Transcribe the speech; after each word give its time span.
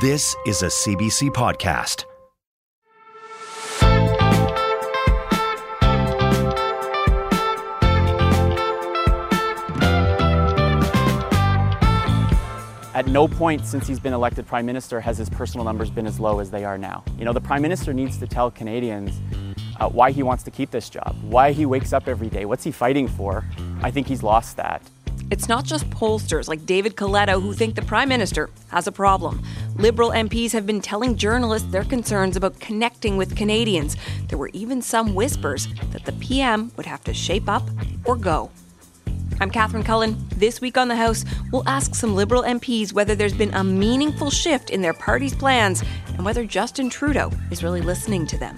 This 0.00 0.36
is 0.46 0.62
a 0.62 0.66
CBC 0.66 1.30
podcast. 1.30 2.04
At 12.94 13.08
no 13.08 13.26
point 13.26 13.66
since 13.66 13.88
he's 13.88 13.98
been 13.98 14.12
elected 14.12 14.46
prime 14.46 14.64
minister 14.64 15.00
has 15.00 15.18
his 15.18 15.28
personal 15.28 15.64
numbers 15.64 15.90
been 15.90 16.06
as 16.06 16.20
low 16.20 16.38
as 16.38 16.52
they 16.52 16.64
are 16.64 16.78
now. 16.78 17.02
You 17.18 17.24
know, 17.24 17.32
the 17.32 17.40
prime 17.40 17.62
minister 17.62 17.92
needs 17.92 18.18
to 18.18 18.28
tell 18.28 18.52
Canadians 18.52 19.20
uh, 19.80 19.88
why 19.88 20.12
he 20.12 20.22
wants 20.22 20.44
to 20.44 20.52
keep 20.52 20.70
this 20.70 20.88
job, 20.88 21.16
why 21.22 21.50
he 21.50 21.66
wakes 21.66 21.92
up 21.92 22.06
every 22.06 22.28
day, 22.28 22.44
what's 22.44 22.62
he 22.62 22.70
fighting 22.70 23.08
for. 23.08 23.44
I 23.82 23.90
think 23.90 24.06
he's 24.06 24.22
lost 24.22 24.58
that. 24.58 24.80
It's 25.30 25.46
not 25.46 25.66
just 25.66 25.90
pollsters 25.90 26.48
like 26.48 26.64
David 26.64 26.96
Coletto 26.96 27.42
who 27.42 27.52
think 27.52 27.74
the 27.74 27.82
Prime 27.82 28.08
Minister 28.08 28.48
has 28.68 28.86
a 28.86 28.92
problem. 28.92 29.42
Liberal 29.76 30.10
MPs 30.10 30.52
have 30.52 30.64
been 30.64 30.80
telling 30.80 31.16
journalists 31.16 31.70
their 31.70 31.84
concerns 31.84 32.34
about 32.34 32.58
connecting 32.60 33.18
with 33.18 33.36
Canadians. 33.36 33.94
There 34.28 34.38
were 34.38 34.48
even 34.54 34.80
some 34.80 35.14
whispers 35.14 35.68
that 35.92 36.06
the 36.06 36.12
PM 36.12 36.72
would 36.78 36.86
have 36.86 37.04
to 37.04 37.12
shape 37.12 37.46
up 37.46 37.68
or 38.06 38.16
go. 38.16 38.50
I'm 39.38 39.50
Catherine 39.50 39.84
Cullen. 39.84 40.16
This 40.34 40.62
week 40.62 40.78
on 40.78 40.88
the 40.88 40.96
House, 40.96 41.26
we'll 41.52 41.68
ask 41.68 41.94
some 41.94 42.14
Liberal 42.14 42.42
MPs 42.44 42.94
whether 42.94 43.14
there's 43.14 43.34
been 43.34 43.52
a 43.52 43.62
meaningful 43.62 44.30
shift 44.30 44.70
in 44.70 44.80
their 44.80 44.94
party's 44.94 45.34
plans 45.34 45.84
and 46.14 46.24
whether 46.24 46.46
Justin 46.46 46.88
Trudeau 46.88 47.30
is 47.50 47.62
really 47.62 47.82
listening 47.82 48.26
to 48.28 48.38
them. 48.38 48.56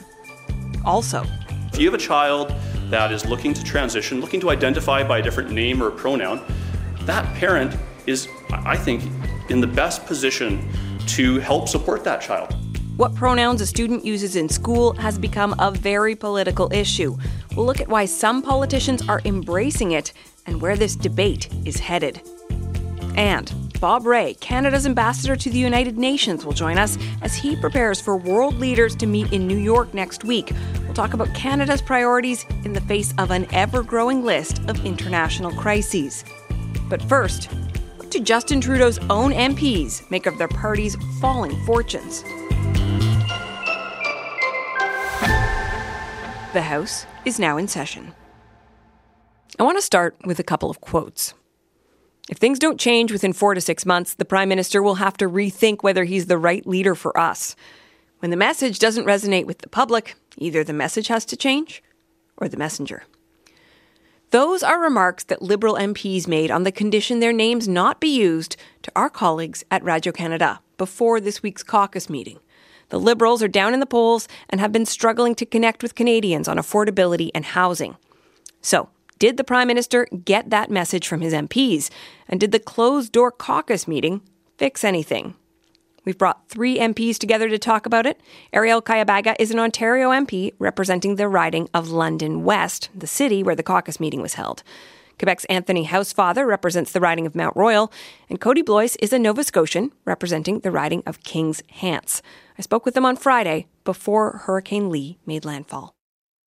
Also, 0.85 1.27
if 1.73 1.80
you 1.80 1.91
have 1.91 1.95
a 1.95 2.02
child 2.02 2.55
that 2.91 3.13
is 3.13 3.25
looking 3.27 3.55
to 3.55 3.63
transition, 3.63 4.21
looking 4.21 4.41
to 4.41 4.51
identify 4.51 5.07
by 5.07 5.19
a 5.19 5.23
different 5.23 5.51
name 5.51 5.83
or 5.83 5.91
pronoun, 5.91 6.45
that 7.11 7.35
parent 7.35 7.77
is, 8.07 8.29
I 8.53 8.77
think, 8.77 9.03
in 9.51 9.61
the 9.61 9.67
best 9.67 10.07
position 10.07 10.65
to 11.09 11.41
help 11.41 11.69
support 11.69 12.05
that 12.05 12.21
child. 12.21 12.55
What 12.97 13.17
pronouns 13.17 13.61
a 13.61 13.67
student 13.67 14.05
uses 14.05 14.37
in 14.37 14.49
school 14.49 14.93
has 14.93 15.19
become 15.19 15.57
a 15.59 15.73
very 15.73 16.15
political 16.15 16.73
issue. 16.73 17.17
We'll 17.57 17.67
look 17.67 17.80
at 17.80 17.89
why 17.89 18.05
some 18.05 18.43
politicians 18.43 19.09
are 19.09 19.21
embracing 19.25 19.91
it 19.91 20.13
and 20.47 20.63
where 20.63 20.77
this 20.77 20.95
debate 20.95 21.49
is 21.65 21.80
headed. 21.80 22.23
And 23.17 23.52
Bob 23.80 24.07
Rae, 24.07 24.35
Canada's 24.35 24.87
ambassador 24.87 25.35
to 25.35 25.51
the 25.51 25.59
United 25.59 25.99
Nations, 25.99 26.47
will 26.47 26.52
join 26.52 26.79
us 26.79 26.97
as 27.23 27.35
he 27.35 27.57
prepares 27.57 28.01
for 28.01 28.17
world 28.17 28.55
leaders 28.61 28.95
to 28.97 29.07
meet 29.07 29.33
in 29.33 29.49
New 29.49 29.59
York 29.59 29.93
next 29.95 30.23
week. 30.23 30.52
We'll 30.85 30.95
talk 30.95 31.15
about 31.15 31.35
Canada's 31.35 31.83
priorities 31.83 32.47
in 32.65 32.73
the 32.73 32.83
face 32.83 33.13
of 33.19 33.33
an 33.33 33.49
ever 33.52 33.83
growing 33.83 34.23
list 34.23 34.61
of 34.69 34.85
international 34.85 35.51
crises. 35.52 36.24
But 36.88 37.02
first, 37.02 37.46
what 37.96 38.10
do 38.10 38.21
Justin 38.21 38.60
Trudeau's 38.60 38.99
own 39.10 39.32
MPs 39.32 40.10
make 40.10 40.26
of 40.26 40.38
their 40.38 40.49
party's 40.49 40.96
falling 41.21 41.57
fortunes? 41.65 42.23
The 46.52 46.62
House 46.62 47.07
is 47.24 47.38
now 47.38 47.57
in 47.57 47.68
session. 47.68 48.12
I 49.59 49.62
want 49.62 49.79
to 49.79 49.82
start 49.82 50.16
with 50.24 50.40
a 50.40 50.45
couple 50.45 50.71
of 50.71 50.80
quotes. 50.80 51.35
If 52.29 52.38
things 52.38 52.59
don't 52.59 52.80
change 52.80 53.12
within 53.12 53.32
four 53.32 53.55
to 53.55 53.60
six 53.60 53.87
months, 53.87 54.15
the 54.15 54.24
Prime 54.24 54.49
Minister 54.49 54.82
will 54.82 54.96
have 54.96 55.16
to 55.18 55.29
rethink 55.29 55.82
whether 55.82 56.05
he's 56.05 56.27
the 56.27 56.38
right 56.38 56.66
leader 56.66 56.95
for 56.95 57.16
us. 57.18 57.55
When 58.21 58.30
the 58.30 58.37
message 58.37 58.79
doesn't 58.79 59.07
resonate 59.07 59.46
with 59.46 59.59
the 59.59 59.68
public, 59.68 60.15
either 60.38 60.65
the 60.65 60.73
message 60.73 61.09
has 61.09 61.24
to 61.27 61.37
change 61.37 61.82
or 62.37 62.49
the 62.49 62.57
messenger. 62.57 63.05
Those 64.31 64.62
are 64.62 64.81
remarks 64.81 65.25
that 65.25 65.43
Liberal 65.43 65.75
MPs 65.75 66.28
made 66.28 66.53
on 66.53 66.62
the 66.62 66.71
condition 66.71 67.19
their 67.19 67.33
names 67.33 67.67
not 67.67 68.00
be 68.00 68.06
used 68.06 68.56
to 68.83 68.93
our 68.95 69.11
colleagues 69.11 69.65
at 69.73 69.83
Radio 69.83 70.12
Canada 70.12 70.61
before 70.78 71.21
this 71.21 71.43
week's 71.43 71.65
caucus 71.65 72.09
meeting. 72.09 72.39
The 72.91 73.01
Liberals 73.01 73.43
are 73.43 73.49
down 73.49 73.75
in 73.75 73.81
the 73.81 73.87
polls 73.87 74.28
and 74.49 74.61
have 74.61 74.71
been 74.71 74.87
struggling 74.87 75.34
to 75.34 75.45
connect 75.45 75.83
with 75.83 75.97
Canadians 75.97 76.47
on 76.47 76.59
affordability 76.59 77.31
and 77.34 77.45
housing. 77.45 77.97
So, 78.63 78.89
did 79.19 79.37
the 79.37 79.43
Prime 79.43 79.67
Minister 79.67 80.07
get 80.25 80.51
that 80.51 80.71
message 80.71 81.09
from 81.09 81.23
his 81.23 81.35
MPs? 81.35 81.91
And 82.29 82.39
did 82.39 82.53
the 82.53 82.61
closed 82.61 83.11
door 83.11 83.33
caucus 83.33 83.89
meeting 83.89 84.23
fix 84.59 84.85
anything? 84.85 85.35
We've 86.05 86.19
brought 86.19 86.49
three 86.49 86.78
MPs 86.78 87.19
together 87.19 87.49
to 87.49 87.59
talk 87.59 87.87
about 87.87 88.06
it. 88.06 88.21
Arielle 88.55 88.83
Kayabaga 88.83 89.37
is 89.38 89.50
an 89.50 89.59
Ontario 89.59 90.11
MP 90.11 90.55
representing 90.59 91.16
the 91.16 91.28
riding 91.28 91.69
of 91.75 91.91
London 91.91 92.44
West, 92.44 92.88
the 92.94 93.06
city 93.06 93.43
where 93.43 93.56
the 93.56 93.62
caucus 93.62 94.00
meeting 94.00 94.22
was 94.22 94.34
held. 94.34 94.62
Quebec's 95.19 95.44
Anthony 95.47 95.87
Housefather 95.87 96.47
represents 96.47 96.93
the 96.93 97.00
riding 97.00 97.27
of 97.27 97.34
Mount 97.34 97.55
Royal, 97.55 97.93
and 98.31 98.41
Kody 98.41 98.65
Blois 98.65 98.97
is 99.00 99.12
a 99.12 99.19
Nova 99.19 99.44
Scotian 99.44 99.93
representing 100.06 100.60
the 100.60 100.71
riding 100.71 101.03
of 101.06 101.22
Kings 101.22 101.62
Hants. 101.69 102.22
I 102.59 102.62
spoke 102.62 102.87
with 102.87 102.94
them 102.94 103.05
on 103.05 103.16
Friday 103.16 103.66
before 103.84 104.39
Hurricane 104.44 104.89
Lee 104.89 105.19
made 105.27 105.44
landfall. 105.44 105.93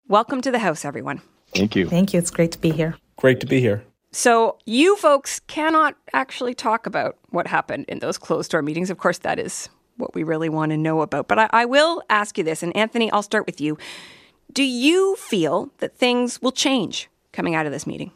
Welcome 0.07 0.39
to 0.41 0.51
the 0.51 0.59
House, 0.59 0.85
everyone. 0.85 1.21
Thank 1.53 1.75
you. 1.75 1.89
Thank 1.89 2.13
you. 2.13 2.19
It's 2.19 2.31
great 2.31 2.53
to 2.53 2.59
be 2.59 2.71
here. 2.71 2.95
Great 3.17 3.41
to 3.41 3.45
be 3.45 3.59
here. 3.59 3.83
So, 4.13 4.57
you 4.65 4.97
folks 4.97 5.39
cannot 5.39 5.95
actually 6.13 6.53
talk 6.53 6.85
about 6.85 7.17
what 7.29 7.47
happened 7.47 7.85
in 7.87 7.99
those 7.99 8.17
closed 8.17 8.51
door 8.51 8.61
meetings. 8.61 8.89
Of 8.89 8.97
course, 8.97 9.19
that 9.19 9.39
is 9.39 9.69
what 9.95 10.13
we 10.13 10.23
really 10.23 10.49
want 10.49 10.71
to 10.71 10.77
know 10.77 11.01
about. 11.01 11.29
But 11.29 11.39
I, 11.39 11.49
I, 11.51 11.65
will 11.65 12.03
ask 12.09 12.37
you 12.37 12.43
this, 12.43 12.61
and 12.61 12.75
Anthony, 12.75 13.09
I'll 13.11 13.23
start 13.23 13.45
with 13.45 13.61
you. 13.61 13.77
Do 14.51 14.63
you 14.63 15.15
feel 15.15 15.69
that 15.77 15.95
things 15.95 16.41
will 16.41 16.51
change 16.51 17.09
coming 17.31 17.55
out 17.55 17.65
of 17.65 17.71
this 17.71 17.87
meeting? 17.87 18.11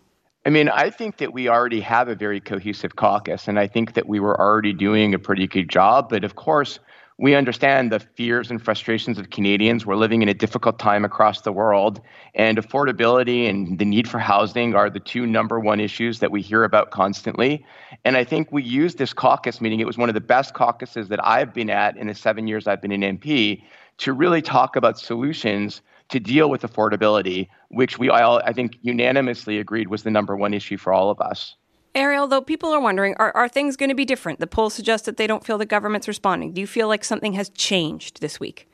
I 0.46 0.50
mean, 0.50 0.68
I 0.68 0.90
think 0.90 1.18
that 1.18 1.32
we 1.32 1.48
already 1.48 1.80
have 1.80 2.10
a 2.10 2.16
very 2.16 2.42
cohesive 2.42 2.98
caucus, 2.98 3.48
and 3.48 3.58
I 3.58 3.68
think 3.68 3.94
that 3.94 4.08
we 4.08 4.20
were 4.20 4.40
already 4.40 4.74
doing 4.74 5.14
a 5.14 5.20
pretty 5.20 5.48
good 5.48 5.70
job. 5.70 6.10
But 6.10 6.26
of 6.26 6.36
course, 6.36 6.80
we 7.18 7.34
understand 7.34 7.92
the 7.92 8.00
fears 8.00 8.52
and 8.52 8.62
frustrations 8.62 9.18
of 9.18 9.30
Canadians. 9.30 9.86
We're 9.86 9.96
living 9.96 10.22
in 10.22 10.28
a 10.28 10.34
difficult 10.34 10.80
time 10.80 11.06
across 11.06 11.42
the 11.42 11.54
world, 11.54 12.02
and 12.34 12.58
affordability 12.58 13.50
and 13.50 13.80
the 13.80 13.86
need 13.86 14.08
for 14.08 14.20
housing 14.20 14.76
are 14.76 14.90
the 14.90 15.00
two 15.00 15.26
number 15.26 15.58
one 15.60 15.80
issues 15.80 16.20
that 16.20 16.32
we 16.32 16.42
hear 16.42 16.66
about 16.66 16.92
constantly. 16.92 17.66
And 18.04 18.18
I 18.18 18.26
think 18.26 18.52
we 18.52 18.64
used 18.64 18.98
this 18.98 19.14
caucus 19.14 19.62
meeting, 19.62 19.80
it 19.80 19.88
was 19.88 19.98
one 19.98 20.10
of 20.10 20.16
the 20.16 20.22
best 20.22 20.54
caucuses 20.54 21.08
that 21.08 21.26
I've 21.26 21.54
been 21.54 21.70
at 21.70 21.96
in 21.96 22.08
the 22.08 22.16
seven 22.16 22.48
years 22.48 22.68
I've 22.68 22.82
been 22.82 22.92
an 22.92 23.18
MP, 23.18 23.64
to 24.00 24.12
really 24.12 24.42
talk 24.42 24.76
about 24.76 25.00
solutions 25.00 25.82
to 26.10 26.20
deal 26.20 26.50
with 26.50 26.64
affordability, 26.64 27.48
which 27.70 27.98
we 27.98 28.10
all, 28.10 28.42
I 28.46 28.52
think, 28.52 28.78
unanimously 28.82 29.58
agreed 29.58 29.88
was 29.88 30.04
the 30.04 30.12
number 30.12 30.36
one 30.36 30.54
issue 30.54 30.78
for 30.78 30.92
all 30.92 31.10
of 31.10 31.22
us. 31.22 31.56
Arielle, 31.96 32.30
though 32.30 32.42
people 32.42 32.72
are 32.72 32.80
wondering, 32.80 33.16
are, 33.18 33.32
are 33.36 33.48
things 33.48 33.78
going 33.78 33.90
to 33.90 33.96
be 33.96 34.06
different? 34.06 34.40
The 34.40 34.48
polls 34.48 34.74
suggest 34.74 35.06
that 35.06 35.16
they 35.16 35.28
don't 35.28 35.46
feel 35.46 35.58
the 35.58 35.66
government's 35.66 36.08
responding. 36.08 36.52
Do 36.52 36.60
you 36.60 36.68
feel 36.68 36.90
like 36.90 37.06
something 37.06 37.34
has 37.34 37.50
changed 37.50 38.20
this 38.22 38.40
week? 38.40 38.68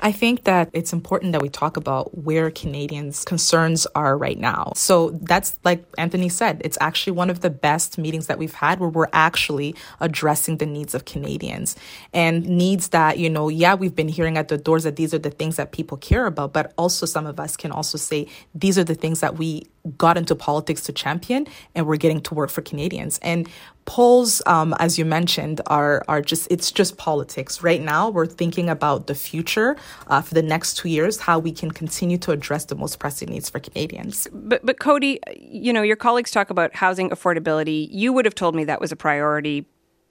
I 0.00 0.12
think 0.12 0.44
that 0.44 0.70
it's 0.72 0.92
important 0.92 1.32
that 1.32 1.42
we 1.42 1.48
talk 1.48 1.76
about 1.76 2.16
where 2.16 2.52
Canadians' 2.52 3.24
concerns 3.24 3.84
are 3.96 4.16
right 4.16 4.38
now. 4.38 4.72
So 4.76 5.10
that's 5.22 5.58
like 5.64 5.84
Anthony 5.98 6.28
said, 6.28 6.62
it's 6.64 6.78
actually 6.80 7.14
one 7.14 7.30
of 7.30 7.40
the 7.40 7.50
best 7.50 7.98
meetings 7.98 8.28
that 8.28 8.38
we've 8.38 8.54
had 8.54 8.78
where 8.78 8.88
we're 8.88 9.08
actually 9.12 9.74
addressing 9.98 10.58
the 10.58 10.66
needs 10.66 10.94
of 10.94 11.04
Canadians 11.04 11.74
and 12.12 12.48
needs 12.48 12.90
that, 12.90 13.18
you 13.18 13.28
know, 13.28 13.48
yeah, 13.48 13.74
we've 13.74 13.96
been 13.96 14.08
hearing 14.08 14.38
at 14.38 14.46
the 14.46 14.56
doors 14.56 14.84
that 14.84 14.94
these 14.94 15.12
are 15.12 15.18
the 15.18 15.30
things 15.30 15.56
that 15.56 15.72
people 15.72 15.96
care 15.96 16.26
about, 16.26 16.52
but 16.52 16.72
also 16.78 17.04
some 17.04 17.26
of 17.26 17.40
us 17.40 17.56
can 17.56 17.72
also 17.72 17.98
say 17.98 18.28
these 18.54 18.78
are 18.78 18.84
the 18.84 18.94
things 18.94 19.18
that 19.18 19.36
we 19.36 19.66
got 19.96 20.16
into 20.16 20.34
politics 20.34 20.82
to 20.82 20.92
champion 20.92 21.46
and 21.74 21.86
we're 21.86 21.96
getting 21.96 22.20
to 22.22 22.34
work 22.34 22.50
for 22.50 22.62
Canadians. 22.62 23.18
And 23.22 23.48
polls, 23.84 24.42
um, 24.46 24.74
as 24.78 24.98
you 24.98 25.04
mentioned, 25.04 25.60
are 25.66 26.04
are 26.08 26.20
just 26.20 26.46
it's 26.50 26.70
just 26.70 26.98
politics. 26.98 27.62
Right 27.62 27.80
now, 27.80 28.10
we're 28.10 28.26
thinking 28.26 28.68
about 28.68 29.06
the 29.06 29.14
future 29.14 29.76
uh, 30.08 30.20
for 30.20 30.34
the 30.34 30.42
next 30.42 30.74
two 30.74 30.88
years, 30.88 31.20
how 31.20 31.38
we 31.38 31.52
can 31.52 31.70
continue 31.70 32.18
to 32.18 32.32
address 32.32 32.66
the 32.66 32.74
most 32.74 32.98
pressing 32.98 33.30
needs 33.30 33.48
for 33.48 33.60
Canadians. 33.60 34.28
But 34.32 34.64
but 34.64 34.78
Kody, 34.78 35.18
you 35.40 35.72
know, 35.72 35.82
your 35.82 35.96
colleagues 35.96 36.30
talk 36.30 36.50
about 36.50 36.74
housing 36.74 37.10
affordability. 37.10 37.88
You 37.90 38.12
would 38.12 38.26
have 38.26 38.34
told 38.34 38.54
me 38.54 38.64
that 38.64 38.80
was 38.80 38.92
a 38.92 38.96
priority 38.96 39.66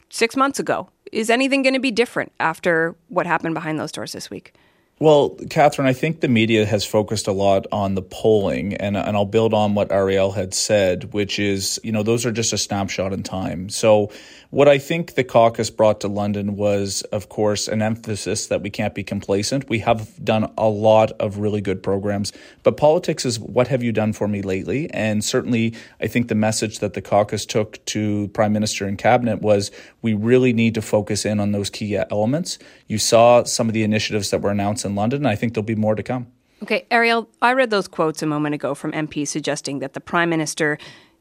six 0.09 0.35
months 0.35 0.59
ago. 0.59 0.89
Is 1.11 1.29
anything 1.29 1.61
going 1.61 1.73
to 1.73 1.79
be 1.79 1.91
different 1.91 2.31
after 2.39 2.95
what 3.07 3.25
happened 3.25 3.53
behind 3.53 3.79
those 3.79 3.91
doors 3.91 4.11
this 4.11 4.29
week? 4.29 4.53
Well, 4.99 5.37
Catherine, 5.51 5.87
I 5.87 5.93
think 5.93 6.21
the 6.21 6.27
media 6.27 6.65
has 6.65 6.83
focused 6.83 7.27
a 7.27 7.31
lot 7.31 7.67
on 7.71 7.93
the 7.93 8.01
polling, 8.01 8.73
and, 8.73 8.97
and 8.97 9.15
I'll 9.15 9.25
build 9.25 9.53
on 9.53 9.75
what 9.75 9.89
Arielle 9.89 10.33
had 10.33 10.55
said, 10.55 11.13
which 11.13 11.37
is, 11.37 11.79
you 11.83 11.91
know, 11.91 12.01
those 12.01 12.25
are 12.25 12.31
just 12.31 12.51
a 12.51 12.57
snapshot 12.57 13.13
in 13.13 13.21
time. 13.21 13.69
So 13.69 14.11
what 14.49 14.67
I 14.69 14.77
think 14.77 15.15
the 15.15 15.23
caucus 15.23 15.69
brought 15.69 15.99
to 16.01 16.07
London 16.07 16.55
was, 16.55 17.01
of 17.11 17.27
course, 17.27 17.67
an 17.67 17.81
emphasis 17.81 18.47
that 18.47 18.61
we 18.61 18.69
can't 18.69 18.95
be 18.95 19.03
complacent. 19.03 19.67
We 19.67 19.79
have 19.79 20.23
done 20.23 20.51
a 20.57 20.69
lot 20.69 21.11
of 21.13 21.39
really 21.39 21.59
good 21.59 21.83
programs, 21.83 22.31
but 22.63 22.77
politics 22.77 23.25
is 23.25 23.39
what 23.39 23.67
have 23.67 23.83
you 23.83 23.91
done 23.91 24.13
for 24.13 24.27
me 24.27 24.41
lately? 24.41 24.89
And 24.91 25.23
certainly, 25.23 25.75
I 25.99 26.07
think 26.07 26.29
the 26.29 26.35
message 26.35 26.79
that 26.79 26.93
the 26.93 27.01
caucus 27.01 27.45
took 27.45 27.83
to 27.85 28.29
Prime 28.29 28.53
Minister 28.53 28.85
and 28.85 28.97
Cabinet 28.97 29.41
was 29.41 29.69
we 30.01 30.13
really 30.13 30.53
need 30.53 30.75
to 30.75 30.81
focus 30.81 31.25
in 31.25 31.39
on 31.39 31.51
those 31.51 31.69
key 31.69 31.97
elements. 31.97 32.57
You 32.87 32.99
saw 32.99 33.43
some 33.43 33.67
of 33.67 33.73
the 33.73 33.83
initiatives 33.83 34.29
that 34.31 34.41
were 34.41 34.51
announced 34.51 34.85
in 34.85 34.95
London, 34.95 35.21
and 35.21 35.27
I 35.27 35.35
think 35.35 35.53
there'll 35.53 35.65
be 35.65 35.75
more 35.75 35.95
to 35.95 36.03
come. 36.03 36.27
Okay, 36.63 36.87
Arielle, 36.89 37.27
I 37.41 37.53
read 37.53 37.69
those 37.69 37.87
quotes 37.87 38.23
a 38.23 38.25
moment 38.25 38.55
ago 38.55 38.73
from 38.73 38.91
MPs 38.91 39.27
suggesting 39.27 39.79
that 39.79 39.93
the 39.93 39.99
Prime 39.99 40.29
Minister 40.29 40.77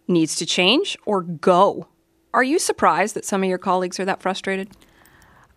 needs 0.09 0.37
to 0.37 0.47
change 0.47 0.97
or 1.05 1.23
go 1.23 1.89
are 2.37 2.45
you 2.45 2.59
surprised 2.59 3.17
that 3.17 3.25
some 3.25 3.43
of 3.43 3.49
your 3.49 3.59
colleagues 3.59 3.99
are 3.99 4.05
that 4.05 4.21
frustrated? 4.21 4.69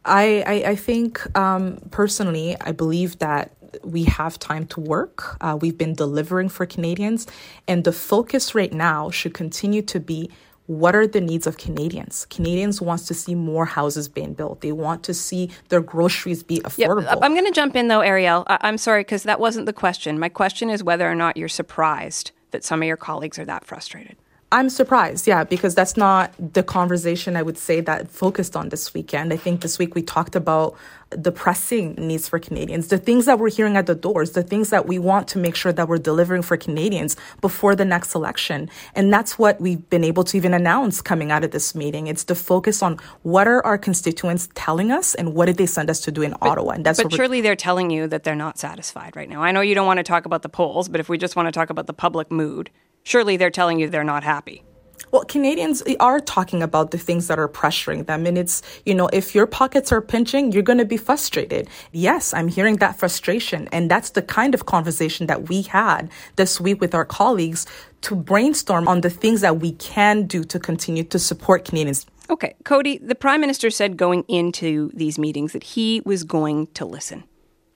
I, 0.06 0.44
I, 0.48 0.70
I 0.72 0.76
think 0.76 1.38
um, 1.38 1.78
personally, 1.92 2.56
I 2.62 2.72
believe 2.72 3.20
that 3.20 3.52
we 3.84 4.06
have 4.06 4.40
time 4.40 4.66
to 4.68 4.80
work. 4.80 5.38
Uh, 5.42 5.58
we've 5.60 5.78
been 5.78 5.94
delivering 5.94 6.48
for 6.48 6.66
Canadians, 6.66 7.28
and 7.68 7.84
the 7.84 7.92
focus 7.92 8.56
right 8.56 8.72
now 8.72 9.12
should 9.12 9.34
continue 9.34 9.81
to 9.84 10.00
be 10.00 10.31
what 10.68 10.96
are 10.96 11.08
the 11.08 11.20
needs 11.20 11.48
of 11.48 11.58
Canadians? 11.58 12.28
Canadians 12.30 12.80
wants 12.80 13.08
to 13.08 13.14
see 13.16 13.34
more 13.34 13.66
houses 13.66 14.08
being 14.08 14.34
built. 14.34 14.62
They 14.62 14.72
want 14.72 15.04
to 15.04 15.16
see 15.16 15.50
their 15.70 15.81
groceries 15.81 16.44
be 16.44 16.60
affordable. 16.60 17.04
Yep. 17.06 17.20
I'm 17.24 17.34
going 17.34 17.46
to 17.48 17.52
jump 17.52 17.76
in 17.76 17.88
though, 17.88 18.02
Arielle. 18.02 18.44
I- 18.48 18.60
I'm 18.62 18.78
sorry 18.78 19.02
because 19.02 19.24
that 19.24 19.40
wasn't 19.40 19.66
the 19.66 19.74
question. 19.74 20.20
My 20.20 20.30
question 20.30 20.70
is 20.70 20.84
whether 20.84 21.10
or 21.10 21.16
not 21.16 21.38
you're 21.38 21.50
surprised 21.50 22.31
that 22.52 22.64
some 22.64 22.84
of 22.84 22.88
your 22.88 22.98
colleagues 22.98 23.40
are 23.40 23.46
that 23.46 23.66
frustrated. 23.66 24.16
I'm 24.51 24.69
surprised, 24.69 25.28
yeah, 25.28 25.44
because 25.44 25.75
that's 25.75 25.96
not 25.96 26.34
the 26.40 26.63
conversation 26.63 27.36
I 27.36 27.44
would 27.44 27.57
say 27.57 27.81
that 27.81 28.10
focused 28.10 28.56
on 28.56 28.69
this 28.69 28.96
weekend. 28.96 29.31
I 29.31 29.38
think 29.38 29.62
this 29.62 29.78
week 29.78 29.94
we 29.94 30.01
talked 30.01 30.36
about 30.36 30.75
the 31.12 31.31
pressing 31.31 31.94
needs 31.96 32.28
for 32.28 32.40
Canadians, 32.40 32.88
the 32.88 32.98
things 32.98 33.25
that 33.25 33.38
we're 33.38 33.51
hearing 33.51 33.78
at 33.78 33.86
the 33.86 33.94
doors, 33.94 34.31
the 34.31 34.42
things 34.42 34.72
that 34.72 34.88
we 34.88 34.98
want 34.98 35.28
to 35.30 35.38
make 35.38 35.56
sure 35.56 35.72
that 35.72 35.88
we're 35.88 36.00
delivering 36.00 36.42
for 36.42 36.57
Canadians 36.57 37.16
before 37.42 37.75
the 37.75 37.86
next 37.86 38.16
election. 38.16 38.69
And 38.96 39.13
that's 39.13 39.38
what 39.38 39.62
we've 39.62 39.88
been 39.92 40.04
able 40.04 40.24
to 40.25 40.38
even 40.38 40.56
announce 40.56 41.00
coming 41.00 41.31
out 41.31 41.44
of 41.44 41.52
this 41.52 41.75
meeting. 41.75 42.07
It's 42.07 42.24
the 42.24 42.36
focus 42.36 42.81
on 42.81 42.98
what 43.22 43.48
are 43.48 43.63
our 43.63 43.78
constituents 43.78 44.50
telling 44.56 44.92
us 44.92 45.13
and 45.13 45.36
what 45.36 45.45
did 45.45 45.57
they 45.57 45.68
send 45.68 45.92
us 45.92 46.00
to 46.02 46.12
do 46.12 46.24
in 46.24 46.31
but, 46.31 46.50
Ottawa. 46.50 46.72
And 46.72 46.86
that's 46.86 47.02
but 47.02 47.13
surely 47.13 47.42
they're 47.42 47.56
telling 47.56 47.92
you 47.92 48.07
that 48.07 48.24
they're 48.24 48.36
not 48.36 48.57
satisfied 48.57 49.16
right 49.16 49.30
now. 49.30 49.44
I 49.44 49.52
know 49.52 49.62
you 49.62 49.75
don't 49.75 49.88
want 49.88 49.98
to 49.98 50.04
talk 50.04 50.25
about 50.25 50.42
the 50.42 50.50
polls, 50.50 50.90
but 50.90 51.00
if 51.00 51.07
we 51.07 51.19
just 51.19 51.36
want 51.36 51.45
to 51.48 51.52
talk 51.52 51.69
about 51.69 51.86
the 51.86 51.94
public 51.94 52.31
mood, 52.31 52.72
surely 53.09 53.38
they're 53.38 53.50
telling 53.50 53.79
you 53.79 53.89
they're 53.89 54.03
not 54.03 54.23
happy. 54.23 54.63
Well, 55.11 55.23
Canadians 55.23 55.81
are 56.00 56.19
talking 56.19 56.61
about 56.61 56.91
the 56.91 57.00
things 57.00 57.27
that 57.27 57.39
are 57.39 57.50
pressuring 57.50 58.06
them. 58.06 58.27
And 58.27 58.38
it's, 58.38 58.61
you 58.85 58.94
know, 58.94 59.07
if 59.11 59.33
your 59.33 59.47
pockets 59.47 59.91
are 59.91 60.01
pinching, 60.01 60.51
you're 60.51 60.61
going 60.61 60.77
to 60.77 60.85
be 60.85 60.97
frustrated. 60.97 61.67
Yes, 61.91 62.31
I'm 62.31 62.47
hearing 62.47 62.75
that 62.75 63.00
frustration. 63.00 63.67
And 63.71 63.89
that's 63.89 64.11
the 64.11 64.21
kind 64.21 64.53
of 64.53 64.67
conversation 64.67 65.25
that 65.25 65.50
we 65.50 65.63
had 65.63 66.11
this 66.35 66.61
week 66.61 66.79
with 66.79 66.94
our 66.94 67.06
colleagues 67.06 67.65
to 68.01 68.15
brainstorm 68.15 68.88
on 68.88 69.01
the 69.01 69.09
things 69.09 69.41
that 69.41 69.59
we 69.59 69.71
can 69.71 70.27
do 70.27 70.44
to 70.44 70.59
continue 70.59 71.03
to 71.06 71.17
support 71.17 71.65
Canadians. 71.65 72.06
Okay, 72.29 72.53
Kody, 72.63 73.00
the 73.01 73.15
Prime 73.15 73.41
Minister 73.41 73.71
said 73.71 73.97
going 73.97 74.23
into 74.27 74.91
these 74.94 75.17
meetings 75.17 75.53
that 75.53 75.63
he 75.63 76.03
was 76.06 76.23
going 76.23 76.67
to 76.75 76.85
listen. 76.85 77.23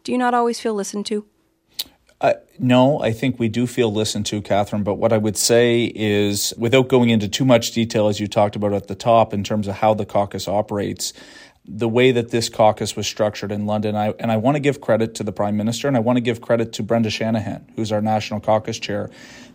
Do 0.04 0.12
you 0.12 0.20
not 0.20 0.36
always 0.36 0.60
feel 0.60 0.76
listened 0.76 1.08
to? 1.08 1.26
Uh, 2.24 2.36
no, 2.58 3.02
I 3.02 3.12
think 3.12 3.38
we 3.38 3.50
do 3.50 3.68
feel 3.68 3.92
listened 3.92 4.26
to, 4.28 4.42
Catherine. 4.42 4.84
But 4.84 4.94
what 4.96 5.12
I 5.12 5.18
would 5.18 5.36
say 5.36 5.92
is, 5.94 6.54
without 6.58 6.88
going 6.88 7.10
into 7.10 7.28
too 7.28 7.44
much 7.44 7.72
detail, 7.72 8.08
as 8.08 8.22
you 8.22 8.30
talked 8.30 8.56
about 8.56 8.72
at 8.72 8.88
the 8.88 8.96
top, 8.96 9.34
in 9.34 9.44
terms 9.44 9.68
of 9.68 9.76
how 9.76 9.94
the 9.94 10.06
caucus 10.06 10.48
operates, 10.48 11.12
the 11.66 11.90
way 11.90 12.14
that 12.14 12.32
this 12.32 12.48
caucus 12.48 12.96
was 12.96 13.08
structured 13.08 13.52
in 13.52 13.66
London, 13.66 13.98
I, 13.98 14.12
and 14.20 14.32
I 14.32 14.38
want 14.38 14.56
to 14.56 14.62
give 14.62 14.80
credit 14.80 15.16
to 15.16 15.24
the 15.24 15.34
Prime 15.34 15.58
Minister, 15.58 15.90
and 15.90 15.98
I 15.98 16.00
want 16.00 16.16
to 16.16 16.22
give 16.22 16.40
credit 16.40 16.72
to 16.74 16.84
Brenda 16.84 17.10
Shanahan, 17.10 17.70
who's 17.76 17.92
our 17.92 18.02
National 18.02 18.40
Caucus 18.40 18.80
Chair. 18.80 19.10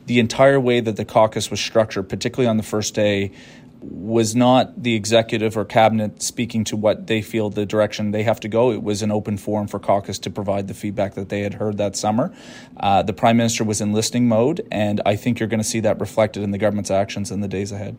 The 0.04 0.18
entire 0.18 0.60
way 0.60 0.80
that 0.80 0.96
the 0.96 1.06
caucus 1.06 1.50
was 1.50 1.60
structured, 1.60 2.10
particularly 2.10 2.48
on 2.48 2.58
the 2.58 2.62
first 2.62 2.94
day, 2.94 3.32
was 3.80 4.34
not 4.34 4.82
the 4.82 4.94
executive 4.94 5.56
or 5.56 5.64
cabinet 5.64 6.22
speaking 6.22 6.64
to 6.64 6.76
what 6.76 7.06
they 7.06 7.22
feel 7.22 7.50
the 7.50 7.64
direction 7.64 8.10
they 8.10 8.24
have 8.24 8.40
to 8.40 8.48
go. 8.48 8.72
It 8.72 8.82
was 8.82 9.02
an 9.02 9.10
open 9.10 9.36
forum 9.36 9.68
for 9.68 9.78
caucus 9.78 10.18
to 10.20 10.30
provide 10.30 10.68
the 10.68 10.74
feedback 10.74 11.14
that 11.14 11.28
they 11.28 11.40
had 11.40 11.54
heard 11.54 11.78
that 11.78 11.96
summer. 11.96 12.34
Uh, 12.76 13.02
the 13.02 13.12
prime 13.12 13.36
minister 13.36 13.64
was 13.64 13.80
in 13.80 13.92
listening 13.92 14.28
mode, 14.28 14.66
and 14.70 15.00
I 15.06 15.16
think 15.16 15.38
you're 15.38 15.48
going 15.48 15.60
to 15.60 15.68
see 15.68 15.80
that 15.80 16.00
reflected 16.00 16.42
in 16.42 16.50
the 16.50 16.58
government's 16.58 16.90
actions 16.90 17.30
in 17.30 17.40
the 17.40 17.48
days 17.48 17.72
ahead. 17.72 17.96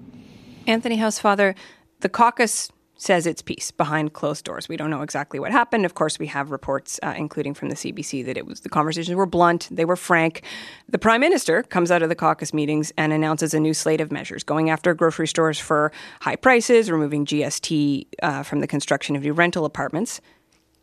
Anthony 0.67 0.97
Housefather, 0.97 1.55
the 2.01 2.09
caucus 2.09 2.71
says 2.99 3.25
its 3.25 3.41
piece 3.41 3.71
behind 3.71 4.11
closed 4.13 4.43
doors. 4.43 4.67
We 4.67 4.75
don't 4.75 4.89
know 4.89 5.01
exactly 5.01 5.39
what 5.39 5.51
happened. 5.51 5.85
Of 5.85 5.95
course, 5.95 6.19
we 6.19 6.27
have 6.27 6.51
reports, 6.51 6.99
uh, 7.01 7.13
including 7.17 7.53
from 7.53 7.69
the 7.69 7.75
CBC, 7.75 8.25
that 8.25 8.37
it 8.37 8.45
was 8.45 8.59
the 8.59 8.69
conversations 8.69 9.15
were 9.15 9.25
blunt, 9.25 9.69
they 9.71 9.85
were 9.85 9.95
frank. 9.95 10.43
The 10.89 10.99
prime 10.99 11.21
minister 11.21 11.63
comes 11.63 11.91
out 11.91 12.03
of 12.03 12.09
the 12.09 12.15
caucus 12.15 12.53
meetings 12.53 12.91
and 12.97 13.13
announces 13.13 13.53
a 13.53 13.59
new 13.59 13.73
slate 13.73 14.01
of 14.01 14.11
measures, 14.11 14.43
going 14.43 14.69
after 14.69 14.93
grocery 14.93 15.27
stores 15.27 15.57
for 15.57 15.93
high 16.21 16.35
prices, 16.35 16.91
removing 16.91 17.25
GST 17.25 18.07
uh, 18.21 18.43
from 18.43 18.59
the 18.59 18.67
construction 18.67 19.15
of 19.15 19.23
new 19.23 19.33
rental 19.33 19.63
apartments. 19.63 20.19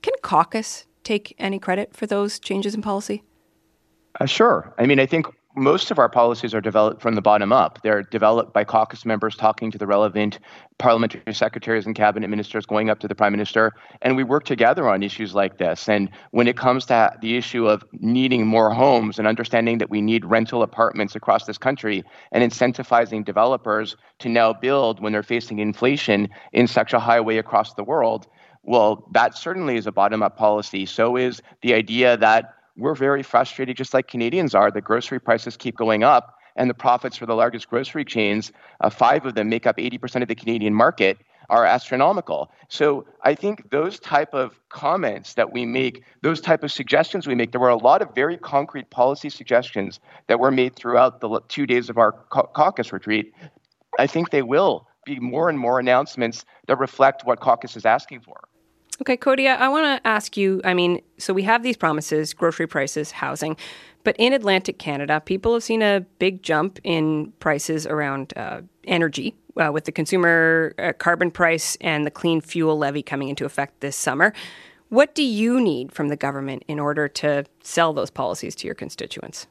Can 0.00 0.14
caucus 0.22 0.86
take 1.04 1.36
any 1.38 1.58
credit 1.58 1.94
for 1.94 2.06
those 2.06 2.38
changes 2.38 2.74
in 2.74 2.80
policy? 2.80 3.22
Uh, 4.18 4.24
sure. 4.24 4.74
I 4.78 4.86
mean, 4.86 4.98
I 4.98 5.06
think 5.06 5.26
most 5.56 5.90
of 5.90 5.98
our 5.98 6.08
policies 6.08 6.52
are 6.54 6.60
developed 6.60 7.00
from 7.00 7.14
the 7.14 7.22
bottom 7.22 7.50
up. 7.50 7.80
They're 7.82 8.02
developed 8.02 8.52
by 8.52 8.64
caucus 8.64 9.06
members 9.06 9.34
talking 9.34 9.70
to 9.70 9.78
the 9.78 9.86
relevant 9.86 10.38
parliamentary 10.78 11.32
secretaries 11.32 11.86
and 11.86 11.94
cabinet 11.94 12.28
ministers, 12.28 12.66
going 12.66 12.90
up 12.90 12.98
to 13.00 13.08
the 13.08 13.14
prime 13.14 13.32
minister, 13.32 13.72
and 14.02 14.16
we 14.16 14.22
work 14.22 14.44
together 14.44 14.86
on 14.86 15.02
issues 15.02 15.34
like 15.34 15.56
this. 15.56 15.88
And 15.88 16.10
when 16.32 16.46
it 16.46 16.58
comes 16.58 16.84
to 16.86 17.10
the 17.22 17.36
issue 17.38 17.66
of 17.66 17.82
needing 17.92 18.46
more 18.46 18.70
homes 18.70 19.18
and 19.18 19.26
understanding 19.26 19.78
that 19.78 19.88
we 19.88 20.02
need 20.02 20.26
rental 20.26 20.62
apartments 20.62 21.16
across 21.16 21.46
this 21.46 21.56
country 21.56 22.04
and 22.32 22.44
incentivizing 22.44 23.24
developers 23.24 23.96
to 24.18 24.28
now 24.28 24.52
build 24.52 25.00
when 25.00 25.12
they're 25.12 25.22
facing 25.22 25.58
inflation 25.58 26.28
in 26.52 26.66
such 26.66 26.92
a 26.92 27.00
high 27.00 27.20
way 27.20 27.38
across 27.38 27.72
the 27.74 27.84
world, 27.84 28.26
well, 28.62 29.08
that 29.12 29.38
certainly 29.38 29.76
is 29.76 29.86
a 29.86 29.92
bottom 29.92 30.22
up 30.22 30.36
policy. 30.36 30.84
So 30.84 31.16
is 31.16 31.40
the 31.62 31.72
idea 31.72 32.16
that 32.18 32.55
we're 32.76 32.94
very 32.94 33.22
frustrated, 33.22 33.76
just 33.76 33.94
like 33.94 34.08
Canadians 34.08 34.54
are, 34.54 34.70
that 34.70 34.82
grocery 34.82 35.20
prices 35.20 35.56
keep 35.56 35.76
going 35.76 36.02
up 36.04 36.36
and 36.56 36.70
the 36.70 36.74
profits 36.74 37.16
for 37.16 37.26
the 37.26 37.34
largest 37.34 37.68
grocery 37.68 38.04
chains, 38.04 38.52
uh, 38.80 38.90
five 38.90 39.26
of 39.26 39.34
them 39.34 39.48
make 39.48 39.66
up 39.66 39.76
80% 39.76 40.22
of 40.22 40.28
the 40.28 40.34
Canadian 40.34 40.74
market, 40.74 41.18
are 41.48 41.64
astronomical. 41.64 42.50
So 42.68 43.06
I 43.22 43.34
think 43.34 43.70
those 43.70 44.00
type 44.00 44.34
of 44.34 44.58
comments 44.68 45.34
that 45.34 45.52
we 45.52 45.64
make, 45.64 46.02
those 46.22 46.40
type 46.40 46.64
of 46.64 46.72
suggestions 46.72 47.26
we 47.26 47.36
make, 47.36 47.52
there 47.52 47.60
were 47.60 47.68
a 47.68 47.76
lot 47.76 48.02
of 48.02 48.14
very 48.14 48.36
concrete 48.36 48.90
policy 48.90 49.30
suggestions 49.30 50.00
that 50.26 50.40
were 50.40 50.50
made 50.50 50.74
throughout 50.74 51.20
the 51.20 51.40
two 51.48 51.66
days 51.66 51.88
of 51.88 51.98
our 51.98 52.12
caucus 52.30 52.92
retreat. 52.92 53.32
I 53.98 54.06
think 54.06 54.30
they 54.30 54.42
will 54.42 54.88
be 55.04 55.20
more 55.20 55.48
and 55.48 55.58
more 55.58 55.78
announcements 55.78 56.44
that 56.66 56.78
reflect 56.78 57.24
what 57.24 57.38
caucus 57.38 57.76
is 57.76 57.86
asking 57.86 58.20
for. 58.22 58.40
Okay, 59.02 59.16
Kody, 59.16 59.46
I 59.46 59.68
want 59.68 60.02
to 60.02 60.06
ask 60.08 60.36
you. 60.36 60.60
I 60.64 60.72
mean, 60.72 61.02
so 61.18 61.34
we 61.34 61.42
have 61.42 61.62
these 61.62 61.76
promises 61.76 62.32
grocery 62.32 62.66
prices, 62.66 63.10
housing, 63.10 63.56
but 64.04 64.16
in 64.18 64.32
Atlantic 64.32 64.78
Canada, 64.78 65.20
people 65.20 65.52
have 65.52 65.62
seen 65.62 65.82
a 65.82 66.00
big 66.18 66.42
jump 66.42 66.78
in 66.82 67.32
prices 67.38 67.86
around 67.86 68.32
uh, 68.36 68.62
energy 68.84 69.34
uh, 69.56 69.70
with 69.72 69.84
the 69.84 69.92
consumer 69.92 70.74
uh, 70.78 70.92
carbon 70.94 71.30
price 71.30 71.76
and 71.80 72.06
the 72.06 72.10
clean 72.10 72.40
fuel 72.40 72.78
levy 72.78 73.02
coming 73.02 73.28
into 73.28 73.44
effect 73.44 73.80
this 73.80 73.96
summer. 73.96 74.32
What 74.88 75.14
do 75.14 75.24
you 75.24 75.60
need 75.60 75.92
from 75.92 76.08
the 76.08 76.16
government 76.16 76.62
in 76.68 76.78
order 76.78 77.08
to 77.08 77.44
sell 77.62 77.92
those 77.92 78.10
policies 78.10 78.54
to 78.56 78.66
your 78.66 78.74
constituents? 78.74 79.46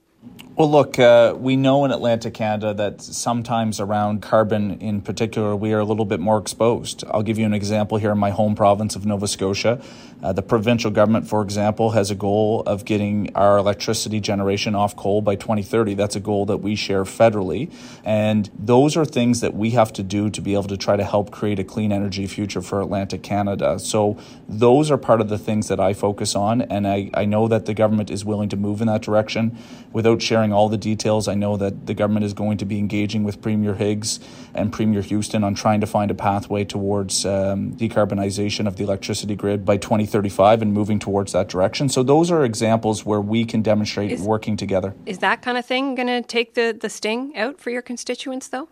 Well, 0.57 0.71
look, 0.71 0.97
uh, 0.97 1.35
we 1.37 1.57
know 1.57 1.83
in 1.83 1.91
Atlantic 1.91 2.33
Canada 2.33 2.73
that 2.75 3.01
sometimes 3.01 3.81
around 3.81 4.21
carbon 4.21 4.79
in 4.79 5.01
particular, 5.01 5.53
we 5.53 5.73
are 5.73 5.79
a 5.79 5.83
little 5.83 6.05
bit 6.05 6.21
more 6.21 6.37
exposed. 6.37 7.03
I'll 7.11 7.23
give 7.23 7.37
you 7.37 7.45
an 7.45 7.53
example 7.53 7.97
here 7.97 8.11
in 8.13 8.17
my 8.17 8.29
home 8.29 8.55
province 8.55 8.95
of 8.95 9.05
Nova 9.05 9.27
Scotia. 9.27 9.81
Uh, 10.25 10.33
the 10.33 10.41
provincial 10.41 10.89
government, 10.89 11.27
for 11.27 11.43
example, 11.43 11.91
has 11.91 12.09
a 12.09 12.15
goal 12.15 12.63
of 12.65 12.83
getting 12.83 13.29
our 13.35 13.59
electricity 13.59 14.19
generation 14.19 14.73
off 14.73 14.95
coal 14.95 15.21
by 15.21 15.35
2030. 15.35 15.93
That's 15.93 16.15
a 16.15 16.19
goal 16.19 16.47
that 16.47 16.57
we 16.57 16.75
share 16.75 17.03
federally. 17.03 17.71
And 18.03 18.49
those 18.57 18.97
are 18.97 19.05
things 19.05 19.41
that 19.41 19.53
we 19.53 19.69
have 19.71 19.93
to 19.93 20.01
do 20.01 20.31
to 20.31 20.41
be 20.41 20.55
able 20.55 20.63
to 20.63 20.77
try 20.77 20.97
to 20.97 21.03
help 21.03 21.29
create 21.29 21.59
a 21.59 21.63
clean 21.63 21.91
energy 21.91 22.25
future 22.25 22.63
for 22.63 22.81
Atlantic 22.81 23.21
Canada. 23.21 23.77
So 23.77 24.17
those 24.49 24.89
are 24.89 24.97
part 24.97 25.21
of 25.21 25.29
the 25.29 25.37
things 25.37 25.67
that 25.67 25.79
I 25.79 25.93
focus 25.93 26.35
on. 26.35 26.63
And 26.63 26.87
I, 26.87 27.11
I 27.13 27.25
know 27.25 27.47
that 27.47 27.67
the 27.67 27.75
government 27.75 28.09
is 28.09 28.25
willing 28.25 28.49
to 28.49 28.57
move 28.57 28.81
in 28.81 28.87
that 28.87 29.03
direction 29.03 29.55
without 29.93 30.23
sharing 30.23 30.51
all 30.51 30.69
the 30.69 30.77
details. 30.77 31.27
I 31.27 31.35
know 31.35 31.55
that 31.57 31.85
the 31.85 31.93
government 31.93 32.25
is 32.25 32.33
going 32.33 32.57
to 32.57 32.65
be 32.65 32.79
engaging 32.79 33.23
with 33.23 33.43
Premier 33.43 33.75
Higgs 33.75 34.19
and 34.55 34.73
Premier 34.73 35.01
Houston 35.01 35.43
on 35.43 35.53
trying 35.53 35.81
to 35.81 35.87
find 35.87 36.09
a 36.09 36.15
pathway 36.15 36.65
towards 36.65 37.27
um, 37.27 37.73
decarbonization 37.75 38.65
of 38.65 38.77
the 38.77 38.83
electricity 38.83 39.35
grid 39.35 39.63
by 39.63 39.77
2035 40.15 40.61
and 40.61 40.73
moving 40.73 40.99
towards 40.99 41.33
that 41.33 41.49
direction. 41.49 41.89
So 41.89 42.01
those 42.01 42.31
are 42.31 42.45
examples 42.45 43.05
where 43.05 43.19
we 43.19 43.43
can 43.43 43.61
demonstrate 43.61 44.11
is, 44.11 44.21
working 44.21 44.55
together. 44.55 44.93
Is 45.05 45.19
that 45.19 45.41
kind 45.41 45.57
of 45.57 45.65
thing 45.65 45.95
going 45.95 46.07
to 46.07 46.21
take 46.21 46.53
the, 46.53 46.77
the 46.79 46.89
sting 46.89 47.35
out 47.35 47.59
for 47.59 47.69
your 47.69 47.81
constituents, 47.81 48.47
though? 48.47 48.69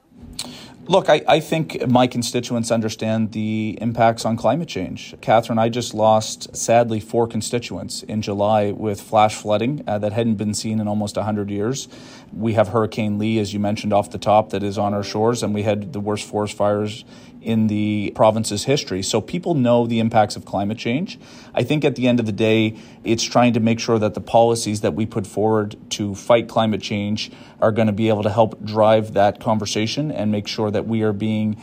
Look, 0.85 1.09
I, 1.09 1.21
I 1.27 1.39
think 1.39 1.87
my 1.87 2.07
constituents 2.07 2.71
understand 2.71 3.31
the 3.31 3.77
impacts 3.81 4.25
on 4.25 4.37
climate 4.37 4.67
change. 4.67 5.15
Catherine, 5.21 5.59
I 5.59 5.69
just 5.69 5.93
lost, 5.93 6.55
sadly, 6.55 6.99
four 6.99 7.27
constituents 7.27 8.03
in 8.03 8.21
July 8.21 8.71
with 8.71 9.01
flash 9.01 9.35
flooding 9.35 9.83
uh, 9.87 9.97
that 9.99 10.13
hadn't 10.13 10.35
been 10.35 10.53
seen 10.53 10.79
in 10.79 10.87
almost 10.87 11.15
100 11.15 11.49
years. 11.49 11.87
We 12.31 12.53
have 12.53 12.69
Hurricane 12.69 13.17
Lee, 13.17 13.39
as 13.39 13.53
you 13.53 13.59
mentioned 13.59 13.93
off 13.93 14.11
the 14.11 14.17
top, 14.17 14.49
that 14.51 14.63
is 14.63 14.77
on 14.77 14.93
our 14.93 15.03
shores, 15.03 15.43
and 15.43 15.53
we 15.53 15.63
had 15.63 15.93
the 15.93 15.99
worst 15.99 16.25
forest 16.25 16.55
fires 16.57 17.05
in 17.43 17.67
the 17.67 18.11
province's 18.15 18.65
history. 18.65 19.03
So 19.03 19.21
people 19.21 19.53
know 19.53 19.85
the 19.85 19.99
impacts 19.99 20.35
of 20.35 20.45
climate 20.45 20.77
change. 20.77 21.19
I 21.53 21.63
think 21.63 21.85
at 21.85 21.95
the 21.95 22.07
end 22.07 22.19
of 22.19 22.25
the 22.25 22.31
day, 22.31 22.77
it's 23.03 23.23
trying 23.23 23.53
to 23.53 23.59
make 23.59 23.79
sure 23.79 23.99
that 23.99 24.13
the 24.13 24.21
policies 24.21 24.81
that 24.81 24.93
we 24.93 25.05
put 25.05 25.27
forward 25.27 25.75
to 25.91 26.15
fight 26.15 26.47
climate 26.47 26.81
change 26.81 27.31
are 27.61 27.71
going 27.71 27.87
to 27.87 27.93
be 27.93 28.09
able 28.09 28.23
to 28.23 28.31
help 28.31 28.63
drive 28.63 29.13
that 29.13 29.39
conversation 29.39 30.11
and 30.11 30.31
make 30.31 30.47
sure 30.47 30.71
that 30.71 30.87
we 30.87 31.01
are 31.03 31.13
being 31.13 31.61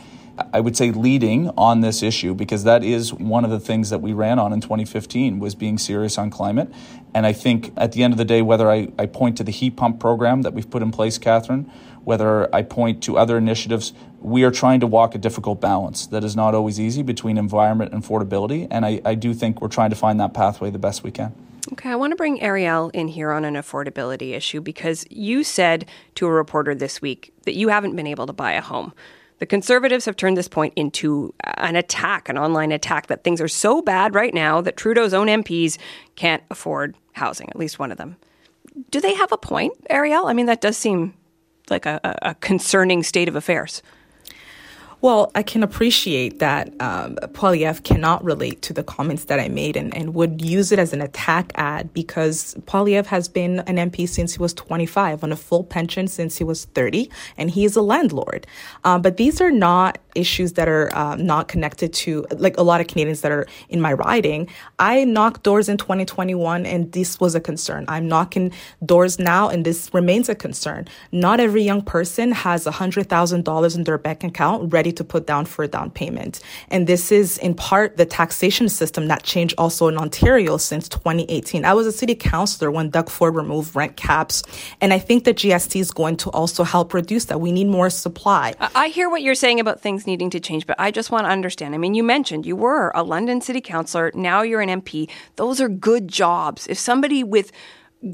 I 0.53 0.59
would 0.59 0.77
say, 0.77 0.91
leading 0.91 1.49
on 1.57 1.81
this 1.81 2.01
issue 2.01 2.33
because 2.33 2.63
that 2.63 2.83
is 2.83 3.13
one 3.13 3.43
of 3.43 3.51
the 3.51 3.59
things 3.59 3.89
that 3.89 3.99
we 3.99 4.13
ran 4.13 4.39
on 4.39 4.53
in 4.53 4.61
2015 4.61 5.39
was 5.39 5.55
being 5.55 5.77
serious 5.77 6.17
on 6.17 6.29
climate. 6.29 6.71
And 7.13 7.25
I 7.25 7.33
think 7.33 7.73
at 7.77 7.91
the 7.91 8.03
end 8.03 8.13
of 8.13 8.17
the 8.17 8.25
day, 8.25 8.41
whether 8.41 8.69
I, 8.71 8.89
I 8.97 9.05
point 9.05 9.37
to 9.37 9.43
the 9.43 9.51
heat 9.51 9.75
pump 9.75 9.99
program 9.99 10.43
that 10.43 10.53
we've 10.53 10.69
put 10.69 10.81
in 10.81 10.91
place, 10.91 11.17
Catherine, 11.17 11.71
whether 12.03 12.53
I 12.55 12.63
point 12.63 13.03
to 13.03 13.17
other 13.17 13.37
initiatives, 13.37 13.93
we 14.21 14.43
are 14.43 14.51
trying 14.51 14.79
to 14.79 14.87
walk 14.87 15.15
a 15.15 15.17
difficult 15.17 15.59
balance 15.59 16.05
that 16.07 16.23
is 16.23 16.35
not 16.35 16.53
always 16.53 16.79
easy 16.79 17.01
between 17.01 17.37
environment 17.37 17.91
and 17.91 18.03
affordability. 18.03 18.67
And 18.69 18.85
I, 18.85 19.01
I 19.03 19.15
do 19.15 19.33
think 19.33 19.61
we're 19.61 19.67
trying 19.67 19.89
to 19.89 19.95
find 19.95 20.19
that 20.19 20.33
pathway 20.33 20.69
the 20.69 20.79
best 20.79 21.03
we 21.03 21.11
can. 21.11 21.33
Okay, 21.73 21.89
I 21.89 21.95
want 21.95 22.11
to 22.11 22.15
bring 22.15 22.39
Arielle 22.39 22.91
in 22.93 23.07
here 23.07 23.31
on 23.31 23.45
an 23.45 23.55
affordability 23.55 24.33
issue 24.33 24.61
because 24.61 25.05
you 25.09 25.43
said 25.43 25.85
to 26.15 26.25
a 26.25 26.31
reporter 26.31 26.73
this 26.75 27.01
week 27.01 27.33
that 27.43 27.55
you 27.55 27.69
haven't 27.69 27.95
been 27.95 28.07
able 28.07 28.27
to 28.27 28.33
buy 28.33 28.53
a 28.53 28.61
home. 28.61 28.93
The 29.39 29.45
conservatives 29.47 30.05
have 30.05 30.15
turned 30.15 30.37
this 30.37 30.47
point 30.47 30.73
into 30.75 31.33
an 31.43 31.75
attack, 31.75 32.29
an 32.29 32.37
online 32.37 32.71
attack, 32.71 33.07
that 33.07 33.23
things 33.23 33.41
are 33.41 33.47
so 33.47 33.81
bad 33.81 34.13
right 34.13 34.33
now 34.33 34.61
that 34.61 34.77
Trudeau's 34.77 35.15
own 35.15 35.27
MPs 35.27 35.79
can't 36.15 36.43
afford 36.51 36.95
housing, 37.13 37.49
at 37.49 37.55
least 37.55 37.79
one 37.79 37.91
of 37.91 37.97
them. 37.97 38.17
Do 38.91 39.01
they 39.01 39.15
have 39.15 39.31
a 39.31 39.37
point, 39.37 39.73
Arielle? 39.89 40.29
I 40.29 40.33
mean, 40.33 40.45
that 40.45 40.61
does 40.61 40.77
seem 40.77 41.15
like 41.69 41.85
a, 41.85 41.99
a 42.21 42.35
concerning 42.35 43.01
state 43.01 43.27
of 43.27 43.35
affairs. 43.35 43.81
Well, 45.01 45.31
I 45.33 45.41
can 45.41 45.63
appreciate 45.63 46.37
that 46.39 46.67
um, 46.79 47.15
Poilievre 47.33 47.83
cannot 47.83 48.23
relate 48.23 48.61
to 48.61 48.73
the 48.73 48.83
comments 48.83 49.23
that 49.25 49.39
I 49.39 49.47
made 49.47 49.75
and, 49.75 49.95
and 49.95 50.13
would 50.13 50.43
use 50.43 50.71
it 50.71 50.77
as 50.77 50.93
an 50.93 51.01
attack 51.01 51.51
ad 51.55 51.91
because 51.91 52.53
Poilievre 52.67 53.07
has 53.07 53.27
been 53.27 53.61
an 53.61 53.77
MP 53.77 54.07
since 54.07 54.33
he 54.33 54.39
was 54.39 54.53
25 54.53 55.23
on 55.23 55.31
a 55.31 55.35
full 55.35 55.63
pension 55.63 56.07
since 56.07 56.37
he 56.37 56.43
was 56.43 56.65
30, 56.65 57.09
and 57.35 57.49
he 57.49 57.65
is 57.65 57.75
a 57.75 57.81
landlord. 57.81 58.45
Um, 58.83 59.01
but 59.01 59.17
these 59.17 59.41
are 59.41 59.49
not 59.49 59.97
issues 60.15 60.53
that 60.53 60.67
are 60.67 60.93
uh, 60.95 61.15
not 61.15 61.47
connected 61.47 61.93
to 61.93 62.25
like 62.31 62.57
a 62.57 62.63
lot 62.63 62.81
of 62.81 62.87
Canadians 62.87 63.21
that 63.21 63.31
are 63.31 63.47
in 63.69 63.81
my 63.81 63.93
riding. 63.93 64.47
I 64.79 65.03
knocked 65.03 65.43
doors 65.43 65.69
in 65.69 65.77
2021 65.77 66.65
and 66.65 66.91
this 66.91 67.19
was 67.19 67.35
a 67.35 67.39
concern. 67.39 67.85
I'm 67.87 68.07
knocking 68.07 68.51
doors 68.85 69.19
now 69.19 69.49
and 69.49 69.65
this 69.65 69.93
remains 69.93 70.29
a 70.29 70.35
concern. 70.35 70.87
Not 71.11 71.39
every 71.39 71.63
young 71.63 71.81
person 71.81 72.31
has 72.31 72.65
$100,000 72.65 73.75
in 73.75 73.83
their 73.83 73.97
bank 73.97 74.23
account 74.23 74.73
ready 74.73 74.91
to 74.93 75.03
put 75.03 75.27
down 75.27 75.45
for 75.45 75.63
a 75.63 75.67
down 75.67 75.91
payment. 75.91 76.39
And 76.69 76.87
this 76.87 77.11
is 77.11 77.37
in 77.37 77.53
part 77.53 77.97
the 77.97 78.05
taxation 78.05 78.69
system 78.69 79.07
that 79.07 79.23
changed 79.23 79.55
also 79.57 79.87
in 79.87 79.97
Ontario 79.97 80.57
since 80.57 80.87
2018. 80.89 81.65
I 81.65 81.73
was 81.73 81.87
a 81.87 81.91
city 81.91 82.15
councillor 82.15 82.71
when 82.71 82.89
Doug 82.89 83.09
Ford 83.09 83.35
removed 83.35 83.75
rent 83.75 83.95
caps. 83.97 84.43
And 84.79 84.93
I 84.93 84.99
think 84.99 85.23
the 85.23 85.33
GST 85.33 85.79
is 85.79 85.91
going 85.91 86.17
to 86.17 86.29
also 86.31 86.63
help 86.63 86.93
reduce 86.93 87.25
that. 87.25 87.39
We 87.39 87.51
need 87.51 87.67
more 87.67 87.89
supply. 87.89 88.53
I 88.75 88.89
hear 88.89 89.09
what 89.09 89.21
you're 89.21 89.35
saying 89.35 89.59
about 89.59 89.81
things 89.81 90.00
needing 90.07 90.29
to 90.31 90.39
change, 90.39 90.67
but 90.67 90.79
I 90.79 90.91
just 90.91 91.11
want 91.11 91.25
to 91.25 91.31
understand. 91.31 91.75
I 91.75 91.77
mean, 91.77 91.93
you 91.93 92.03
mentioned 92.03 92.45
you 92.45 92.55
were 92.55 92.91
a 92.95 93.03
London 93.03 93.41
city 93.41 93.61
councillor, 93.61 94.11
now 94.13 94.41
you're 94.41 94.61
an 94.61 94.81
MP. 94.81 95.09
Those 95.35 95.59
are 95.61 95.69
good 95.69 96.07
jobs. 96.07 96.67
If 96.67 96.77
somebody 96.77 97.23
with 97.23 97.51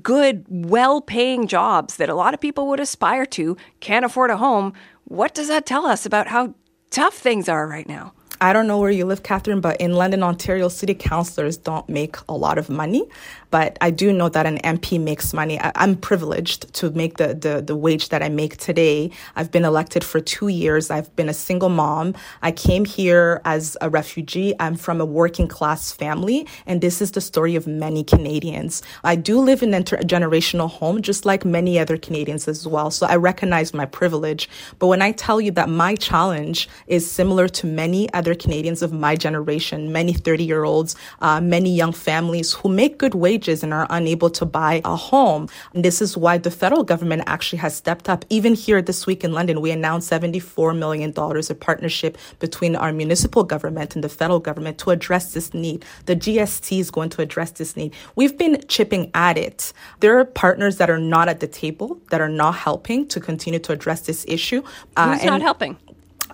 good, 0.02 0.46
well 0.50 1.02
paying 1.02 1.48
jobs 1.48 1.98
that 1.98 2.10
a 2.10 2.16
lot 2.16 2.34
of 2.34 2.42
people 2.42 2.68
would 2.68 2.80
aspire 2.80 3.26
to 3.28 3.56
can't 3.80 4.06
afford 4.06 4.32
a 4.32 4.38
home, 4.38 4.74
what 5.06 5.34
does 5.34 5.48
that 5.48 5.66
tell 5.66 5.86
us 5.86 6.06
about 6.06 6.28
how 6.28 6.56
tough 6.90 7.16
things 7.16 7.48
are 7.48 7.68
right 7.68 7.88
now? 7.88 8.14
I 8.40 8.54
don't 8.54 8.68
know 8.68 8.78
where 8.78 8.92
you 8.92 9.06
live, 9.06 9.24
Catherine, 9.24 9.62
but 9.62 9.82
in 9.82 9.94
London, 9.94 10.22
Ontario, 10.22 10.68
city 10.68 10.94
councillors 10.94 11.58
don't 11.58 11.88
make 11.90 12.18
a 12.30 12.34
lot 12.34 12.58
of 12.58 12.70
money 12.70 13.08
but 13.52 13.78
I 13.82 13.92
do 13.92 14.12
know 14.12 14.30
that 14.30 14.46
an 14.46 14.58
MP 14.60 15.00
makes 15.00 15.34
money. 15.34 15.60
I, 15.60 15.72
am 15.76 15.96
privileged 15.96 16.74
to 16.76 16.90
make 16.92 17.18
the, 17.18 17.34
the, 17.34 17.62
the 17.62 17.76
wage 17.76 18.10
that 18.10 18.22
I 18.22 18.30
make 18.30 18.58
today. 18.58 19.12
I've 19.36 19.52
been 19.52 19.66
elected 19.66 20.04
for 20.04 20.20
two 20.20 20.50
years. 20.50 20.90
I've 20.90 21.14
been 21.16 21.30
a 21.30 21.34
single 21.34 21.70
mom. 21.70 22.14
I 22.42 22.52
came 22.52 22.86
here 22.86 23.42
as 23.46 23.78
a 23.82 23.90
refugee. 23.90 24.54
I'm 24.60 24.76
from 24.76 25.00
a 25.00 25.06
working 25.06 25.48
class 25.48 25.92
family, 25.92 26.48
and 26.66 26.82
this 26.82 27.02
is 27.02 27.12
the 27.12 27.22
story 27.22 27.56
of 27.56 27.68
many 27.68 28.04
Canadians. 28.04 28.82
I 29.04 29.16
do 29.16 29.40
live 29.40 29.64
in 29.64 29.74
an 29.74 29.84
intergenerational 29.84 30.70
home, 30.70 31.02
just 31.02 31.26
like 31.26 31.46
many 31.46 31.80
other 31.80 31.98
Canadians 31.98 32.48
as 32.48 32.68
well. 32.68 32.92
So 32.92 33.08
I 33.08 33.16
recognize 33.16 33.74
my 33.74 33.86
privilege. 33.86 34.50
But 34.80 34.88
when 34.88 35.02
I 35.02 35.12
tell 35.12 35.40
you 35.40 35.52
that 35.52 35.70
my 35.70 35.96
challenge 35.96 36.68
is 36.88 37.10
similar 37.10 37.48
to 37.48 37.68
many 37.68 38.12
other 38.14 38.27
Canadians 38.36 38.82
of 38.82 38.92
my 38.92 39.16
generation, 39.16 39.92
many 39.92 40.14
30 40.14 40.44
year 40.44 40.64
olds, 40.64 40.96
uh, 41.22 41.42
many 41.42 41.74
young 41.74 41.94
families 41.94 42.54
who 42.54 42.70
make 42.70 42.98
good 42.98 43.14
wages 43.14 43.28
wages 43.38 43.64
and 43.64 43.74
are 43.74 43.88
unable 43.90 44.30
to 44.30 44.46
buy 44.46 44.82
a 44.84 44.96
home. 44.96 45.48
And 45.74 45.84
this 45.84 46.02
is 46.02 46.18
why 46.18 46.38
the 46.38 46.52
federal 46.52 46.84
government 46.84 47.24
actually 47.28 47.60
has 47.60 47.76
stepped 47.76 48.10
up. 48.10 48.26
Even 48.30 48.56
here 48.56 48.82
this 48.82 49.06
week 49.06 49.24
in 49.24 49.32
London, 49.32 49.62
we 49.62 49.72
announced 49.72 50.10
$74 50.10 50.78
million 50.78 51.14
of 51.18 51.60
partnership 51.60 52.18
between 52.40 52.76
our 52.76 52.92
municipal 52.92 53.44
government 53.44 53.96
and 53.96 54.04
the 54.04 54.10
federal 54.10 54.40
government 54.40 54.78
to 54.80 54.92
address 54.92 55.34
this 55.34 55.54
need. 55.54 55.86
The 56.06 56.16
GST 56.16 56.80
is 56.80 56.90
going 56.90 57.10
to 57.12 57.22
address 57.22 57.52
this 57.52 57.76
need. 57.76 57.94
We've 58.16 58.38
been 58.38 58.64
chipping 58.68 59.12
at 59.14 59.38
it. 59.38 59.74
There 60.00 60.18
are 60.20 60.26
partners 60.26 60.78
that 60.78 60.90
are 60.90 61.00
not 61.00 61.30
at 61.30 61.40
the 61.40 61.48
table, 61.48 62.00
that 62.12 62.22
are 62.22 62.30
not 62.30 62.56
helping 62.56 63.08
to 63.08 63.20
continue 63.20 63.60
to 63.60 63.72
address 63.72 64.02
this 64.02 64.26
issue. 64.28 64.62
Uh, 64.96 65.14
Who's 65.14 65.26
not 65.26 65.42
helping? 65.42 65.78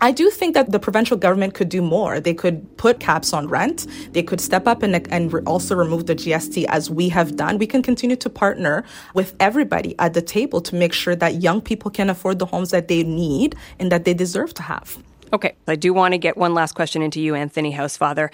I 0.01 0.11
do 0.11 0.29
think 0.29 0.53
that 0.53 0.71
the 0.71 0.79
provincial 0.79 1.17
government 1.17 1.53
could 1.53 1.69
do 1.69 1.81
more. 1.81 2.19
They 2.19 2.33
could 2.33 2.77
put 2.77 2.99
caps 2.99 3.33
on 3.33 3.47
rent. 3.47 3.87
They 4.11 4.23
could 4.23 4.41
step 4.41 4.67
up 4.67 4.83
and, 4.83 5.07
and 5.11 5.33
also 5.47 5.75
remove 5.75 6.05
the 6.05 6.15
GST 6.15 6.65
as 6.65 6.89
we 6.89 7.09
have 7.09 7.35
done. 7.35 7.57
We 7.57 7.67
can 7.67 7.81
continue 7.81 8.15
to 8.17 8.29
partner 8.29 8.83
with 9.13 9.35
everybody 9.39 9.95
at 9.99 10.13
the 10.13 10.21
table 10.21 10.61
to 10.61 10.75
make 10.75 10.93
sure 10.93 11.15
that 11.15 11.41
young 11.41 11.61
people 11.61 11.91
can 11.91 12.09
afford 12.09 12.39
the 12.39 12.45
homes 12.45 12.71
that 12.71 12.87
they 12.87 13.03
need 13.03 13.55
and 13.79 13.91
that 13.91 14.05
they 14.05 14.13
deserve 14.13 14.53
to 14.55 14.63
have. 14.63 14.97
Okay, 15.31 15.55
I 15.67 15.75
do 15.75 15.93
want 15.93 16.13
to 16.13 16.17
get 16.17 16.37
one 16.37 16.53
last 16.53 16.73
question 16.73 17.01
into 17.01 17.19
you, 17.19 17.33
Anthony 17.35 17.73
Housefather. 17.73 18.29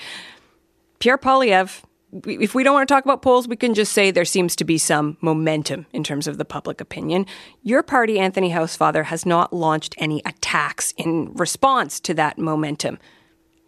Pierre 1.00 1.18
Poilievre 1.18 1.82
if 2.26 2.56
we 2.56 2.64
don't 2.64 2.74
want 2.74 2.88
to 2.88 2.94
talk 2.94 3.06
about 3.06 3.22
polls, 3.22 3.48
we 3.48 3.56
can 3.56 3.74
just 3.74 3.92
say 3.92 4.12
there 4.12 4.26
seems 4.26 4.56
to 4.58 4.64
be 4.64 4.78
some 4.78 5.18
momentum 5.22 5.86
in 5.94 6.04
terms 6.04 6.28
of 6.28 6.38
the 6.38 6.46
public 6.46 6.82
opinion. 6.82 7.26
Your 7.62 7.84
party, 7.84 8.20
Anthony 8.20 8.50
Housefather, 8.52 9.06
has 9.06 9.26
not 9.26 9.54
launched 9.54 9.96
any 9.98 10.22
attacks 10.26 10.94
in 10.98 11.34
response 11.34 12.00
to 12.02 12.14
that 12.16 12.38
momentum. 12.38 12.98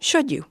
Should 0.00 0.30
you? 0.32 0.46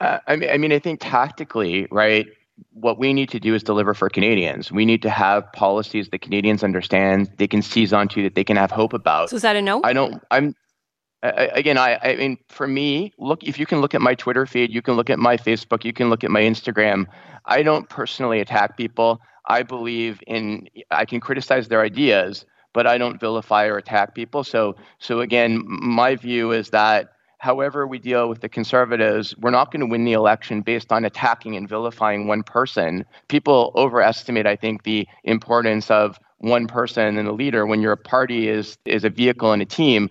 Uh, 0.00 0.18
I, 0.26 0.36
mean, 0.36 0.50
I 0.50 0.58
mean, 0.58 0.72
I 0.72 0.78
think 0.78 1.00
tactically, 1.00 1.86
right? 1.90 2.26
What 2.74 2.98
we 2.98 3.12
need 3.12 3.30
to 3.30 3.40
do 3.40 3.54
is 3.54 3.62
deliver 3.62 3.94
for 3.94 4.10
Canadians. 4.10 4.70
We 4.70 4.84
need 4.84 5.00
to 5.02 5.10
have 5.10 5.50
policies 5.52 6.08
that 6.10 6.20
Canadians 6.20 6.62
understand, 6.62 7.30
they 7.38 7.48
can 7.48 7.62
seize 7.62 7.92
onto, 7.92 8.22
that 8.24 8.34
they 8.34 8.44
can 8.44 8.56
have 8.56 8.70
hope 8.70 8.92
about. 8.92 9.30
So 9.30 9.36
is 9.36 9.42
that 9.42 9.56
a 9.56 9.62
no? 9.62 9.80
I 9.84 9.92
don't. 9.92 10.22
I'm 10.30 10.54
again, 11.22 11.78
I, 11.78 11.98
I 12.02 12.16
mean, 12.16 12.38
for 12.48 12.66
me, 12.66 13.12
look, 13.18 13.44
if 13.44 13.58
you 13.58 13.66
can 13.66 13.80
look 13.80 13.94
at 13.94 14.00
my 14.00 14.14
Twitter 14.14 14.46
feed, 14.46 14.72
you 14.72 14.82
can 14.82 14.94
look 14.94 15.10
at 15.10 15.18
my 15.18 15.36
Facebook, 15.36 15.84
you 15.84 15.92
can 15.92 16.10
look 16.10 16.24
at 16.24 16.30
my 16.30 16.42
Instagram. 16.42 17.06
I 17.44 17.62
don't 17.62 17.88
personally 17.88 18.40
attack 18.40 18.76
people. 18.76 19.20
I 19.46 19.62
believe 19.62 20.22
in, 20.26 20.68
I 20.90 21.04
can 21.04 21.20
criticize 21.20 21.68
their 21.68 21.80
ideas, 21.80 22.44
but 22.72 22.86
I 22.86 22.98
don't 22.98 23.20
vilify 23.20 23.66
or 23.66 23.76
attack 23.76 24.14
people. 24.14 24.44
So, 24.44 24.76
so 24.98 25.20
again, 25.20 25.62
my 25.66 26.16
view 26.16 26.52
is 26.52 26.70
that 26.70 27.12
however 27.38 27.86
we 27.88 27.98
deal 27.98 28.28
with 28.28 28.40
the 28.40 28.48
conservatives, 28.48 29.36
we're 29.38 29.50
not 29.50 29.72
going 29.72 29.80
to 29.80 29.86
win 29.86 30.04
the 30.04 30.12
election 30.12 30.62
based 30.62 30.92
on 30.92 31.04
attacking 31.04 31.56
and 31.56 31.68
vilifying 31.68 32.28
one 32.28 32.44
person. 32.44 33.04
People 33.26 33.72
overestimate, 33.74 34.46
I 34.46 34.54
think, 34.54 34.84
the 34.84 35.08
importance 35.24 35.90
of 35.90 36.20
one 36.42 36.66
person 36.66 37.16
and 37.18 37.28
a 37.28 37.32
leader 37.32 37.66
when 37.66 37.80
your 37.80 37.96
party 37.96 38.48
is 38.48 38.76
is 38.84 39.04
a 39.04 39.10
vehicle 39.10 39.52
and 39.52 39.62
a 39.62 39.66
team 39.66 40.10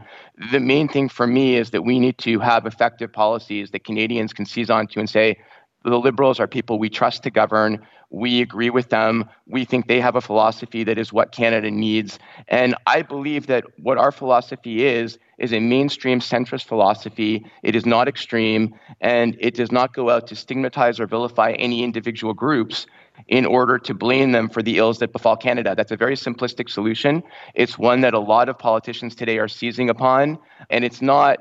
the 0.51 0.59
main 0.59 0.87
thing 0.87 1.09
for 1.09 1.27
me 1.27 1.55
is 1.55 1.71
that 1.71 1.83
we 1.83 1.99
need 1.99 2.17
to 2.17 2.39
have 2.39 2.65
effective 2.65 3.11
policies 3.13 3.71
that 3.71 3.83
canadians 3.83 4.33
can 4.33 4.45
seize 4.45 4.69
onto 4.69 4.99
and 4.99 5.09
say 5.09 5.37
the 5.83 5.97
liberals 5.97 6.39
are 6.39 6.47
people 6.47 6.79
we 6.79 6.89
trust 6.89 7.23
to 7.23 7.31
govern. 7.31 7.79
We 8.11 8.41
agree 8.41 8.69
with 8.69 8.89
them. 8.89 9.27
We 9.47 9.65
think 9.65 9.87
they 9.87 9.99
have 10.01 10.15
a 10.15 10.21
philosophy 10.21 10.83
that 10.83 10.97
is 10.97 11.13
what 11.13 11.31
canada 11.31 11.71
needs. 11.71 12.19
And 12.47 12.75
i 12.87 13.01
believe 13.01 13.47
that 13.47 13.65
what 13.77 13.97
our 13.97 14.11
philosophy 14.11 14.85
is 14.85 15.17
is 15.37 15.53
a 15.53 15.59
mainstream 15.59 16.19
centrist 16.19 16.65
philosophy. 16.65 17.45
It 17.63 17.75
is 17.75 17.85
not 17.85 18.07
extreme 18.07 18.75
and 19.01 19.35
it 19.39 19.55
does 19.55 19.71
not 19.71 19.93
go 19.93 20.09
out 20.09 20.27
to 20.27 20.35
stigmatize 20.35 20.99
or 20.99 21.07
vilify 21.07 21.51
any 21.53 21.83
individual 21.83 22.33
groups 22.33 22.85
in 23.27 23.45
order 23.45 23.77
to 23.79 23.93
blame 23.93 24.31
them 24.31 24.49
for 24.49 24.61
the 24.61 24.77
ills 24.77 24.99
that 24.99 25.11
befall 25.11 25.37
Canada. 25.37 25.73
That's 25.75 25.91
a 25.91 25.97
very 25.97 26.15
simplistic 26.15 26.69
solution. 26.69 27.23
It's 27.55 27.77
one 27.77 28.01
that 28.01 28.13
a 28.13 28.19
lot 28.19 28.49
of 28.49 28.57
politicians 28.57 29.15
today 29.15 29.37
are 29.37 29.47
seizing 29.47 29.89
upon, 29.89 30.37
and 30.69 30.83
it's 30.83 31.01
not 31.01 31.39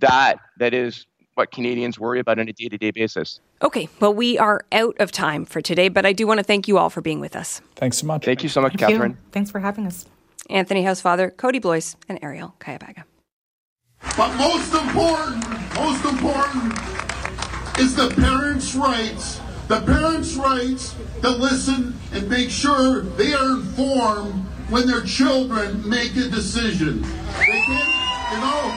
that 0.00 0.38
that 0.58 0.74
is 0.74 1.06
what 1.34 1.50
Canadians 1.50 1.98
worry 1.98 2.20
about 2.20 2.38
on 2.38 2.48
a 2.48 2.52
day 2.52 2.68
to 2.68 2.76
day 2.76 2.90
basis. 2.90 3.40
Okay, 3.62 3.88
well, 4.00 4.12
we 4.12 4.38
are 4.38 4.64
out 4.72 4.96
of 4.98 5.12
time 5.12 5.44
for 5.44 5.60
today, 5.60 5.88
but 5.88 6.04
I 6.04 6.12
do 6.12 6.26
want 6.26 6.38
to 6.38 6.44
thank 6.44 6.68
you 6.68 6.78
all 6.78 6.90
for 6.90 7.00
being 7.00 7.20
with 7.20 7.36
us. 7.36 7.60
Thanks 7.76 7.98
so 7.98 8.06
much. 8.06 8.24
Thank 8.24 8.42
you 8.42 8.48
so 8.48 8.60
much, 8.60 8.72
thank 8.72 8.92
Catherine. 8.92 9.12
You. 9.12 9.18
Thanks 9.32 9.50
for 9.50 9.60
having 9.60 9.86
us. 9.86 10.06
Anthony 10.50 10.82
Housefather, 10.82 11.34
Kody 11.34 11.60
Blois, 11.60 11.96
and 12.08 12.20
Arielle 12.20 12.54
Kayabaga. 12.58 13.04
But 14.16 14.34
most 14.36 14.74
important, 14.74 15.46
most 15.74 16.04
important 16.04 16.74
is 17.78 17.94
the 17.94 18.10
parents' 18.10 18.74
rights. 18.74 19.40
The 19.68 19.80
parents' 19.80 20.34
rights 20.34 20.94
to 21.22 21.30
listen 21.30 21.94
and 22.12 22.28
make 22.28 22.50
sure 22.50 23.02
they 23.02 23.32
are 23.32 23.52
informed 23.52 24.44
when 24.68 24.86
their 24.86 25.02
children 25.02 25.88
make 25.88 26.16
a 26.16 26.28
decision. 26.28 27.02
They 27.02 27.62
can, 27.62 27.86
you 28.32 28.40
know, 28.40 28.76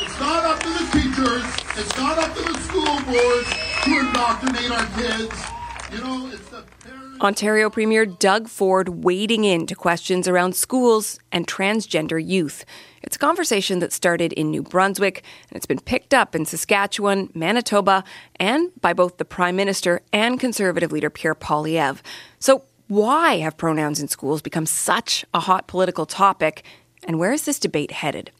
it's 0.00 0.20
not 0.20 0.44
up 0.44 0.60
to 0.60 0.68
the 0.68 0.90
teachers, 0.92 1.44
it's 1.78 1.96
not 1.96 2.18
up 2.18 2.34
to 2.36 2.42
the 2.42 2.58
school 2.60 3.00
boards 3.04 3.48
to 3.84 3.98
indoctrinate 3.98 4.70
our 4.70 4.86
kids. 4.98 5.42
You 5.90 5.98
know, 6.04 6.30
it's 6.32 6.48
the 6.48 6.64
parents. 6.84 7.20
Ontario 7.20 7.70
Premier 7.70 8.04
Doug 8.04 8.48
Ford 8.48 9.04
wading 9.04 9.44
into 9.44 9.74
questions 9.74 10.28
around 10.28 10.54
schools 10.54 11.18
and 11.30 11.46
transgender 11.46 12.22
youth. 12.22 12.64
It's 13.02 13.16
a 13.16 13.18
conversation 13.18 13.80
that 13.80 13.92
started 13.92 14.32
in 14.32 14.50
New 14.50 14.62
Brunswick 14.62 15.24
and 15.50 15.56
it's 15.56 15.66
been 15.66 15.80
picked 15.80 16.14
up 16.14 16.34
in 16.34 16.44
Saskatchewan, 16.44 17.30
Manitoba, 17.34 18.04
and 18.36 18.70
by 18.80 18.92
both 18.92 19.16
the 19.16 19.24
Prime 19.24 19.56
Minister 19.56 20.02
and 20.12 20.38
Conservative 20.38 20.92
leader 20.92 21.10
Pierre 21.10 21.34
Poilievre. 21.34 22.00
So, 22.38 22.62
why 22.88 23.38
have 23.38 23.56
pronouns 23.56 24.00
in 24.00 24.08
schools 24.08 24.42
become 24.42 24.66
such 24.66 25.24
a 25.32 25.40
hot 25.40 25.66
political 25.66 26.04
topic, 26.04 26.62
and 27.06 27.18
where 27.18 27.32
is 27.32 27.44
this 27.44 27.58
debate 27.58 27.90
headed? 27.90 28.30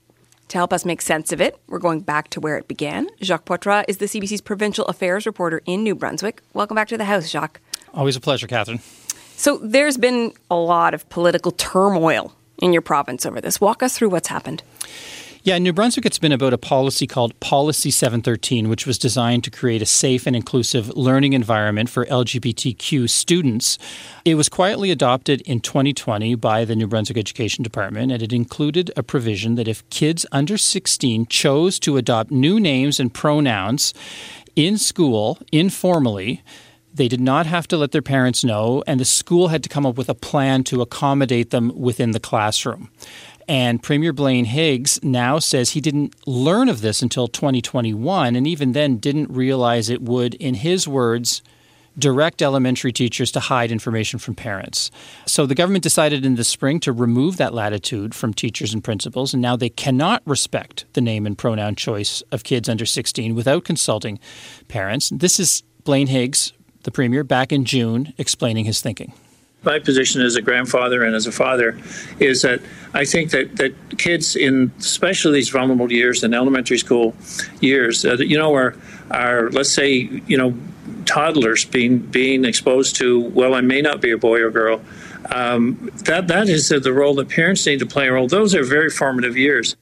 To 0.49 0.59
help 0.59 0.73
us 0.73 0.85
make 0.85 1.01
sense 1.01 1.33
of 1.33 1.41
it, 1.41 1.59
we're 1.69 1.79
going 1.79 2.01
back 2.01 2.29
to 2.31 2.41
where 2.41 2.59
it 2.59 2.69
began. 2.69 3.09
Jacques 3.23 3.47
Poitras 3.47 3.85
is 3.89 3.97
the 3.97 4.05
CBC's 4.05 4.43
provincial 4.43 4.85
affairs 4.87 5.25
reporter 5.25 5.63
in 5.65 5.83
New 5.83 5.95
Brunswick. 5.95 6.43
Welcome 6.53 6.75
back 6.75 6.89
to 6.89 6.99
the 6.99 7.07
House, 7.07 7.31
Jacques. 7.31 7.61
Always 7.95 8.17
a 8.17 8.21
pleasure, 8.21 8.47
Catherine. 8.47 8.81
So, 9.37 9.59
there's 9.59 9.97
been 9.97 10.33
a 10.51 10.57
lot 10.57 10.93
of 10.93 11.09
political 11.09 11.53
turmoil 11.53 12.35
in 12.63 12.73
your 12.73 12.81
province 12.81 13.27
over 13.27 13.41
this. 13.41 13.61
Walk 13.61 13.83
us 13.83 13.99
through 13.99 14.09
what's 14.09 14.29
happened. 14.29 14.63
Yeah, 15.45 15.57
in 15.57 15.65
New 15.65 15.73
Brunswick, 15.73 16.07
it's 16.07 16.21
been 16.21 16.31
about 16.31 16.53
a 16.53 16.59
policy 16.59 17.05
called 17.05 17.39
Policy 17.41 17.91
713, 17.91 18.69
which 18.69 18.87
was 18.87 18.97
designed 18.97 19.43
to 19.43 19.51
create 19.51 19.83
a 19.83 19.87
safe 19.87 20.25
and 20.25 20.37
inclusive 20.37 20.89
learning 20.91 21.33
environment 21.33 21.91
for 21.91 22.07
LGBTQ 22.07 23.11
students. 23.11 23.77
It 24.25 24.37
was 24.37 24.49
quietly 24.49 24.93
adopted 24.93 25.41
in 25.41 25.59
2020 25.59 26.37
by 26.37 26.65
the 26.65 26.77
New 26.77 26.87
Brunswick 26.87 27.19
Education 27.19 27.65
Department, 27.65 28.13
and 28.13 28.23
it 28.23 28.33
included 28.33 28.93
a 28.97 29.03
provision 29.03 29.57
that 29.57 29.67
if 29.67 29.89
kids 29.91 30.25
under 30.31 30.57
16 30.57 31.27
chose 31.27 31.81
to 31.81 31.97
adopt 31.97 32.31
new 32.31 32.61
names 32.61 33.01
and 33.01 33.13
pronouns 33.13 33.93
in 34.55 34.79
school 34.79 35.41
informally, 35.51 36.41
they 36.95 37.09
did 37.09 37.21
not 37.21 37.47
have 37.47 37.67
to 37.69 37.77
let 37.77 37.93
their 37.93 38.03
parents 38.03 38.45
know, 38.45 38.83
and 38.87 39.01
the 39.01 39.05
school 39.05 39.49
had 39.49 39.63
to 39.63 39.69
come 39.69 39.87
up 39.87 39.97
with 39.97 40.09
a 40.09 40.15
plan 40.15 40.65
to 40.65 40.83
accommodate 40.83 41.51
them 41.51 41.73
within 41.75 42.11
the 42.11 42.21
classroom. 42.21 42.91
And 43.49 43.83
Premier 43.83 44.13
Blaine 44.13 44.45
Higgs 44.45 45.03
now 45.03 45.39
says 45.39 45.71
he 45.71 45.81
didn't 45.81 46.15
learn 46.27 46.69
of 46.69 46.81
this 46.81 47.03
until 47.03 47.29
2021, 47.29 48.37
and 48.37 48.47
even 48.47 48.73
then 48.73 48.99
didn't 48.99 49.31
realize 49.31 49.89
it 49.89 50.03
would, 50.03 50.35
in 50.35 50.55
his 50.55 50.87
words, 50.87 51.43
direct 51.99 52.41
elementary 52.41 52.93
teachers 52.93 53.31
to 53.33 53.41
hide 53.41 53.71
information 53.71 54.19
from 54.19 54.35
parents. 54.35 54.91
So 55.27 55.45
the 55.45 55.55
government 55.55 55.83
decided 55.83 56.25
in 56.25 56.37
the 56.37 56.45
spring 56.45 56.81
to 56.81 56.93
remove 56.93 57.37
that 57.37 57.53
latitude 57.53 58.15
from 58.15 58.33
teachers 58.33 58.73
and 58.73 58.83
principals, 58.83 59.35
and 59.35 59.43
now 59.43 59.57
they 59.57 59.69
cannot 59.69 60.23
respect 60.25 60.85
the 60.95 61.01
name 61.01 61.27
and 61.27 61.37
pronoun 61.37 61.75
choice 61.75 62.23
of 62.33 62.45
kids 62.45 62.69
under 62.69 62.87
16 62.87 63.35
without 63.35 63.65
consulting 63.65 64.19
parents. 64.69 65.11
This 65.11 65.39
is 65.39 65.63
Blaine 65.85 66.07
Higgs, 66.07 66.53
the 66.85 66.91
premier, 66.91 67.25
back 67.25 67.53
in 67.53 67.65
June, 67.65 68.13
explaining 68.19 68.65
his 68.65 68.81
thinking 68.81 69.13
my 69.65 69.79
position 69.79 70.21
as 70.23 70.35
a 70.37 70.43
grandfather 70.43 71.05
and 71.05 71.15
as 71.15 71.27
a 71.27 71.33
father 71.33 71.79
is 72.19 72.43
that 72.43 72.61
I 72.95 73.05
think 73.05 73.31
that, 73.31 73.57
that 73.57 73.73
kids 73.99 74.37
in 74.37 74.73
especially 74.79 75.35
these 75.35 75.51
vulnerable 75.51 75.91
years 75.93 76.25
in 76.25 76.35
elementary 76.35 76.79
school 76.79 77.15
years, 77.61 78.05
uh, 78.05 78.17
you 78.17 78.37
know, 78.37 78.55
are 78.55 78.75
are 79.11 79.51
let's 79.51 79.71
say 79.71 79.91
you 80.27 80.37
know 80.37 80.55
toddlers 81.05 81.65
being 81.65 81.99
being 81.99 82.45
exposed 82.45 82.97
to 82.97 83.21
well, 83.31 83.55
I 83.55 83.61
may 83.61 83.83
not 83.83 84.01
be 84.01 84.11
a 84.11 84.19
boy 84.19 84.41
or 84.41 84.51
girl. 84.51 84.81
Um, 85.31 85.91
that 86.05 86.29
that 86.29 86.49
is 86.49 86.69
the 86.69 86.93
role 86.93 87.15
that 87.15 87.29
parents 87.29 87.65
need 87.67 87.79
to 87.79 87.87
play 87.87 88.09
a 88.09 88.13
role. 88.13 88.27
Those 88.27 88.55
are 88.55 88.65
very 88.65 88.91
formative 88.91 89.37
years. 89.37 89.77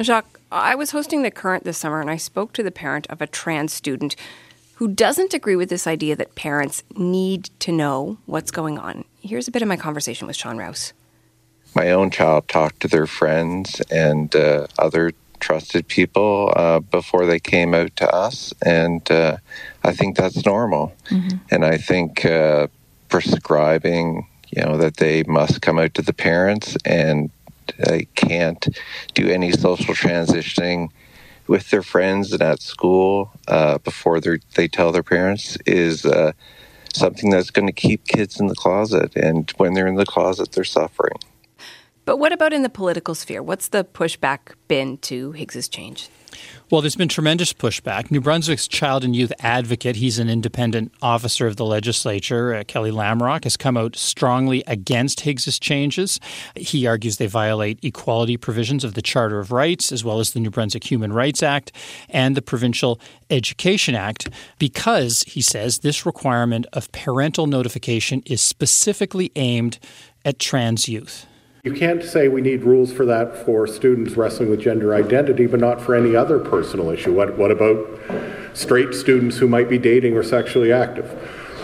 Jacques, 0.00 0.40
I 0.50 0.74
was 0.74 0.90
hosting 0.90 1.22
the 1.22 1.30
current 1.30 1.64
this 1.64 1.78
summer, 1.78 2.00
and 2.00 2.10
I 2.10 2.16
spoke 2.16 2.52
to 2.54 2.62
the 2.62 2.70
parent 2.70 3.06
of 3.08 3.22
a 3.22 3.26
trans 3.26 3.72
student 3.72 4.16
who 4.78 4.86
doesn't 4.86 5.34
agree 5.34 5.56
with 5.56 5.70
this 5.70 5.88
idea 5.88 6.14
that 6.14 6.36
parents 6.36 6.84
need 6.96 7.50
to 7.58 7.72
know 7.72 8.16
what's 8.26 8.52
going 8.52 8.78
on. 8.78 9.04
Here's 9.20 9.48
a 9.48 9.50
bit 9.50 9.60
of 9.60 9.66
my 9.66 9.76
conversation 9.76 10.28
with 10.28 10.36
Sean 10.36 10.56
Rouse. 10.56 10.92
My 11.74 11.90
own 11.90 12.12
child 12.12 12.46
talked 12.46 12.78
to 12.82 12.88
their 12.88 13.08
friends 13.08 13.80
and 13.90 14.34
uh, 14.36 14.68
other 14.78 15.14
trusted 15.40 15.88
people 15.88 16.52
uh, 16.54 16.78
before 16.78 17.26
they 17.26 17.40
came 17.40 17.74
out 17.74 17.96
to 17.96 18.08
us, 18.08 18.54
and 18.64 19.10
uh, 19.10 19.38
I 19.82 19.92
think 19.92 20.16
that's 20.16 20.46
normal. 20.46 20.94
Mm-hmm. 21.10 21.38
And 21.50 21.64
I 21.64 21.76
think 21.76 22.24
uh, 22.24 22.68
prescribing, 23.08 24.28
you 24.50 24.62
know, 24.62 24.76
that 24.76 24.98
they 24.98 25.24
must 25.24 25.60
come 25.60 25.80
out 25.80 25.94
to 25.94 26.02
the 26.02 26.12
parents 26.12 26.76
and 26.84 27.30
they 27.78 28.06
can't 28.14 28.68
do 29.14 29.28
any 29.28 29.50
social 29.50 29.92
transitioning 29.92 30.90
with 31.48 31.70
their 31.70 31.82
friends 31.82 32.32
and 32.32 32.42
at 32.42 32.60
school 32.62 33.32
uh, 33.48 33.78
before 33.78 34.20
they 34.20 34.68
tell 34.68 34.92
their 34.92 35.02
parents 35.02 35.56
is 35.66 36.04
uh, 36.04 36.32
something 36.92 37.30
that's 37.30 37.50
going 37.50 37.66
to 37.66 37.72
keep 37.72 38.06
kids 38.06 38.38
in 38.38 38.46
the 38.46 38.54
closet. 38.54 39.16
And 39.16 39.50
when 39.56 39.74
they're 39.74 39.86
in 39.86 39.96
the 39.96 40.06
closet, 40.06 40.52
they're 40.52 40.64
suffering. 40.64 41.18
But 42.04 42.18
what 42.18 42.32
about 42.32 42.52
in 42.52 42.62
the 42.62 42.70
political 42.70 43.14
sphere? 43.14 43.42
What's 43.42 43.68
the 43.68 43.84
pushback 43.84 44.54
been 44.66 44.98
to 44.98 45.32
Higgs's 45.32 45.68
change? 45.68 46.08
Well, 46.70 46.82
there's 46.82 46.96
been 46.96 47.08
tremendous 47.08 47.54
pushback. 47.54 48.10
New 48.10 48.20
Brunswick's 48.20 48.68
child 48.68 49.02
and 49.02 49.16
youth 49.16 49.32
advocate, 49.38 49.96
he's 49.96 50.18
an 50.18 50.28
independent 50.28 50.92
officer 51.00 51.46
of 51.46 51.56
the 51.56 51.64
legislature, 51.64 52.54
uh, 52.54 52.64
Kelly 52.64 52.90
Lamrock, 52.90 53.44
has 53.44 53.56
come 53.56 53.78
out 53.78 53.96
strongly 53.96 54.62
against 54.66 55.20
Higgs's 55.20 55.58
changes. 55.58 56.20
He 56.56 56.86
argues 56.86 57.16
they 57.16 57.26
violate 57.26 57.78
equality 57.82 58.36
provisions 58.36 58.84
of 58.84 58.92
the 58.92 59.00
Charter 59.00 59.38
of 59.38 59.50
Rights, 59.50 59.92
as 59.92 60.04
well 60.04 60.20
as 60.20 60.32
the 60.32 60.40
New 60.40 60.50
Brunswick 60.50 60.84
Human 60.84 61.10
Rights 61.10 61.42
Act 61.42 61.72
and 62.10 62.36
the 62.36 62.42
Provincial 62.42 63.00
Education 63.30 63.94
Act, 63.94 64.28
because, 64.58 65.22
he 65.22 65.40
says, 65.40 65.78
this 65.78 66.04
requirement 66.04 66.66
of 66.74 66.92
parental 66.92 67.46
notification 67.46 68.22
is 68.26 68.42
specifically 68.42 69.32
aimed 69.36 69.78
at 70.22 70.38
trans 70.38 70.86
youth. 70.86 71.24
You 71.64 71.74
can't 71.74 72.04
say 72.04 72.28
we 72.28 72.40
need 72.40 72.62
rules 72.62 72.92
for 72.92 73.04
that 73.06 73.44
for 73.44 73.66
students 73.66 74.14
wrestling 74.14 74.48
with 74.48 74.60
gender 74.60 74.94
identity, 74.94 75.46
but 75.46 75.58
not 75.58 75.80
for 75.80 75.96
any 75.96 76.14
other 76.14 76.38
personal 76.38 76.90
issue. 76.90 77.12
What, 77.12 77.36
what 77.36 77.50
about 77.50 77.84
straight 78.52 78.94
students 78.94 79.38
who 79.38 79.48
might 79.48 79.68
be 79.68 79.76
dating 79.76 80.16
or 80.16 80.22
sexually 80.22 80.72
active? 80.72 81.06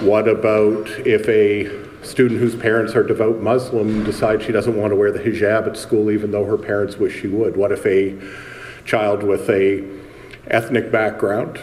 What 0.00 0.26
about 0.26 0.88
if 1.06 1.28
a 1.28 1.70
student 2.04 2.40
whose 2.40 2.56
parents 2.56 2.96
are 2.96 3.04
devout 3.04 3.40
Muslim 3.40 4.02
decides 4.02 4.44
she 4.44 4.50
doesn't 4.50 4.76
want 4.76 4.90
to 4.90 4.96
wear 4.96 5.12
the 5.12 5.20
hijab 5.20 5.68
at 5.68 5.76
school 5.76 6.10
even 6.10 6.32
though 6.32 6.44
her 6.44 6.58
parents 6.58 6.96
wish 6.96 7.20
she 7.20 7.28
would? 7.28 7.56
What 7.56 7.70
if 7.70 7.86
a 7.86 8.18
child 8.84 9.22
with 9.22 9.48
a 9.48 9.88
ethnic 10.48 10.90
background 10.90 11.60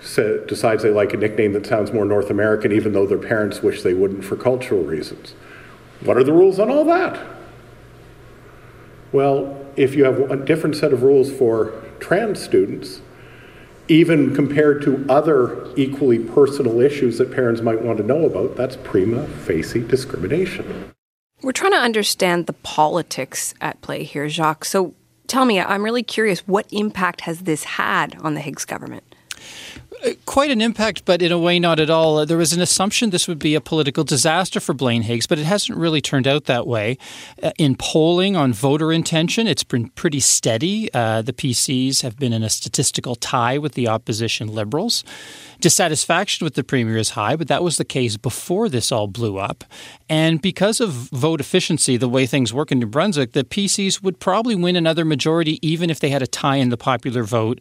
decides 0.00 0.82
they 0.82 0.90
like 0.90 1.12
a 1.12 1.18
nickname 1.18 1.52
that 1.52 1.66
sounds 1.66 1.92
more 1.92 2.06
North 2.06 2.30
American 2.30 2.72
even 2.72 2.94
though 2.94 3.06
their 3.06 3.18
parents 3.18 3.62
wish 3.62 3.82
they 3.82 3.94
wouldn't 3.94 4.24
for 4.24 4.36
cultural 4.36 4.82
reasons? 4.82 5.34
What 6.00 6.16
are 6.16 6.24
the 6.24 6.32
rules 6.32 6.58
on 6.58 6.70
all 6.70 6.84
that? 6.86 7.33
Well, 9.14 9.56
if 9.76 9.94
you 9.94 10.02
have 10.06 10.28
a 10.28 10.36
different 10.36 10.74
set 10.74 10.92
of 10.92 11.04
rules 11.04 11.32
for 11.32 11.72
trans 12.00 12.42
students, 12.42 13.00
even 13.86 14.34
compared 14.34 14.82
to 14.82 15.06
other 15.08 15.72
equally 15.76 16.18
personal 16.18 16.80
issues 16.80 17.18
that 17.18 17.30
parents 17.30 17.60
might 17.60 17.80
want 17.80 17.98
to 17.98 18.04
know 18.04 18.26
about, 18.26 18.56
that's 18.56 18.74
prima 18.74 19.28
facie 19.28 19.86
discrimination. 19.86 20.90
We're 21.42 21.52
trying 21.52 21.70
to 21.70 21.78
understand 21.78 22.46
the 22.48 22.54
politics 22.54 23.54
at 23.60 23.80
play 23.82 24.02
here, 24.02 24.28
Jacques. 24.28 24.64
So 24.64 24.94
tell 25.28 25.44
me, 25.44 25.60
I'm 25.60 25.84
really 25.84 26.02
curious, 26.02 26.40
what 26.48 26.66
impact 26.72 27.20
has 27.20 27.42
this 27.42 27.62
had 27.62 28.16
on 28.20 28.34
the 28.34 28.40
Higgs 28.40 28.64
government? 28.64 29.13
Quite 30.26 30.50
an 30.50 30.60
impact, 30.60 31.04
but 31.04 31.22
in 31.22 31.32
a 31.32 31.38
way 31.38 31.58
not 31.58 31.80
at 31.80 31.90
all. 31.90 32.24
There 32.26 32.38
was 32.38 32.52
an 32.52 32.60
assumption 32.60 33.10
this 33.10 33.28
would 33.28 33.38
be 33.38 33.54
a 33.54 33.60
political 33.60 34.04
disaster 34.04 34.60
for 34.60 34.72
Blaine 34.72 35.02
Higgs, 35.02 35.26
but 35.26 35.38
it 35.38 35.44
hasn't 35.44 35.78
really 35.78 36.00
turned 36.00 36.26
out 36.26 36.44
that 36.44 36.66
way. 36.66 36.98
Uh, 37.42 37.52
in 37.58 37.76
polling 37.76 38.36
on 38.36 38.52
voter 38.52 38.92
intention, 38.92 39.46
it's 39.46 39.64
been 39.64 39.88
pretty 39.90 40.20
steady. 40.20 40.92
Uh, 40.92 41.22
the 41.22 41.32
PCs 41.32 42.02
have 42.02 42.18
been 42.18 42.32
in 42.32 42.42
a 42.42 42.50
statistical 42.50 43.14
tie 43.14 43.58
with 43.58 43.74
the 43.74 43.88
opposition 43.88 44.48
Liberals. 44.48 45.04
Dissatisfaction 45.60 46.44
with 46.44 46.54
the 46.54 46.64
Premier 46.64 46.96
is 46.96 47.10
high, 47.10 47.36
but 47.36 47.48
that 47.48 47.62
was 47.62 47.76
the 47.76 47.84
case 47.84 48.16
before 48.16 48.68
this 48.68 48.92
all 48.92 49.06
blew 49.06 49.38
up. 49.38 49.64
And 50.08 50.42
because 50.42 50.80
of 50.80 50.90
vote 50.90 51.40
efficiency, 51.40 51.96
the 51.96 52.08
way 52.08 52.26
things 52.26 52.52
work 52.52 52.70
in 52.70 52.78
New 52.78 52.86
Brunswick, 52.86 53.32
the 53.32 53.44
PCs 53.44 54.02
would 54.02 54.20
probably 54.20 54.54
win 54.54 54.76
another 54.76 55.04
majority 55.04 55.58
even 55.66 55.90
if 55.90 56.00
they 56.00 56.10
had 56.10 56.22
a 56.22 56.26
tie 56.26 56.56
in 56.56 56.68
the 56.68 56.76
popular 56.76 57.22
vote 57.22 57.60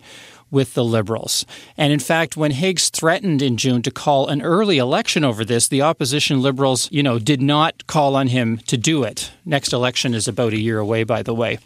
with 0.53 0.75
the 0.75 0.85
Liberals. 0.85 1.45
And 1.75 1.91
in 1.91 1.99
fact, 1.99 2.37
when 2.37 2.51
Higgs 2.51 2.89
threatened 2.89 3.41
in 3.41 3.57
June 3.57 3.81
to 3.81 3.91
call 3.91 4.27
an 4.27 4.41
early 4.41 4.77
election 4.77 5.25
over 5.25 5.43
this, 5.43 5.67
the 5.67 5.81
opposition 5.81 6.41
Liberals, 6.41 6.87
you 6.91 7.01
know, 7.01 7.19
did 7.19 7.41
not 7.41 7.87
call 7.87 8.15
on 8.15 8.27
him 8.27 8.59
to 8.67 8.77
do 8.77 9.03
it. 9.03 9.31
Next 9.43 9.73
election 9.73 10.13
is 10.13 10.27
about 10.27 10.53
a 10.53 10.59
year 10.59 10.77
away, 10.77 11.03
by 11.03 11.23
the 11.23 11.33
way. 11.33 11.57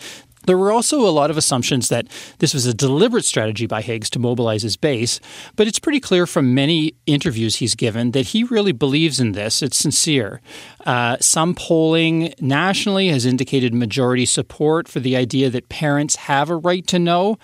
There 0.47 0.57
were 0.57 0.71
also 0.71 1.01
a 1.01 1.11
lot 1.11 1.29
of 1.29 1.35
assumptions 1.35 1.89
that 1.89 2.07
this 2.39 2.53
was 2.53 2.65
a 2.65 2.73
deliberate 2.73 3.25
strategy 3.25 3.67
by 3.67 3.81
Higgs 3.81 4.09
to 4.11 4.19
mobilize 4.19 4.61
his 4.61 4.77
base, 4.77 5.19
but 5.57 5.67
it's 5.67 5.77
pretty 5.77 5.99
clear 5.99 6.25
from 6.25 6.55
many 6.55 6.93
interviews 7.05 7.57
he's 7.57 7.75
given 7.75 8.11
that 8.11 8.27
he 8.27 8.45
really 8.45 8.71
believes 8.71 9.19
in 9.19 9.33
this. 9.33 9.61
It's 9.61 9.75
sincere. 9.75 10.39
Uh, 10.85 11.17
some 11.19 11.53
polling 11.53 12.33
nationally 12.39 13.09
has 13.09 13.25
indicated 13.25 13.73
majority 13.73 14.25
support 14.25 14.87
for 14.87 15.01
the 15.01 15.17
idea 15.17 15.49
that 15.49 15.67
parents 15.67 16.15
have 16.15 16.49
a 16.49 16.55
right 16.55 16.87
to 16.87 16.97
know, 16.97 17.37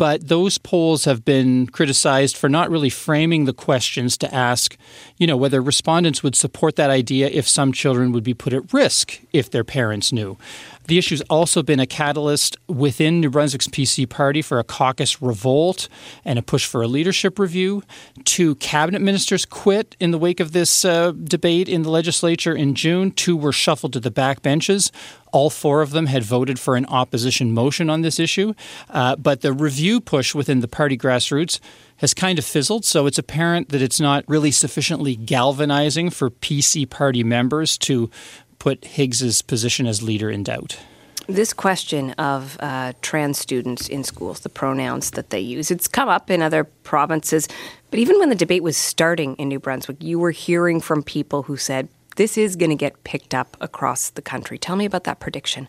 but 0.00 0.28
those 0.28 0.56
polls 0.56 1.04
have 1.04 1.26
been 1.26 1.66
criticized 1.66 2.34
for 2.34 2.48
not 2.48 2.70
really 2.70 2.88
framing 2.88 3.44
the 3.44 3.52
questions 3.52 4.16
to 4.16 4.34
ask, 4.34 4.78
you 5.18 5.26
know, 5.26 5.36
whether 5.36 5.60
respondents 5.60 6.22
would 6.22 6.34
support 6.34 6.76
that 6.76 6.88
idea 6.88 7.28
if 7.28 7.46
some 7.46 7.70
children 7.70 8.10
would 8.10 8.24
be 8.24 8.32
put 8.32 8.54
at 8.54 8.72
risk 8.72 9.20
if 9.34 9.50
their 9.50 9.62
parents 9.62 10.10
knew. 10.10 10.38
The 10.86 10.96
issue's 10.96 11.20
also 11.28 11.62
been 11.62 11.78
a 11.78 11.86
catalyst 11.86 12.56
within 12.66 13.20
New 13.20 13.28
Brunswick's 13.28 13.68
PC 13.68 14.08
party 14.08 14.40
for 14.40 14.58
a 14.58 14.64
caucus 14.64 15.20
revolt 15.20 15.86
and 16.24 16.38
a 16.38 16.42
push 16.42 16.66
for 16.66 16.80
a 16.80 16.88
leadership 16.88 17.38
review. 17.38 17.82
Two 18.24 18.54
cabinet 18.54 19.02
ministers 19.02 19.44
quit 19.44 19.96
in 20.00 20.12
the 20.12 20.18
wake 20.18 20.40
of 20.40 20.52
this 20.52 20.82
uh, 20.82 21.12
debate 21.12 21.68
in 21.68 21.82
the 21.82 21.90
legislature 21.90 22.56
in 22.56 22.74
June. 22.74 23.12
Two 23.12 23.36
were 23.36 23.52
shuffled 23.52 23.92
to 23.92 24.00
the 24.00 24.10
back 24.10 24.40
benches. 24.40 24.90
All 25.32 25.50
four 25.50 25.82
of 25.82 25.90
them 25.90 26.06
had 26.06 26.22
voted 26.22 26.58
for 26.58 26.76
an 26.76 26.86
opposition 26.86 27.52
motion 27.52 27.90
on 27.90 28.02
this 28.02 28.18
issue. 28.18 28.54
Uh, 28.88 29.16
but 29.16 29.40
the 29.40 29.52
review 29.52 30.00
push 30.00 30.34
within 30.34 30.60
the 30.60 30.68
party 30.68 30.96
grassroots 30.96 31.60
has 31.98 32.14
kind 32.14 32.38
of 32.38 32.44
fizzled, 32.44 32.84
so 32.84 33.06
it's 33.06 33.18
apparent 33.18 33.68
that 33.68 33.82
it's 33.82 34.00
not 34.00 34.24
really 34.26 34.50
sufficiently 34.50 35.14
galvanizing 35.16 36.08
for 36.08 36.30
PC 36.30 36.88
party 36.88 37.22
members 37.22 37.76
to 37.76 38.10
put 38.58 38.84
Higgs's 38.84 39.42
position 39.42 39.86
as 39.86 40.02
leader 40.02 40.30
in 40.30 40.42
doubt. 40.42 40.78
This 41.26 41.52
question 41.52 42.10
of 42.12 42.56
uh, 42.60 42.92
trans 43.02 43.38
students 43.38 43.88
in 43.88 44.02
schools, 44.02 44.40
the 44.40 44.48
pronouns 44.48 45.12
that 45.12 45.30
they 45.30 45.38
use, 45.38 45.70
it's 45.70 45.86
come 45.86 46.08
up 46.08 46.30
in 46.30 46.42
other 46.42 46.64
provinces. 46.64 47.48
But 47.90 48.00
even 48.00 48.18
when 48.18 48.30
the 48.30 48.34
debate 48.34 48.62
was 48.62 48.76
starting 48.76 49.36
in 49.36 49.48
New 49.48 49.60
Brunswick, 49.60 50.02
you 50.02 50.18
were 50.18 50.32
hearing 50.32 50.80
from 50.80 51.02
people 51.02 51.44
who 51.44 51.56
said, 51.56 51.88
this 52.16 52.36
is 52.36 52.56
going 52.56 52.70
to 52.70 52.76
get 52.76 53.02
picked 53.04 53.34
up 53.34 53.56
across 53.60 54.10
the 54.10 54.22
country. 54.22 54.58
Tell 54.58 54.76
me 54.76 54.84
about 54.84 55.04
that 55.04 55.20
prediction. 55.20 55.68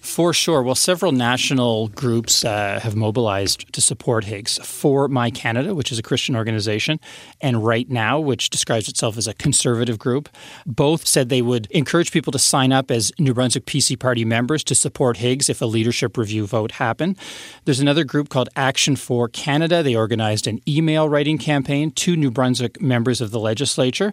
For 0.00 0.32
sure. 0.32 0.62
Well, 0.62 0.74
several 0.74 1.12
national 1.12 1.88
groups 1.88 2.44
uh, 2.44 2.80
have 2.80 2.96
mobilized 2.96 3.72
to 3.72 3.80
support 3.80 4.24
Higgs. 4.24 4.58
For 4.58 5.08
My 5.08 5.30
Canada, 5.30 5.74
which 5.74 5.92
is 5.92 5.98
a 5.98 6.02
Christian 6.02 6.36
organization, 6.36 7.00
and 7.40 7.64
Right 7.64 7.88
Now, 7.90 8.18
which 8.18 8.50
describes 8.50 8.88
itself 8.88 9.18
as 9.18 9.26
a 9.26 9.34
conservative 9.34 9.98
group, 9.98 10.28
both 10.66 11.06
said 11.06 11.28
they 11.28 11.42
would 11.42 11.66
encourage 11.70 12.12
people 12.12 12.32
to 12.32 12.38
sign 12.38 12.72
up 12.72 12.90
as 12.90 13.12
New 13.18 13.34
Brunswick 13.34 13.66
PC 13.66 13.98
Party 13.98 14.24
members 14.24 14.64
to 14.64 14.74
support 14.74 15.18
Higgs 15.18 15.48
if 15.48 15.60
a 15.60 15.66
leadership 15.66 16.16
review 16.16 16.46
vote 16.46 16.72
happened. 16.72 17.18
There's 17.64 17.80
another 17.80 18.04
group 18.04 18.28
called 18.28 18.48
Action 18.56 18.96
for 18.96 19.28
Canada. 19.28 19.82
They 19.82 19.94
organized 19.94 20.46
an 20.46 20.60
email 20.68 21.08
writing 21.08 21.38
campaign 21.38 21.90
to 21.92 22.16
New 22.16 22.30
Brunswick 22.30 22.80
members 22.80 23.20
of 23.20 23.30
the 23.30 23.40
legislature. 23.40 24.12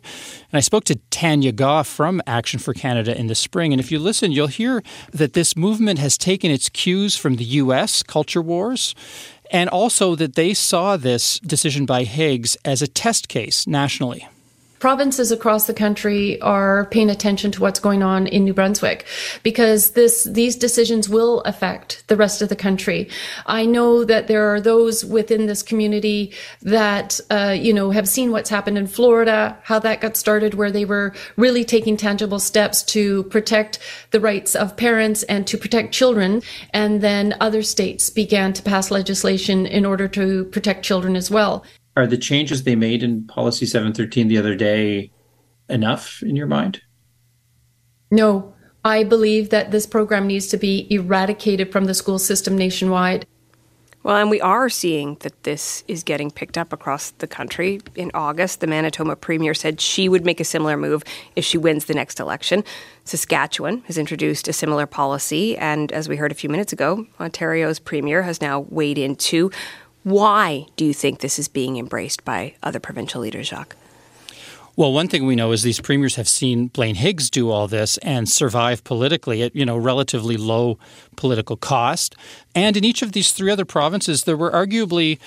And 0.51 0.57
I 0.57 0.61
spoke 0.61 0.83
to 0.85 0.95
Tanya 1.11 1.51
From 1.83 2.21
Action 2.25 2.59
for 2.59 2.73
Canada 2.73 3.17
in 3.17 3.27
the 3.27 3.35
spring. 3.35 3.73
And 3.73 3.79
if 3.79 3.91
you 3.91 3.99
listen, 3.99 4.31
you'll 4.31 4.47
hear 4.47 4.83
that 5.11 5.33
this 5.33 5.55
movement 5.55 5.99
has 5.99 6.17
taken 6.17 6.51
its 6.51 6.69
cues 6.69 7.17
from 7.17 7.35
the 7.35 7.43
U.S. 7.43 8.03
culture 8.03 8.41
wars 8.41 8.95
and 9.51 9.69
also 9.69 10.15
that 10.15 10.35
they 10.35 10.53
saw 10.53 10.97
this 10.97 11.39
decision 11.39 11.85
by 11.85 12.03
Higgs 12.03 12.57
as 12.65 12.81
a 12.81 12.87
test 12.87 13.27
case 13.27 13.67
nationally 13.67 14.27
provinces 14.79 15.31
across 15.31 15.67
the 15.67 15.73
country 15.73 16.39
are 16.41 16.85
paying 16.85 17.09
attention 17.09 17.51
to 17.51 17.61
what's 17.61 17.79
going 17.79 18.03
on 18.03 18.27
in 18.27 18.43
New 18.43 18.53
Brunswick 18.53 19.05
because 19.43 19.91
this 19.91 20.23
these 20.25 20.55
decisions 20.55 21.09
will 21.09 21.41
affect 21.41 22.07
the 22.07 22.15
rest 22.15 22.41
of 22.41 22.49
the 22.49 22.55
country. 22.55 23.09
I 23.45 23.65
know 23.65 24.03
that 24.03 24.27
there 24.27 24.53
are 24.53 24.61
those 24.61 25.03
within 25.03 25.45
this 25.45 25.63
community 25.63 26.33
that 26.61 27.19
uh, 27.29 27.55
you 27.57 27.73
know 27.73 27.91
have 27.91 28.07
seen 28.07 28.31
what's 28.31 28.49
happened 28.49 28.77
in 28.77 28.87
Florida, 28.87 29.57
how 29.63 29.79
that 29.79 30.01
got 30.01 30.17
started, 30.17 30.53
where 30.53 30.71
they 30.71 30.85
were 30.85 31.13
really 31.35 31.63
taking 31.63 31.97
tangible 31.97 32.39
steps 32.39 32.83
to 32.83 33.23
protect 33.23 33.79
the 34.11 34.19
rights 34.19 34.55
of 34.55 34.77
parents 34.77 35.23
and 35.23 35.47
to 35.47 35.57
protect 35.57 35.93
children, 35.93 36.41
and 36.73 37.01
then 37.01 37.35
other 37.39 37.63
states 37.63 38.09
began 38.09 38.53
to 38.53 38.61
pass 38.61 38.91
legislation 38.91 39.65
in 39.65 39.85
order 39.85 40.07
to 40.07 40.45
protect 40.45 40.83
children 40.83 41.15
as 41.15 41.31
well 41.31 41.63
are 41.97 42.07
the 42.07 42.17
changes 42.17 42.63
they 42.63 42.75
made 42.75 43.01
in 43.01 43.25
policy 43.25 43.65
713 43.65 44.27
the 44.27 44.37
other 44.37 44.55
day 44.55 45.11
enough 45.67 46.21
in 46.21 46.35
your 46.35 46.47
mind? 46.47 46.81
No. 48.11 48.53
I 48.85 49.03
believe 49.03 49.49
that 49.49 49.71
this 49.71 49.85
program 49.85 50.27
needs 50.27 50.47
to 50.47 50.57
be 50.57 50.87
eradicated 50.89 51.71
from 51.71 51.85
the 51.85 51.93
school 51.93 52.19
system 52.19 52.55
nationwide. 52.55 53.25
Well, 54.03 54.15
and 54.15 54.29
we 54.29 54.39
are 54.39 54.69
seeing 54.69 55.17
that 55.19 55.43
this 55.43 55.83
is 55.89 56.03
getting 56.03 56.31
picked 56.31 56.57
up 56.57 56.71
across 56.71 57.11
the 57.11 57.27
country. 57.27 57.81
In 57.95 58.11
August, 58.13 58.61
the 58.61 58.67
Manitoba 58.67 59.17
Premier 59.17 59.53
said 59.53 59.81
she 59.81 60.07
would 60.07 60.23
make 60.23 60.39
a 60.39 60.45
similar 60.45 60.77
move 60.77 61.03
if 61.35 61.43
she 61.43 61.57
wins 61.57 61.85
the 61.85 61.93
next 61.93 62.21
election. 62.21 62.63
Saskatchewan 63.03 63.81
has 63.87 63.97
introduced 63.97 64.47
a 64.47 64.53
similar 64.53 64.85
policy, 64.85 65.57
and 65.57 65.91
as 65.91 66.07
we 66.07 66.15
heard 66.15 66.31
a 66.31 66.35
few 66.35 66.49
minutes 66.49 66.71
ago, 66.71 67.05
Ontario's 67.19 67.79
Premier 67.79 68.21
has 68.21 68.39
now 68.39 68.61
weighed 68.69 68.97
in 68.97 69.17
too. 69.17 69.51
Why 70.07 70.67
do 70.77 70.85
you 70.85 70.93
think 70.93 71.19
this 71.19 71.37
is 71.37 71.49
being 71.49 71.75
embraced 71.75 72.23
by 72.23 72.53
other 72.63 72.79
provincial 72.79 73.19
leaders, 73.19 73.49
Jacques? 73.49 73.75
Well, 74.77 74.93
one 74.93 75.09
thing 75.09 75.25
we 75.25 75.35
know 75.35 75.51
is 75.51 75.63
these 75.63 75.81
premiers 75.81 76.15
have 76.15 76.29
seen 76.29 76.67
Blaine 76.67 76.95
Higgs 76.95 77.29
do 77.29 77.49
all 77.49 77.67
this 77.67 77.97
and 77.97 78.29
survive 78.29 78.85
politically 78.85 79.41
at 79.41 79.53
you 79.53 79.65
know 79.65 79.75
relatively 79.75 80.37
low 80.37 80.79
political 81.17 81.57
cost. 81.57 82.15
And 82.55 82.77
in 82.77 82.85
each 82.85 83.01
of 83.01 83.11
these 83.11 83.33
three 83.33 83.51
other 83.51 83.65
provinces, 83.65 84.23
there 84.23 84.37
were 84.37 84.49
arguably, 84.49 85.19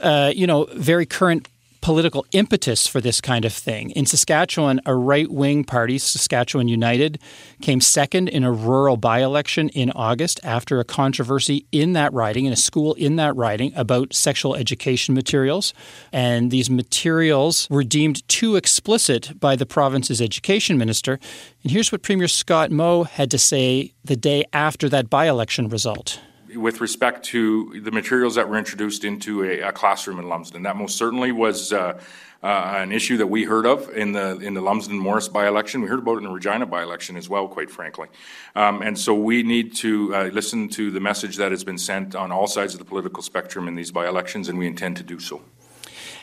uh, 0.00 0.30
you 0.32 0.46
know, 0.46 0.68
very 0.72 1.04
current 1.04 1.48
political 1.80 2.26
impetus 2.32 2.86
for 2.86 3.00
this 3.00 3.20
kind 3.20 3.44
of 3.44 3.52
thing. 3.52 3.90
In 3.90 4.06
Saskatchewan, 4.06 4.80
a 4.86 4.94
right 4.94 5.30
wing 5.30 5.64
party, 5.64 5.98
Saskatchewan 5.98 6.68
United, 6.68 7.18
came 7.62 7.80
second 7.80 8.28
in 8.28 8.44
a 8.44 8.52
rural 8.52 8.96
by 8.96 9.20
election 9.20 9.68
in 9.70 9.90
August 9.92 10.40
after 10.42 10.80
a 10.80 10.84
controversy 10.84 11.66
in 11.72 11.92
that 11.94 12.12
riding, 12.12 12.44
in 12.44 12.52
a 12.52 12.56
school 12.56 12.94
in 12.94 13.16
that 13.16 13.34
riding, 13.36 13.72
about 13.74 14.14
sexual 14.14 14.54
education 14.54 15.14
materials. 15.14 15.74
And 16.12 16.50
these 16.50 16.70
materials 16.70 17.68
were 17.70 17.84
deemed 17.84 18.26
too 18.28 18.56
explicit 18.56 19.38
by 19.38 19.56
the 19.56 19.66
province's 19.66 20.20
education 20.20 20.78
minister. 20.78 21.18
And 21.62 21.72
here's 21.72 21.92
what 21.92 22.02
Premier 22.02 22.28
Scott 22.28 22.70
Moe 22.70 23.04
had 23.04 23.30
to 23.30 23.38
say 23.38 23.92
the 24.04 24.16
day 24.16 24.44
after 24.52 24.88
that 24.88 25.10
by 25.10 25.28
election 25.28 25.68
result 25.68 26.20
with 26.54 26.80
respect 26.80 27.24
to 27.26 27.80
the 27.80 27.90
materials 27.90 28.34
that 28.36 28.48
were 28.48 28.58
introduced 28.58 29.04
into 29.04 29.44
a, 29.44 29.60
a 29.60 29.72
classroom 29.72 30.18
in 30.18 30.28
Lumsden. 30.28 30.62
That 30.62 30.76
most 30.76 30.96
certainly 30.96 31.32
was 31.32 31.72
uh, 31.72 32.00
uh, 32.42 32.46
an 32.76 32.92
issue 32.92 33.16
that 33.16 33.26
we 33.26 33.44
heard 33.44 33.66
of 33.66 33.88
in 33.96 34.12
the 34.12 34.38
in 34.38 34.54
the 34.54 34.60
Lumsden 34.60 34.98
Morse 34.98 35.28
by-election. 35.28 35.80
We 35.82 35.88
heard 35.88 35.98
about 35.98 36.14
it 36.14 36.18
in 36.18 36.24
the 36.24 36.30
Regina 36.30 36.66
by-election 36.66 37.16
as 37.16 37.28
well, 37.28 37.48
quite 37.48 37.70
frankly. 37.70 38.08
Um, 38.54 38.82
and 38.82 38.98
so 38.98 39.14
we 39.14 39.42
need 39.42 39.74
to 39.76 40.14
uh, 40.14 40.24
listen 40.32 40.68
to 40.70 40.90
the 40.90 41.00
message 41.00 41.36
that 41.36 41.50
has 41.50 41.64
been 41.64 41.78
sent 41.78 42.14
on 42.14 42.30
all 42.30 42.46
sides 42.46 42.74
of 42.74 42.78
the 42.78 42.84
political 42.84 43.22
spectrum 43.22 43.66
in 43.68 43.74
these 43.74 43.90
by-elections, 43.90 44.48
and 44.48 44.58
we 44.58 44.66
intend 44.66 44.96
to 44.98 45.02
do 45.02 45.18
so. 45.18 45.42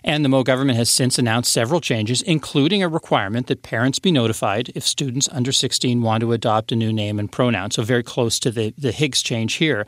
And 0.08 0.24
the 0.24 0.30
Moe 0.30 0.44
government 0.44 0.78
has 0.78 0.91
since 0.91 1.18
announced 1.18 1.52
several 1.52 1.82
changes, 1.82 2.22
including 2.22 2.84
a 2.84 2.88
requirement 2.88 3.48
that 3.48 3.63
parents 3.63 3.98
be 3.98 4.12
notified 4.12 4.72
if 4.76 4.86
students 4.86 5.28
under 5.32 5.52
16 5.52 6.00
want 6.04 6.22
to 6.22 6.32
adopt 6.32 6.72
a 6.72 6.76
new 6.76 6.94
name 6.94 7.18
and 7.18 7.32
pronoun. 7.32 7.72
So, 7.72 7.82
very 7.82 8.04
close 8.04 8.38
to 8.41 8.52
the, 8.52 8.72
the 8.78 8.91
Higgs 8.91 9.24
change 9.24 9.56
here. 9.56 9.88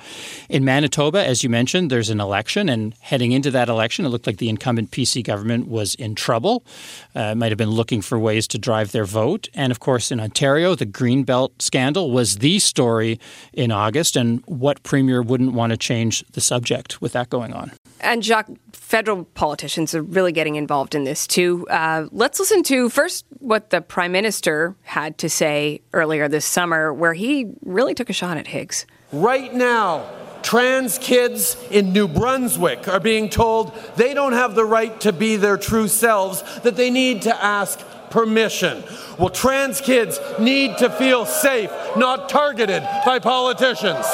In 0.49 0.65
Manitoba, 0.65 1.23
as 1.23 1.43
you 1.43 1.49
mentioned, 1.49 1.91
there's 1.91 2.09
an 2.09 2.19
election, 2.19 2.67
and 2.67 2.95
heading 2.99 3.31
into 3.31 3.51
that 3.51 3.69
election, 3.69 4.05
it 4.05 4.09
looked 4.09 4.25
like 4.25 4.37
the 4.37 4.49
incumbent 4.49 4.89
PC 4.89 5.23
government 5.23 5.67
was 5.67 5.93
in 5.93 6.15
trouble. 6.15 6.65
Uh, 7.13 7.35
might 7.35 7.51
have 7.51 7.59
been 7.59 7.69
looking 7.69 8.01
for 8.01 8.17
ways 8.17 8.47
to 8.47 8.57
drive 8.57 8.93
their 8.93 9.05
vote. 9.05 9.47
And 9.53 9.71
of 9.71 9.79
course, 9.79 10.11
in 10.11 10.19
Ontario, 10.19 10.73
the 10.73 10.87
Greenbelt 10.87 11.61
scandal 11.61 12.09
was 12.09 12.37
the 12.37 12.57
story 12.57 13.19
in 13.53 13.71
August, 13.71 14.15
and 14.15 14.41
what 14.47 14.81
premier 14.81 15.21
wouldn't 15.21 15.53
want 15.53 15.69
to 15.73 15.77
change 15.77 16.25
the 16.31 16.41
subject 16.41 17.03
with 17.03 17.11
that 17.11 17.29
going 17.29 17.53
on? 17.53 17.71
And 17.99 18.23
Jacques, 18.23 18.49
federal 18.71 19.25
politicians 19.25 19.93
are 19.93 20.06
really 20.07 20.31
getting 20.31 20.55
involved 20.55 20.95
in 20.95 21.03
this 21.03 21.27
too. 21.27 21.67
Uh, 21.69 22.07
let's 22.11 22.39
listen 22.39 22.63
to 22.63 22.89
first 22.89 23.25
what 23.39 23.69
the 23.69 23.81
prime 23.81 24.11
minister 24.11 24.75
had 24.83 25.17
to 25.19 25.29
say 25.29 25.81
earlier 25.93 26.27
this 26.27 26.45
summer, 26.45 26.93
where 26.93 27.13
he 27.13 27.51
really 27.63 27.93
took 27.93 28.09
a 28.09 28.13
shot 28.13 28.37
at 28.37 28.47
Higgs. 28.47 28.85
Right 29.11 29.53
now, 29.53 30.09
trans 30.43 30.97
kids 30.97 31.57
in 31.71 31.93
New 31.93 32.07
Brunswick 32.07 32.87
are 32.87 32.99
being 32.99 33.29
told 33.29 33.73
they 33.95 34.13
don't 34.13 34.33
have 34.33 34.55
the 34.55 34.65
right 34.65 34.99
to 35.01 35.11
be 35.11 35.35
their 35.35 35.57
true 35.57 35.87
selves, 35.87 36.41
that 36.61 36.75
they 36.75 36.89
need 36.89 37.23
to 37.23 37.43
ask 37.43 37.79
permission. 38.09 38.83
Well, 39.19 39.29
trans 39.29 39.81
kids 39.81 40.19
need 40.39 40.77
to 40.77 40.89
feel 40.89 41.25
safe, 41.25 41.71
not 41.97 42.29
targeted 42.29 42.83
by 43.05 43.19
politicians. 43.19 44.05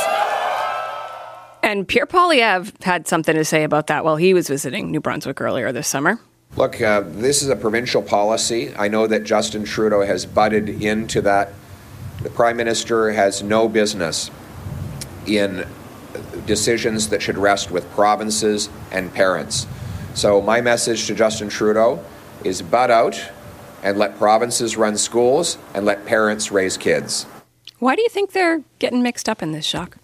And 1.63 1.87
Pierre 1.87 2.05
Poilievre 2.05 2.71
had 2.83 3.07
something 3.07 3.33
to 3.33 3.45
say 3.45 3.63
about 3.63 3.87
that 3.87 4.03
while 4.03 4.17
he 4.17 4.33
was 4.33 4.49
visiting 4.49 4.91
New 4.91 4.99
Brunswick 4.99 5.39
earlier 5.39 5.71
this 5.71 5.87
summer. 5.87 6.19
Look, 6.57 6.79
uh, 6.81 7.01
this 7.05 7.41
is 7.41 7.47
a 7.49 7.55
provincial 7.55 8.01
policy. 8.01 8.75
I 8.75 8.89
know 8.89 9.07
that 9.07 9.23
Justin 9.23 9.63
Trudeau 9.63 10.01
has 10.01 10.25
butted 10.25 10.69
into 10.69 11.21
that. 11.21 11.53
The 12.21 12.29
Prime 12.29 12.57
Minister 12.57 13.13
has 13.13 13.41
no 13.41 13.69
business 13.69 14.29
in 15.25 15.65
decisions 16.45 17.09
that 17.09 17.21
should 17.21 17.37
rest 17.37 17.71
with 17.71 17.89
provinces 17.91 18.69
and 18.91 19.11
parents. 19.13 19.65
So, 20.13 20.41
my 20.41 20.61
message 20.61 21.07
to 21.07 21.15
Justin 21.15 21.49
Trudeau 21.49 22.03
is 22.43 22.61
butt 22.61 22.91
out 22.91 23.31
and 23.81 23.97
let 23.97 24.17
provinces 24.17 24.77
run 24.77 24.97
schools 24.97 25.57
and 25.73 25.85
let 25.85 26.05
parents 26.05 26.51
raise 26.51 26.77
kids. 26.77 27.25
Why 27.79 27.95
do 27.95 28.01
you 28.01 28.09
think 28.09 28.33
they're 28.33 28.61
getting 28.79 29.01
mixed 29.01 29.27
up 29.27 29.41
in 29.41 29.53
this, 29.53 29.65
Jacques? 29.65 29.97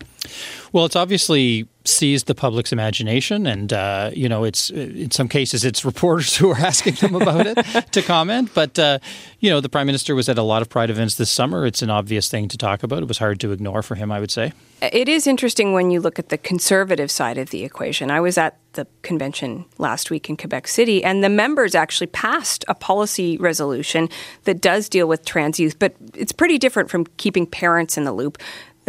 Well, 0.71 0.85
it's 0.85 0.95
obviously 0.95 1.67
seized 1.85 2.27
the 2.27 2.35
public's 2.35 2.71
imagination, 2.71 3.47
and 3.47 3.73
uh, 3.73 4.11
you 4.13 4.29
know, 4.29 4.43
it's 4.43 4.69
in 4.69 5.11
some 5.11 5.27
cases 5.27 5.65
it's 5.65 5.83
reporters 5.83 6.35
who 6.37 6.51
are 6.51 6.57
asking 6.57 6.95
them 6.95 7.15
about 7.15 7.47
it 7.47 7.57
to 7.91 8.01
comment. 8.01 8.51
But 8.53 8.77
uh, 8.77 8.99
you 9.39 9.49
know, 9.49 9.61
the 9.61 9.69
prime 9.69 9.87
minister 9.87 10.15
was 10.15 10.29
at 10.29 10.37
a 10.37 10.43
lot 10.43 10.61
of 10.61 10.69
Pride 10.69 10.89
events 10.89 11.15
this 11.15 11.31
summer. 11.31 11.65
It's 11.65 11.81
an 11.81 11.89
obvious 11.89 12.29
thing 12.29 12.47
to 12.49 12.57
talk 12.57 12.83
about. 12.83 13.01
It 13.01 13.07
was 13.07 13.17
hard 13.17 13.39
to 13.41 13.51
ignore 13.51 13.81
for 13.81 13.95
him, 13.95 14.11
I 14.11 14.19
would 14.19 14.31
say. 14.31 14.53
It 14.81 15.09
is 15.09 15.27
interesting 15.27 15.73
when 15.73 15.91
you 15.91 15.99
look 15.99 16.19
at 16.19 16.29
the 16.29 16.37
conservative 16.37 17.11
side 17.11 17.37
of 17.37 17.49
the 17.49 17.65
equation. 17.65 18.11
I 18.11 18.21
was 18.21 18.37
at 18.37 18.57
the 18.73 18.87
convention 19.01 19.65
last 19.77 20.09
week 20.09 20.29
in 20.29 20.37
Quebec 20.37 20.67
City, 20.67 21.03
and 21.03 21.23
the 21.23 21.29
members 21.29 21.75
actually 21.75 22.07
passed 22.07 22.63
a 22.67 22.75
policy 22.75 23.35
resolution 23.37 24.07
that 24.43 24.61
does 24.61 24.87
deal 24.87 25.07
with 25.07 25.25
trans 25.25 25.59
youth, 25.59 25.77
but 25.79 25.95
it's 26.13 26.31
pretty 26.31 26.57
different 26.57 26.89
from 26.89 27.05
keeping 27.17 27.45
parents 27.45 27.97
in 27.97 28.03
the 28.05 28.13
loop. 28.13 28.37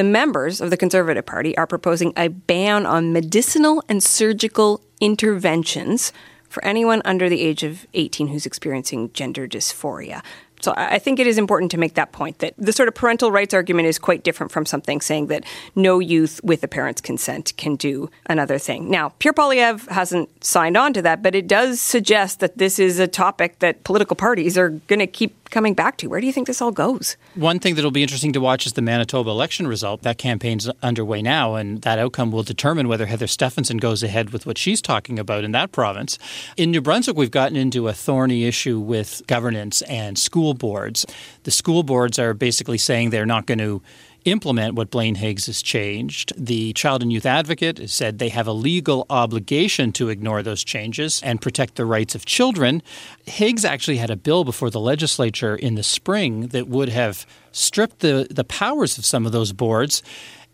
The 0.00 0.04
members 0.04 0.62
of 0.62 0.70
the 0.70 0.78
Conservative 0.78 1.26
Party 1.26 1.54
are 1.58 1.66
proposing 1.66 2.14
a 2.16 2.28
ban 2.28 2.86
on 2.86 3.12
medicinal 3.12 3.84
and 3.86 4.02
surgical 4.02 4.80
interventions 4.98 6.10
for 6.48 6.64
anyone 6.64 7.02
under 7.04 7.28
the 7.28 7.42
age 7.42 7.62
of 7.62 7.86
18 7.92 8.28
who's 8.28 8.46
experiencing 8.46 9.12
gender 9.12 9.46
dysphoria. 9.46 10.22
So 10.62 10.72
I 10.74 10.98
think 10.98 11.18
it 11.18 11.26
is 11.26 11.36
important 11.36 11.70
to 11.72 11.78
make 11.78 11.94
that 11.94 12.12
point 12.12 12.38
that 12.38 12.54
the 12.56 12.72
sort 12.72 12.88
of 12.88 12.94
parental 12.94 13.30
rights 13.30 13.52
argument 13.52 13.88
is 13.88 13.98
quite 13.98 14.24
different 14.24 14.52
from 14.52 14.64
something 14.64 15.02
saying 15.02 15.26
that 15.26 15.44
no 15.74 15.98
youth 15.98 16.40
with 16.42 16.64
a 16.64 16.68
parent's 16.68 17.02
consent 17.02 17.54
can 17.58 17.76
do 17.76 18.10
another 18.24 18.58
thing. 18.58 18.90
Now, 18.90 19.10
Pierre 19.18 19.34
Poilievre 19.34 19.86
hasn't 19.90 20.42
signed 20.42 20.78
on 20.78 20.94
to 20.94 21.02
that, 21.02 21.22
but 21.22 21.34
it 21.34 21.46
does 21.46 21.78
suggest 21.78 22.40
that 22.40 22.56
this 22.56 22.78
is 22.78 22.98
a 22.98 23.06
topic 23.06 23.58
that 23.58 23.84
political 23.84 24.16
parties 24.16 24.56
are 24.56 24.70
going 24.70 25.00
to 25.00 25.06
keep 25.06 25.39
coming 25.50 25.74
back 25.74 25.96
to. 25.98 26.08
Where 26.08 26.20
do 26.20 26.26
you 26.26 26.32
think 26.32 26.46
this 26.46 26.62
all 26.62 26.72
goes? 26.72 27.16
One 27.34 27.58
thing 27.58 27.74
that'll 27.74 27.90
be 27.90 28.02
interesting 28.02 28.32
to 28.32 28.40
watch 28.40 28.66
is 28.66 28.74
the 28.74 28.82
Manitoba 28.82 29.30
election 29.30 29.66
result. 29.66 30.02
That 30.02 30.18
campaign's 30.18 30.68
underway 30.82 31.22
now, 31.22 31.54
and 31.54 31.82
that 31.82 31.98
outcome 31.98 32.30
will 32.30 32.42
determine 32.42 32.88
whether 32.88 33.06
Heather 33.06 33.26
Stefanson 33.26 33.78
goes 33.78 34.02
ahead 34.02 34.30
with 34.30 34.46
what 34.46 34.58
she's 34.58 34.80
talking 34.80 35.18
about 35.18 35.44
in 35.44 35.52
that 35.52 35.72
province. 35.72 36.18
In 36.56 36.70
New 36.70 36.80
Brunswick, 36.80 37.16
we've 37.16 37.30
gotten 37.30 37.56
into 37.56 37.88
a 37.88 37.92
thorny 37.92 38.44
issue 38.44 38.78
with 38.78 39.22
governance 39.26 39.82
and 39.82 40.18
school 40.18 40.54
boards. 40.54 41.06
The 41.42 41.50
school 41.50 41.82
boards 41.82 42.18
are 42.18 42.34
basically 42.34 42.78
saying 42.78 43.10
they're 43.10 43.26
not 43.26 43.46
going 43.46 43.58
to 43.58 43.82
implement 44.24 44.74
what 44.74 44.90
Blaine 44.90 45.14
Higgs 45.16 45.46
has 45.46 45.62
changed. 45.62 46.33
The 46.37 46.72
Child 46.72 47.02
and 47.02 47.12
Youth 47.12 47.26
Advocate 47.26 47.88
said 47.90 48.18
they 48.18 48.28
have 48.28 48.46
a 48.46 48.52
legal 48.52 49.06
obligation 49.11 49.92
to 49.92 50.09
ignore 50.09 50.42
those 50.42 50.64
changes 50.64 51.20
and 51.22 51.40
protect 51.40 51.76
the 51.76 51.85
rights 51.85 52.14
of 52.14 52.24
children. 52.24 52.83
Higgs 53.24 53.64
actually 53.64 53.96
had 53.96 54.11
a 54.11 54.16
bill 54.16 54.44
before 54.44 54.70
the 54.70 54.80
legislature 54.80 55.56
in 55.56 55.74
the 55.74 55.83
spring 55.83 56.48
that 56.48 56.68
would 56.68 56.88
have 56.88 57.26
stripped 57.52 58.00
the, 58.00 58.26
the 58.30 58.44
powers 58.44 58.98
of 58.98 59.04
some 59.04 59.26
of 59.26 59.33
those 59.33 59.52
boards 59.52 60.02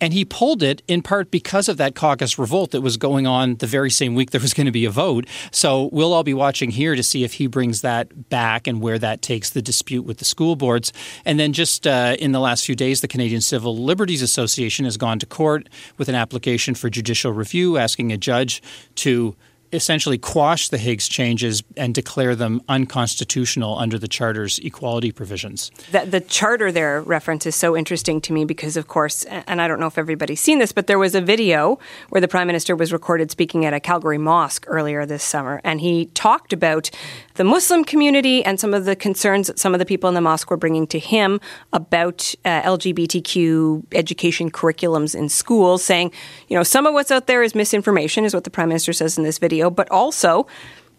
and 0.00 0.12
he 0.12 0.24
pulled 0.24 0.62
it 0.62 0.82
in 0.88 1.02
part 1.02 1.30
because 1.30 1.68
of 1.68 1.76
that 1.78 1.94
caucus 1.94 2.38
revolt 2.38 2.70
that 2.72 2.80
was 2.80 2.96
going 2.96 3.26
on 3.26 3.56
the 3.56 3.66
very 3.66 3.90
same 3.90 4.14
week 4.14 4.30
there 4.30 4.40
was 4.40 4.54
going 4.54 4.66
to 4.66 4.72
be 4.72 4.84
a 4.84 4.90
vote. 4.90 5.26
So 5.50 5.88
we'll 5.92 6.12
all 6.12 6.22
be 6.22 6.34
watching 6.34 6.70
here 6.70 6.94
to 6.94 7.02
see 7.02 7.24
if 7.24 7.34
he 7.34 7.46
brings 7.46 7.80
that 7.80 8.28
back 8.28 8.66
and 8.66 8.80
where 8.80 8.98
that 8.98 9.22
takes 9.22 9.50
the 9.50 9.62
dispute 9.62 10.02
with 10.02 10.18
the 10.18 10.24
school 10.24 10.56
boards. 10.56 10.92
And 11.24 11.40
then 11.40 11.52
just 11.52 11.86
uh, 11.86 12.16
in 12.18 12.32
the 12.32 12.40
last 12.40 12.66
few 12.66 12.74
days, 12.74 13.00
the 13.00 13.08
Canadian 13.08 13.40
Civil 13.40 13.76
Liberties 13.76 14.22
Association 14.22 14.84
has 14.84 14.96
gone 14.96 15.18
to 15.18 15.26
court 15.26 15.68
with 15.96 16.08
an 16.08 16.14
application 16.14 16.74
for 16.74 16.90
judicial 16.90 17.32
review 17.32 17.78
asking 17.78 18.12
a 18.12 18.16
judge 18.16 18.62
to 18.96 19.34
essentially 19.76 20.18
quash 20.18 20.68
the 20.68 20.78
Higgs 20.78 21.08
changes 21.08 21.62
and 21.76 21.94
declare 21.94 22.34
them 22.34 22.60
unconstitutional 22.68 23.78
under 23.78 23.98
the 23.98 24.08
Charter's 24.08 24.58
equality 24.58 25.12
provisions. 25.12 25.70
The, 25.92 26.06
the 26.06 26.20
Charter 26.20 26.72
there 26.72 27.02
reference 27.02 27.46
is 27.46 27.54
so 27.54 27.76
interesting 27.76 28.20
to 28.22 28.32
me 28.32 28.44
because, 28.44 28.76
of 28.76 28.88
course, 28.88 29.24
and 29.24 29.62
I 29.62 29.68
don't 29.68 29.78
know 29.78 29.86
if 29.86 29.98
everybody's 29.98 30.40
seen 30.40 30.58
this, 30.58 30.72
but 30.72 30.86
there 30.86 30.98
was 30.98 31.14
a 31.14 31.20
video 31.20 31.78
where 32.08 32.20
the 32.20 32.28
Prime 32.28 32.46
Minister 32.46 32.74
was 32.74 32.92
recorded 32.92 33.30
speaking 33.30 33.64
at 33.64 33.72
a 33.72 33.80
Calgary 33.80 34.18
mosque 34.18 34.64
earlier 34.68 35.06
this 35.06 35.22
summer, 35.22 35.60
and 35.62 35.80
he 35.80 36.06
talked 36.06 36.52
about 36.52 36.90
the 37.34 37.44
Muslim 37.44 37.84
community 37.84 38.44
and 38.44 38.58
some 38.58 38.74
of 38.74 38.84
the 38.84 38.96
concerns 38.96 39.46
that 39.46 39.58
some 39.58 39.74
of 39.74 39.78
the 39.78 39.86
people 39.86 40.08
in 40.08 40.14
the 40.14 40.20
mosque 40.20 40.50
were 40.50 40.56
bringing 40.56 40.86
to 40.86 40.98
him 40.98 41.40
about 41.72 42.34
uh, 42.44 42.62
LGBTQ 42.62 43.84
education 43.92 44.50
curriculums 44.50 45.14
in 45.14 45.28
schools, 45.28 45.84
saying, 45.84 46.10
you 46.48 46.56
know, 46.56 46.62
some 46.62 46.86
of 46.86 46.94
what's 46.94 47.10
out 47.10 47.26
there 47.26 47.42
is 47.42 47.54
misinformation, 47.54 48.24
is 48.24 48.34
what 48.34 48.44
the 48.44 48.50
Prime 48.50 48.68
Minister 48.68 48.92
says 48.92 49.18
in 49.18 49.24
this 49.24 49.38
video 49.38 49.65
but 49.70 49.90
also 49.90 50.46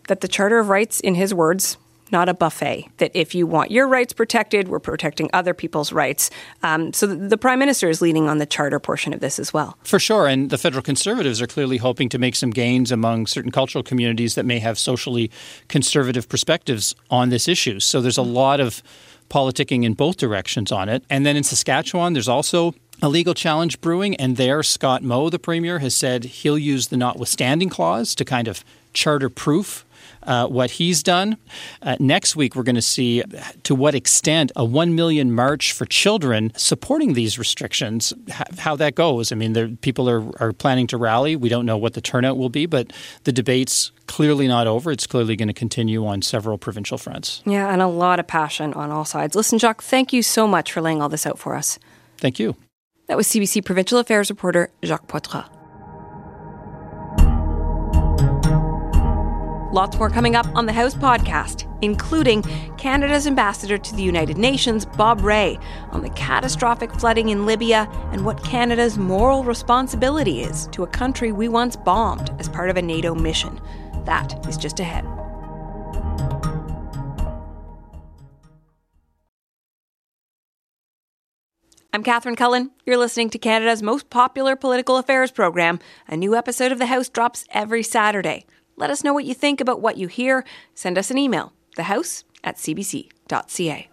that 0.07 0.21
the 0.21 0.27
Charter 0.27 0.59
of 0.59 0.69
Rights, 0.69 0.99
in 0.99 1.15
his 1.15 1.33
words, 1.33 1.77
not 2.11 2.29
a 2.29 2.33
buffet. 2.33 2.87
That 2.97 3.11
if 3.13 3.35
you 3.35 3.45
want 3.45 3.71
your 3.71 3.87
rights 3.87 4.13
protected, 4.13 4.67
we're 4.67 4.79
protecting 4.79 5.29
other 5.33 5.53
people's 5.53 5.91
rights. 5.91 6.29
Um, 6.63 6.93
so 6.93 7.07
the 7.07 7.37
Prime 7.37 7.59
Minister 7.59 7.89
is 7.89 8.01
leaning 8.01 8.29
on 8.29 8.37
the 8.37 8.45
charter 8.45 8.79
portion 8.79 9.13
of 9.13 9.19
this 9.19 9.39
as 9.39 9.53
well. 9.53 9.77
For 9.83 9.99
sure. 9.99 10.27
And 10.27 10.49
the 10.49 10.57
federal 10.57 10.81
conservatives 10.81 11.41
are 11.41 11.47
clearly 11.47 11.77
hoping 11.77 12.09
to 12.09 12.17
make 12.17 12.35
some 12.35 12.51
gains 12.51 12.91
among 12.91 13.27
certain 13.27 13.51
cultural 13.51 13.83
communities 13.83 14.35
that 14.35 14.45
may 14.45 14.59
have 14.59 14.77
socially 14.79 15.31
conservative 15.67 16.29
perspectives 16.29 16.95
on 17.09 17.29
this 17.29 17.47
issue. 17.47 17.79
So 17.79 18.01
there's 18.01 18.17
a 18.17 18.21
lot 18.21 18.59
of 18.59 18.81
politicking 19.29 19.83
in 19.83 19.93
both 19.93 20.17
directions 20.17 20.71
on 20.71 20.87
it. 20.87 21.03
And 21.09 21.25
then 21.25 21.35
in 21.35 21.43
Saskatchewan, 21.43 22.13
there's 22.13 22.29
also 22.29 22.73
a 23.01 23.09
legal 23.09 23.33
challenge 23.33 23.79
brewing, 23.81 24.15
and 24.15 24.37
there 24.37 24.63
Scott 24.63 25.03
Moe, 25.03 25.29
the 25.29 25.39
premier, 25.39 25.79
has 25.79 25.95
said 25.95 26.23
he'll 26.23 26.57
use 26.57 26.87
the 26.87 26.97
notwithstanding 26.97 27.69
clause 27.69 28.15
to 28.15 28.25
kind 28.25 28.47
of 28.47 28.63
charter 28.93 29.29
proof 29.29 29.85
uh, 30.23 30.47
what 30.47 30.71
he's 30.71 31.01
done. 31.01 31.37
Uh, 31.81 31.95
next 31.99 32.35
week, 32.35 32.55
we're 32.55 32.63
going 32.63 32.75
to 32.75 32.81
see 32.81 33.23
to 33.63 33.73
what 33.73 33.95
extent 33.95 34.51
a 34.55 34.65
1 34.65 34.93
million 34.93 35.31
march 35.31 35.71
for 35.71 35.85
children 35.85 36.51
supporting 36.55 37.13
these 37.13 37.39
restrictions, 37.39 38.13
how 38.59 38.75
that 38.75 38.95
goes. 38.95 39.31
I 39.31 39.35
mean, 39.35 39.77
people 39.77 40.09
are, 40.09 40.29
are 40.41 40.53
planning 40.53 40.87
to 40.87 40.97
rally. 40.97 41.35
We 41.35 41.49
don't 41.49 41.65
know 41.65 41.77
what 41.77 41.93
the 41.93 42.01
turnout 42.01 42.37
will 42.37 42.49
be, 42.49 42.65
but 42.65 42.91
the 43.23 43.31
debate's 43.31 43.91
clearly 44.07 44.47
not 44.47 44.67
over. 44.67 44.91
It's 44.91 45.07
clearly 45.07 45.35
going 45.35 45.47
to 45.47 45.53
continue 45.53 46.05
on 46.05 46.21
several 46.21 46.57
provincial 46.57 46.97
fronts. 46.97 47.41
Yeah, 47.45 47.71
and 47.71 47.81
a 47.81 47.87
lot 47.87 48.19
of 48.19 48.27
passion 48.27 48.73
on 48.73 48.91
all 48.91 49.05
sides. 49.05 49.35
Listen, 49.35 49.59
Jacques, 49.59 49.83
thank 49.83 50.11
you 50.11 50.21
so 50.21 50.47
much 50.47 50.71
for 50.71 50.81
laying 50.81 51.01
all 51.01 51.09
this 51.09 51.25
out 51.25 51.39
for 51.39 51.55
us. 51.55 51.79
Thank 52.17 52.39
you. 52.39 52.55
That 53.07 53.15
was 53.15 53.27
CBC 53.27 53.63
Provincial 53.63 53.99
Affairs 53.99 54.29
reporter 54.29 54.69
Jacques 54.83 55.07
Poitras. 55.07 55.49
Lots 59.73 59.97
more 59.97 60.09
coming 60.09 60.35
up 60.35 60.45
on 60.55 60.65
the 60.65 60.73
House 60.73 60.93
podcast, 60.93 61.71
including 61.81 62.41
Canada's 62.77 63.27
ambassador 63.27 63.77
to 63.77 63.95
the 63.95 64.01
United 64.01 64.37
Nations, 64.37 64.85
Bob 64.85 65.21
Rae, 65.21 65.57
on 65.91 66.01
the 66.01 66.09
catastrophic 66.11 66.91
flooding 66.91 67.29
in 67.29 67.45
Libya 67.45 67.87
and 68.11 68.25
what 68.25 68.43
Canada's 68.43 68.97
moral 68.97 69.43
responsibility 69.43 70.41
is 70.41 70.67
to 70.71 70.83
a 70.83 70.87
country 70.87 71.31
we 71.31 71.47
once 71.47 71.75
bombed 71.75 72.31
as 72.39 72.49
part 72.49 72.69
of 72.69 72.75
a 72.75 72.81
NATO 72.81 73.15
mission. 73.15 73.61
That 74.05 74.45
is 74.47 74.57
just 74.57 74.79
ahead. 74.79 75.05
I'm 81.93 82.03
Catherine 82.03 82.35
Cullen. 82.35 82.71
You're 82.85 82.97
listening 82.97 83.29
to 83.29 83.39
Canada's 83.39 83.81
most 83.81 84.09
popular 84.09 84.57
political 84.57 84.97
affairs 84.97 85.31
program. 85.31 85.79
A 86.07 86.17
new 86.17 86.35
episode 86.35 86.73
of 86.73 86.79
The 86.79 86.87
House 86.87 87.07
drops 87.07 87.45
every 87.51 87.81
Saturday. 87.81 88.45
Let 88.75 88.89
us 88.89 89.05
know 89.05 89.13
what 89.13 89.23
you 89.23 89.33
think 89.33 89.61
about 89.61 89.81
what 89.81 89.97
you 89.97 90.07
hear. 90.07 90.43
Send 90.75 90.97
us 90.97 91.09
an 91.11 91.17
email, 91.17 91.53
thehouse 91.77 92.25
at 92.43 92.57
cbc.ca. 92.57 93.89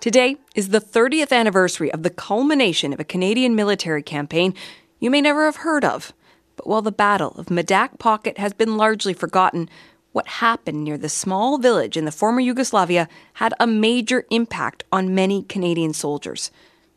Today 0.00 0.36
is 0.54 0.70
the 0.70 0.80
30th 0.80 1.30
anniversary 1.30 1.92
of 1.92 2.02
the 2.02 2.10
culmination 2.10 2.92
of 2.92 3.00
a 3.00 3.04
Canadian 3.04 3.54
military 3.54 4.02
campaign 4.02 4.54
you 4.98 5.10
may 5.10 5.20
never 5.20 5.44
have 5.44 5.56
heard 5.56 5.84
of. 5.84 6.14
But 6.56 6.66
while 6.66 6.82
the 6.82 6.92
Battle 6.92 7.32
of 7.36 7.46
Medak 7.46 7.98
Pocket 7.98 8.38
has 8.38 8.52
been 8.52 8.76
largely 8.76 9.12
forgotten, 9.12 9.68
what 10.14 10.28
happened 10.28 10.84
near 10.84 10.96
the 10.96 11.08
small 11.08 11.58
village 11.58 11.96
in 11.96 12.04
the 12.04 12.12
former 12.12 12.40
Yugoslavia 12.40 13.08
had 13.34 13.52
a 13.58 13.66
major 13.66 14.24
impact 14.30 14.84
on 14.92 15.12
many 15.12 15.42
Canadian 15.42 15.92
soldiers. 15.92 16.52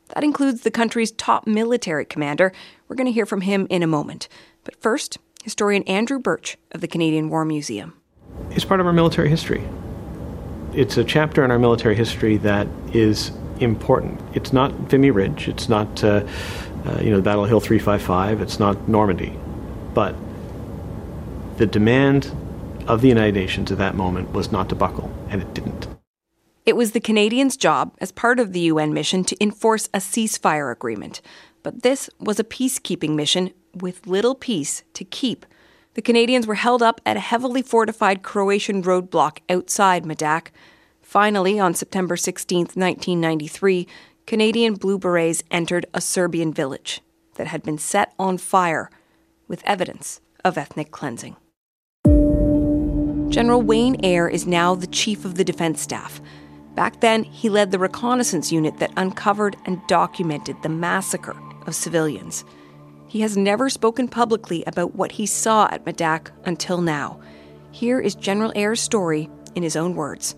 That 0.10 0.24
includes 0.24 0.62
the 0.62 0.70
country's 0.70 1.12
top 1.12 1.48
military 1.48 2.06
commander. 2.06 2.54
We're 2.88 2.96
going 2.96 3.08
to 3.08 3.12
hear 3.12 3.26
from 3.26 3.42
him 3.42 3.66
in 3.72 3.82
a 3.82 3.88
moment. 3.88 4.28
But 4.64 4.80
first, 4.80 5.18
historian 5.44 5.82
Andrew 5.84 6.20
Burtch 6.20 6.58
of 6.74 6.82
the 6.82 6.88
Canadian 6.88 7.30
War 7.30 7.44
Museum. 7.44 7.96
It's 8.52 8.64
part 8.64 8.80
of 8.80 8.86
our 8.86 8.94
military 8.94 9.30
history. 9.30 9.68
It's 10.74 10.96
a 10.98 11.04
chapter 11.04 11.44
in 11.44 11.50
our 11.50 11.58
military 11.58 11.96
history 11.96 12.38
that 12.38 12.68
is 12.94 13.32
important. 13.60 14.22
It's 14.36 14.54
not 14.54 14.72
Vimy 14.74 15.10
Ridge, 15.10 15.48
it's 15.48 15.68
not 15.68 16.04
uh, 16.04 16.24
uh, 16.86 17.00
you 17.02 17.10
know 17.10 17.20
Battle 17.20 17.46
Hill 17.46 17.62
355, 17.62 18.42
it's 18.42 18.60
not 18.60 18.88
Normandy, 18.88 19.34
but 19.96 20.16
the 21.58 21.66
demand 21.66 22.32
of 22.88 23.02
the 23.02 23.10
United 23.10 23.36
Nations 23.36 23.72
at 23.72 23.78
that 23.78 23.96
moment 23.96 24.32
was 24.32 24.52
not 24.52 24.70
to 24.70 24.76
buckle, 24.76 25.12
and 25.30 25.42
it 25.42 25.54
didn't. 25.54 25.88
It 26.66 26.76
was 26.76 26.92
the 26.92 27.00
Canadians' 27.00 27.56
job, 27.56 27.96
as 28.00 28.12
part 28.12 28.40
of 28.40 28.52
the 28.52 28.60
UN 28.62 28.94
mission, 28.94 29.24
to 29.26 29.42
enforce 29.42 29.88
a 29.94 30.00
ceasefire 30.00 30.72
agreement. 30.72 31.22
But 31.64 31.84
this 31.84 32.10
was 32.20 32.40
a 32.40 32.44
peacekeeping 32.44 33.16
mission 33.16 33.54
with 33.74 34.08
little 34.08 34.36
peace 34.36 34.84
to 34.94 35.06
keep. 35.06 35.46
The 35.94 36.02
Canadians 36.02 36.46
were 36.46 36.56
held 36.56 36.84
up 36.84 37.00
at 37.06 37.18
a 37.18 37.22
heavily 37.22 37.62
fortified 37.62 38.22
Croatian 38.22 38.84
roadblock 38.84 39.40
outside 39.50 40.04
Medak. 40.04 40.48
Finally, 41.02 41.60
on 41.60 41.74
September 41.74 42.18
16, 42.18 42.60
1993, 42.74 43.88
Canadian 44.26 44.74
Blue 44.76 45.00
Berets 45.00 45.44
entered 45.50 45.86
a 45.94 46.02
Serbian 46.02 46.54
village 46.54 47.02
that 47.36 47.48
had 47.48 47.64
been 47.64 47.78
set 47.78 48.14
on 48.20 48.38
fire 48.38 48.90
with 49.48 49.64
evidence 49.66 50.20
of 50.44 50.58
ethnic 50.58 50.92
cleansing. 50.92 51.38
General 53.30 53.62
Wayne 53.62 53.98
Eyre 54.04 54.30
is 54.30 54.48
now 54.48 54.74
the 54.74 54.88
chief 54.88 55.26
of 55.26 55.36
the 55.36 55.44
defense 55.44 55.82
staff. 55.82 56.22
Back 56.76 57.02
then, 57.02 57.24
he 57.24 57.50
led 57.50 57.72
the 57.72 57.80
reconnaissance 57.80 58.52
unit 58.54 58.78
that 58.78 58.94
uncovered 58.96 59.58
and 59.66 59.82
documented 59.88 60.62
the 60.62 60.70
massacre 60.70 61.36
of 61.66 61.76
civilians. 61.76 62.46
He 63.08 63.22
has 63.22 63.36
never 63.36 63.70
spoken 63.70 64.08
publicly 64.08 64.64
about 64.66 64.96
what 64.96 65.12
he 65.12 65.26
saw 65.26 65.68
at 65.72 65.84
Medak 65.84 66.32
until 66.46 66.82
now. 66.82 67.20
Here 67.72 68.00
is 68.00 68.16
General 68.16 68.54
Eyre's 68.56 68.80
story 68.80 69.30
in 69.56 69.64
his 69.64 69.76
own 69.76 69.96
words. 69.96 70.36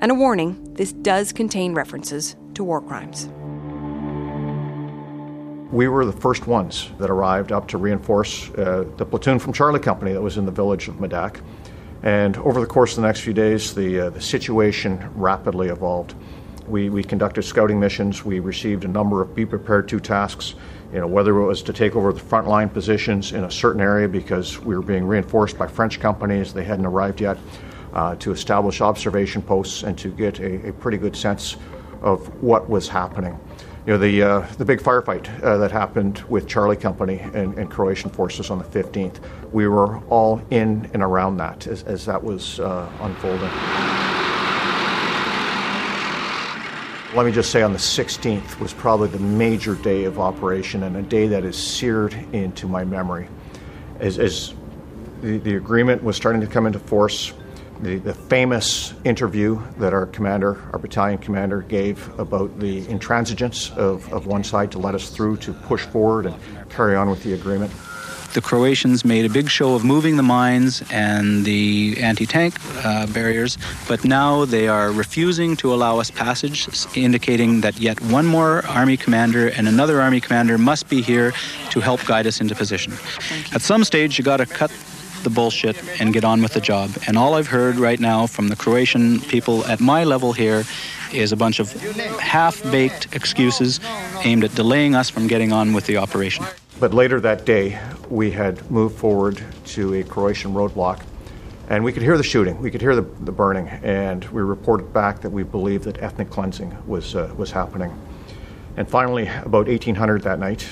And 0.00 0.10
a 0.10 0.14
warning 0.14 0.74
this 0.74 0.92
does 0.92 1.32
contain 1.32 1.74
references 1.74 2.34
to 2.54 2.64
war 2.64 2.80
crimes. 2.80 3.28
We 5.72 5.88
were 5.88 6.04
the 6.04 6.12
first 6.12 6.46
ones 6.46 6.90
that 6.98 7.08
arrived 7.08 7.52
up 7.52 7.68
to 7.68 7.78
reinforce 7.78 8.50
uh, 8.50 8.84
the 8.96 9.06
platoon 9.06 9.38
from 9.38 9.52
Charlie 9.52 9.80
Company 9.80 10.12
that 10.12 10.20
was 10.20 10.36
in 10.36 10.44
the 10.44 10.52
village 10.52 10.88
of 10.88 10.96
Medak. 10.96 11.40
And 12.02 12.36
over 12.38 12.60
the 12.60 12.66
course 12.66 12.92
of 12.92 13.02
the 13.02 13.06
next 13.06 13.20
few 13.20 13.32
days, 13.32 13.74
the, 13.74 14.00
uh, 14.00 14.10
the 14.10 14.20
situation 14.20 15.08
rapidly 15.14 15.68
evolved. 15.68 16.14
We, 16.66 16.90
we 16.90 17.04
conducted 17.04 17.42
scouting 17.42 17.78
missions. 17.78 18.24
We 18.24 18.40
received 18.40 18.84
a 18.84 18.88
number 18.88 19.22
of 19.22 19.34
Be 19.34 19.46
Prepared 19.46 19.88
to 19.88 20.00
tasks, 20.00 20.54
you 20.92 21.00
know, 21.00 21.06
whether 21.06 21.36
it 21.38 21.44
was 21.44 21.62
to 21.62 21.72
take 21.72 21.94
over 21.94 22.12
the 22.12 22.20
frontline 22.20 22.72
positions 22.72 23.32
in 23.32 23.44
a 23.44 23.50
certain 23.50 23.80
area 23.80 24.08
because 24.08 24.58
we 24.60 24.74
were 24.74 24.82
being 24.82 25.04
reinforced 25.04 25.56
by 25.56 25.66
French 25.66 26.00
companies, 26.00 26.52
they 26.52 26.64
hadn't 26.64 26.86
arrived 26.86 27.20
yet, 27.20 27.38
uh, 27.92 28.16
to 28.16 28.32
establish 28.32 28.80
observation 28.80 29.42
posts 29.42 29.82
and 29.82 29.98
to 29.98 30.08
get 30.08 30.40
a, 30.40 30.68
a 30.68 30.72
pretty 30.72 30.98
good 30.98 31.16
sense 31.16 31.56
of 32.00 32.42
what 32.42 32.68
was 32.68 32.88
happening 32.88 33.38
you 33.86 33.92
know, 33.92 33.98
the, 33.98 34.22
uh, 34.22 34.40
the 34.58 34.64
big 34.64 34.80
firefight 34.80 35.42
uh, 35.42 35.58
that 35.58 35.72
happened 35.72 36.20
with 36.28 36.46
Charlie 36.46 36.76
Company 36.76 37.18
and, 37.18 37.58
and, 37.58 37.68
Croatian 37.68 38.10
forces 38.10 38.48
on 38.48 38.58
the 38.58 38.64
15th, 38.64 39.18
we 39.50 39.66
were 39.66 39.98
all 40.04 40.40
in 40.50 40.88
and 40.94 41.02
around 41.02 41.38
that 41.38 41.66
as, 41.66 41.82
as 41.82 42.06
that 42.06 42.22
was 42.22 42.60
uh, 42.60 42.88
unfolding. 43.00 43.50
Let 47.16 47.26
me 47.26 47.32
just 47.32 47.50
say 47.50 47.62
on 47.62 47.72
the 47.72 47.78
16th 47.78 48.60
was 48.60 48.72
probably 48.72 49.08
the 49.08 49.18
major 49.18 49.74
day 49.74 50.04
of 50.04 50.20
operation 50.20 50.84
and 50.84 50.96
a 50.96 51.02
day 51.02 51.26
that 51.26 51.44
is 51.44 51.56
seared 51.56 52.14
into 52.32 52.68
my 52.68 52.84
memory. 52.84 53.28
As, 53.98 54.20
as 54.20 54.54
the, 55.22 55.38
the 55.38 55.56
agreement 55.56 56.04
was 56.04 56.16
starting 56.16 56.40
to 56.40 56.46
come 56.46 56.66
into 56.66 56.78
force, 56.78 57.32
the, 57.82 57.96
the 57.96 58.14
famous 58.14 58.94
interview 59.04 59.60
that 59.78 59.92
our 59.92 60.06
commander, 60.06 60.62
our 60.72 60.78
battalion 60.78 61.18
commander, 61.18 61.62
gave 61.62 62.18
about 62.18 62.58
the 62.60 62.82
intransigence 62.86 63.76
of, 63.76 64.10
of 64.12 64.26
one 64.26 64.44
side 64.44 64.70
to 64.72 64.78
let 64.78 64.94
us 64.94 65.10
through 65.10 65.36
to 65.38 65.52
push 65.52 65.84
forward 65.84 66.26
and 66.26 66.36
carry 66.70 66.94
on 66.96 67.10
with 67.10 67.22
the 67.22 67.34
agreement. 67.34 67.72
The 68.34 68.40
Croatians 68.40 69.04
made 69.04 69.26
a 69.26 69.28
big 69.28 69.50
show 69.50 69.74
of 69.74 69.84
moving 69.84 70.16
the 70.16 70.22
mines 70.22 70.82
and 70.90 71.44
the 71.44 71.96
anti 72.00 72.24
tank 72.24 72.54
uh, 72.82 73.06
barriers, 73.08 73.58
but 73.86 74.06
now 74.06 74.46
they 74.46 74.68
are 74.68 74.90
refusing 74.90 75.54
to 75.56 75.74
allow 75.74 75.98
us 75.98 76.10
passage, 76.10 76.66
indicating 76.96 77.60
that 77.60 77.78
yet 77.78 78.00
one 78.00 78.24
more 78.24 78.64
Army 78.64 78.96
commander 78.96 79.48
and 79.48 79.68
another 79.68 80.00
Army 80.00 80.18
commander 80.18 80.56
must 80.56 80.88
be 80.88 81.02
here 81.02 81.34
to 81.72 81.80
help 81.80 82.02
guide 82.06 82.26
us 82.26 82.40
into 82.40 82.54
position. 82.54 82.94
At 83.52 83.60
some 83.60 83.84
stage, 83.84 84.16
you 84.16 84.24
got 84.24 84.38
to 84.38 84.46
cut 84.46 84.70
the 85.22 85.30
bullshit 85.30 85.76
and 86.00 86.12
get 86.12 86.24
on 86.24 86.42
with 86.42 86.54
the 86.54 86.60
job. 86.60 86.90
And 87.06 87.16
all 87.16 87.34
I've 87.34 87.48
heard 87.48 87.76
right 87.76 87.98
now 88.00 88.26
from 88.26 88.48
the 88.48 88.56
Croatian 88.56 89.20
people 89.20 89.64
at 89.66 89.80
my 89.80 90.04
level 90.04 90.32
here 90.32 90.64
is 91.12 91.32
a 91.32 91.36
bunch 91.36 91.60
of 91.60 91.72
half 92.18 92.62
baked 92.64 93.14
excuses 93.14 93.80
aimed 94.24 94.44
at 94.44 94.54
delaying 94.54 94.94
us 94.94 95.10
from 95.10 95.26
getting 95.26 95.52
on 95.52 95.72
with 95.72 95.86
the 95.86 95.96
operation. 95.96 96.44
But 96.80 96.94
later 96.94 97.20
that 97.20 97.44
day, 97.44 97.78
we 98.08 98.30
had 98.30 98.70
moved 98.70 98.98
forward 98.98 99.42
to 99.66 99.94
a 99.94 100.02
Croatian 100.02 100.52
roadblock. 100.52 101.04
And 101.68 101.84
we 101.84 101.92
could 101.92 102.02
hear 102.02 102.16
the 102.16 102.24
shooting, 102.24 102.60
we 102.60 102.70
could 102.70 102.80
hear 102.80 102.94
the, 102.94 103.02
the 103.20 103.32
burning, 103.32 103.68
and 103.68 104.24
we 104.26 104.42
reported 104.42 104.92
back 104.92 105.20
that 105.20 105.30
we 105.30 105.42
believed 105.42 105.84
that 105.84 106.02
ethnic 106.02 106.28
cleansing 106.28 106.76
was, 106.86 107.14
uh, 107.14 107.32
was 107.36 107.50
happening. 107.50 107.96
And 108.76 108.88
finally, 108.88 109.28
about 109.28 109.68
1800 109.68 110.22
that 110.22 110.38
night, 110.38 110.66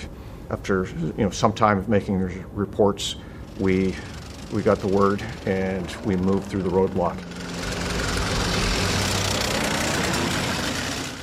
after 0.51 0.87
you 1.17 1.25
know 1.25 1.31
some 1.31 1.53
time 1.53 1.79
of 1.79 1.89
making 1.89 2.19
reports, 2.55 3.17
we 3.59 3.95
we 4.53 4.63
got 4.63 4.79
the 4.79 4.89
word 4.89 5.23
and 5.47 5.91
we 6.05 6.17
moved 6.17 6.49
through 6.49 6.63
the 6.63 6.71
roadblock. 6.71 7.17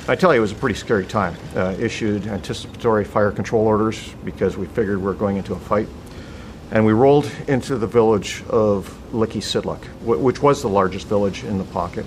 I 0.08 0.16
tell 0.16 0.32
you, 0.32 0.38
it 0.38 0.40
was 0.40 0.52
a 0.52 0.54
pretty 0.54 0.74
scary 0.74 1.04
time. 1.04 1.36
Uh, 1.54 1.76
issued 1.78 2.26
anticipatory 2.26 3.04
fire 3.04 3.30
control 3.30 3.66
orders 3.66 4.14
because 4.24 4.56
we 4.56 4.66
figured 4.66 4.98
we 4.98 5.04
were 5.04 5.12
going 5.12 5.36
into 5.36 5.52
a 5.52 5.58
fight. 5.58 5.86
And 6.70 6.84
we 6.84 6.92
rolled 6.92 7.30
into 7.46 7.76
the 7.76 7.86
village 7.86 8.42
of 8.48 8.88
Lički 9.12 9.42
Čitluk, 9.42 9.84
which 10.02 10.42
was 10.42 10.62
the 10.62 10.68
largest 10.68 11.08
village 11.08 11.44
in 11.44 11.58
the 11.58 11.64
pocket. 11.64 12.06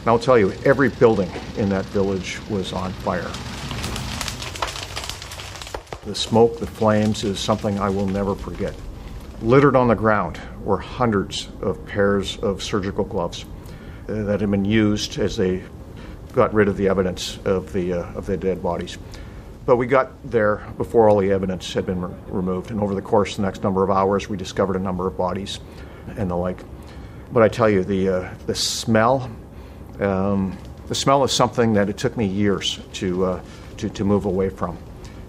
And 0.00 0.08
I'll 0.08 0.18
tell 0.18 0.38
you, 0.38 0.52
every 0.66 0.90
building 0.90 1.30
in 1.56 1.70
that 1.70 1.86
village 1.86 2.38
was 2.50 2.74
on 2.74 2.92
fire. 2.92 3.30
The 6.04 6.14
smoke, 6.14 6.58
the 6.58 6.66
flames 6.66 7.24
is 7.24 7.38
something 7.38 7.78
I 7.78 7.88
will 7.88 8.06
never 8.06 8.34
forget. 8.34 8.74
Littered 9.44 9.76
on 9.76 9.88
the 9.88 9.94
ground 9.94 10.40
were 10.62 10.78
hundreds 10.78 11.50
of 11.60 11.84
pairs 11.84 12.38
of 12.38 12.62
surgical 12.62 13.04
gloves 13.04 13.44
that 14.06 14.40
had 14.40 14.50
been 14.50 14.64
used 14.64 15.18
as 15.18 15.36
they 15.36 15.62
got 16.32 16.54
rid 16.54 16.66
of 16.66 16.78
the 16.78 16.88
evidence 16.88 17.38
of 17.44 17.70
the, 17.74 17.92
uh, 17.92 18.12
of 18.14 18.24
the 18.24 18.38
dead 18.38 18.62
bodies. 18.62 18.96
But 19.66 19.76
we 19.76 19.86
got 19.86 20.12
there 20.24 20.66
before 20.78 21.10
all 21.10 21.18
the 21.18 21.30
evidence 21.30 21.74
had 21.74 21.84
been 21.84 22.00
re- 22.00 22.14
removed, 22.28 22.70
and 22.70 22.80
over 22.80 22.94
the 22.94 23.02
course 23.02 23.32
of 23.32 23.36
the 23.36 23.42
next 23.42 23.62
number 23.62 23.84
of 23.84 23.90
hours, 23.90 24.30
we 24.30 24.38
discovered 24.38 24.76
a 24.76 24.80
number 24.80 25.06
of 25.06 25.18
bodies 25.18 25.60
and 26.16 26.30
the 26.30 26.36
like. 26.36 26.64
But 27.30 27.42
I 27.42 27.48
tell 27.48 27.68
you, 27.68 27.84
the, 27.84 28.08
uh, 28.08 28.34
the 28.46 28.54
smell, 28.54 29.30
um, 30.00 30.56
the 30.88 30.94
smell 30.94 31.22
is 31.22 31.32
something 31.32 31.74
that 31.74 31.90
it 31.90 31.98
took 31.98 32.16
me 32.16 32.24
years 32.24 32.80
to, 32.94 33.26
uh, 33.26 33.42
to, 33.76 33.90
to 33.90 34.04
move 34.04 34.24
away 34.24 34.48
from 34.48 34.78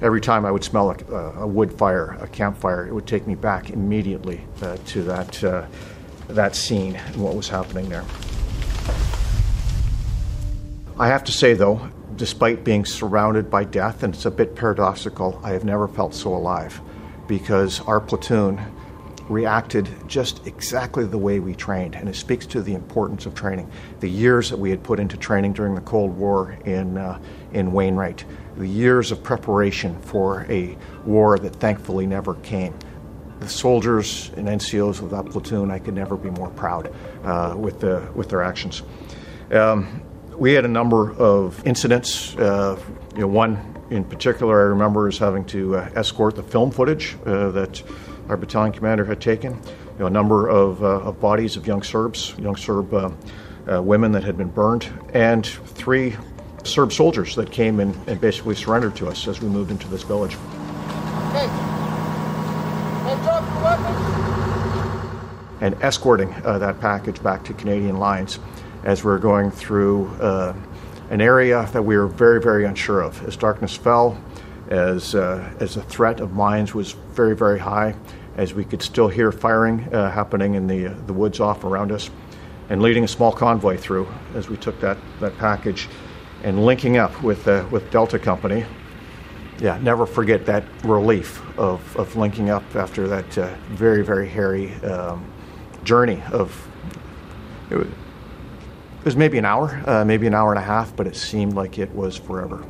every 0.05 0.21
time 0.21 0.45
I 0.45 0.51
would 0.51 0.63
smell 0.63 0.91
a, 0.91 1.15
a, 1.39 1.47
wood 1.47 1.73
fire, 1.73 2.15
a 2.21 2.27
campfire, 2.27 2.85
it 2.85 2.93
would 2.93 3.07
take 3.07 3.25
me 3.25 3.33
back 3.33 3.71
immediately 3.71 4.45
uh, 4.61 4.77
to 4.85 5.01
that, 5.01 5.43
uh, 5.43 5.65
that 6.27 6.55
scene 6.55 6.95
and 6.95 7.15
what 7.15 7.35
was 7.35 7.49
happening 7.49 7.89
there. 7.89 8.05
I 10.99 11.07
have 11.07 11.23
to 11.23 11.31
say, 11.31 11.55
though, 11.55 11.89
despite 12.15 12.63
being 12.63 12.85
surrounded 12.85 13.49
by 13.49 13.63
death, 13.63 14.03
and 14.03 14.13
it's 14.13 14.25
a 14.25 14.31
bit 14.31 14.55
paradoxical, 14.55 15.41
I 15.43 15.49
have 15.53 15.65
never 15.65 15.87
felt 15.87 16.13
so 16.13 16.35
alive 16.35 16.79
because 17.27 17.81
our 17.81 17.99
platoon 17.99 18.61
reacted 19.29 19.89
just 20.07 20.45
exactly 20.45 21.05
the 21.05 21.17
way 21.17 21.39
we 21.39 21.55
trained, 21.55 21.95
and 21.95 22.07
it 22.07 22.15
speaks 22.15 22.45
to 22.45 22.61
the 22.61 22.73
importance 22.73 23.25
of 23.25 23.33
training. 23.33 23.69
The 23.99 24.09
years 24.09 24.49
that 24.49 24.57
we 24.57 24.69
had 24.69 24.83
put 24.83 24.99
into 24.99 25.17
training 25.17 25.53
during 25.53 25.75
the 25.75 25.81
Cold 25.81 26.15
War 26.15 26.57
in, 26.65 26.97
uh, 26.97 27.19
in 27.53 27.71
Wainwright, 27.71 28.25
the 28.57 28.67
years 28.67 29.11
of 29.11 29.23
preparation 29.23 29.99
for 30.01 30.45
a 30.49 30.77
war 31.05 31.39
that 31.39 31.55
thankfully 31.55 32.05
never 32.05 32.35
came. 32.35 32.73
The 33.39 33.49
soldiers 33.49 34.31
and 34.37 34.47
NCOs 34.47 35.01
of 35.01 35.09
that 35.09 35.25
platoon, 35.25 35.71
I 35.71 35.79
could 35.79 35.93
never 35.93 36.15
be 36.15 36.29
more 36.29 36.49
proud 36.51 36.93
uh, 37.23 37.55
with, 37.57 37.79
the, 37.79 38.07
with 38.15 38.29
their 38.29 38.43
actions. 38.43 38.83
Um, 39.51 40.01
we 40.37 40.53
had 40.53 40.65
a 40.65 40.69
number 40.69 41.13
of 41.13 41.65
incidents. 41.65 42.35
Uh, 42.35 42.79
you 43.13 43.21
know, 43.21 43.27
one 43.27 43.75
in 43.89 44.03
particular 44.03 44.59
I 44.61 44.69
remember 44.69 45.07
is 45.07 45.17
having 45.17 45.45
to 45.45 45.77
uh, 45.77 45.89
escort 45.95 46.35
the 46.35 46.43
film 46.43 46.71
footage 46.71 47.15
uh, 47.25 47.51
that 47.51 47.83
our 48.29 48.37
battalion 48.37 48.73
commander 48.73 49.05
had 49.05 49.21
taken. 49.21 49.53
You 49.53 49.99
know, 49.99 50.05
a 50.07 50.09
number 50.09 50.47
of, 50.47 50.83
uh, 50.83 51.01
of 51.01 51.19
bodies 51.19 51.55
of 51.57 51.65
young 51.67 51.83
Serbs, 51.83 52.35
young 52.37 52.55
Serb 52.55 52.93
uh, 52.93 53.11
uh, 53.71 53.81
women 53.81 54.11
that 54.11 54.23
had 54.23 54.37
been 54.37 54.49
burned, 54.49 54.87
and 55.13 55.45
three 55.45 56.15
Serb 56.63 56.91
soldiers 56.91 57.35
that 57.35 57.51
came 57.51 57.79
and, 57.79 57.95
and 58.07 58.19
basically 58.19 58.55
surrendered 58.55 58.95
to 58.97 59.07
us 59.07 59.27
as 59.27 59.41
we 59.41 59.47
moved 59.47 59.71
into 59.71 59.87
this 59.87 60.03
village. 60.03 60.35
And 65.61 65.75
escorting 65.81 66.33
uh, 66.43 66.57
that 66.59 66.79
package 66.81 67.21
back 67.21 67.43
to 67.45 67.53
Canadian 67.53 67.97
lines 67.97 68.39
as 68.83 69.03
we 69.03 69.11
are 69.11 69.19
going 69.19 69.51
through 69.51 70.07
uh, 70.19 70.53
an 71.09 71.21
area 71.21 71.67
that 71.71 71.81
we 71.81 71.97
were 71.97 72.07
very, 72.07 72.41
very 72.41 72.65
unsure 72.65 73.01
of. 73.01 73.23
As 73.27 73.37
darkness 73.37 73.75
fell, 73.75 74.21
as, 74.69 75.15
uh, 75.15 75.53
as 75.59 75.75
the 75.75 75.83
threat 75.83 76.19
of 76.19 76.33
mines 76.33 76.73
was 76.73 76.93
very, 77.11 77.35
very 77.35 77.59
high, 77.59 77.95
as 78.37 78.53
we 78.53 78.63
could 78.63 78.81
still 78.81 79.07
hear 79.07 79.31
firing 79.31 79.81
uh, 79.93 80.11
happening 80.11 80.55
in 80.55 80.67
the, 80.67 80.87
uh, 80.87 80.95
the 81.07 81.13
woods 81.13 81.39
off 81.39 81.63
around 81.63 81.91
us, 81.91 82.09
and 82.69 82.81
leading 82.81 83.03
a 83.03 83.07
small 83.07 83.31
convoy 83.31 83.77
through 83.77 84.07
as 84.33 84.49
we 84.49 84.57
took 84.57 84.79
that, 84.79 84.97
that 85.19 85.37
package 85.37 85.87
and 86.43 86.65
linking 86.65 86.97
up 86.97 87.23
with, 87.23 87.47
uh, 87.47 87.65
with 87.71 87.89
Delta 87.91 88.19
Company. 88.19 88.65
Yeah, 89.59 89.77
never 89.81 90.05
forget 90.05 90.45
that 90.47 90.65
relief 90.83 91.41
of, 91.57 91.95
of 91.95 92.15
linking 92.15 92.49
up 92.49 92.63
after 92.75 93.07
that 93.07 93.25
very, 93.69 94.03
very 94.03 94.27
hairy 94.27 94.73
um, 94.83 95.25
journey 95.83 96.21
of. 96.31 96.67
It 97.71 97.87
was 99.05 99.15
maybe 99.15 99.37
an 99.37 99.45
hour, 99.45 99.81
uh, 99.87 100.03
maybe 100.03 100.27
an 100.27 100.33
hour 100.33 100.51
and 100.51 100.59
a 100.59 100.65
half, 100.65 100.95
but 100.95 101.07
it 101.07 101.15
seemed 101.15 101.53
like 101.53 101.79
it 101.79 101.93
was 101.95 102.17
forever. 102.17 102.65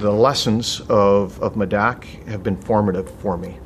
The 0.00 0.10
lessons 0.10 0.80
of, 0.88 1.38
of 1.42 1.56
Medak 1.56 2.04
have 2.26 2.42
been 2.42 2.56
formative 2.56 3.10
for 3.20 3.36
me. 3.36 3.58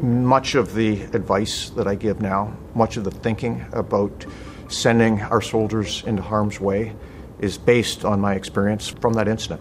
Much 0.00 0.54
of 0.54 0.74
the 0.74 1.02
advice 1.12 1.68
that 1.70 1.86
I 1.86 1.94
give 1.94 2.22
now, 2.22 2.56
much 2.74 2.96
of 2.96 3.04
the 3.04 3.10
thinking 3.10 3.66
about 3.72 4.24
sending 4.70 5.20
our 5.20 5.42
soldiers 5.42 6.02
into 6.06 6.22
harm's 6.22 6.58
way 6.58 6.96
is 7.38 7.58
based 7.58 8.06
on 8.06 8.18
my 8.18 8.32
experience 8.32 8.88
from 8.88 9.12
that 9.12 9.28
incident. 9.28 9.60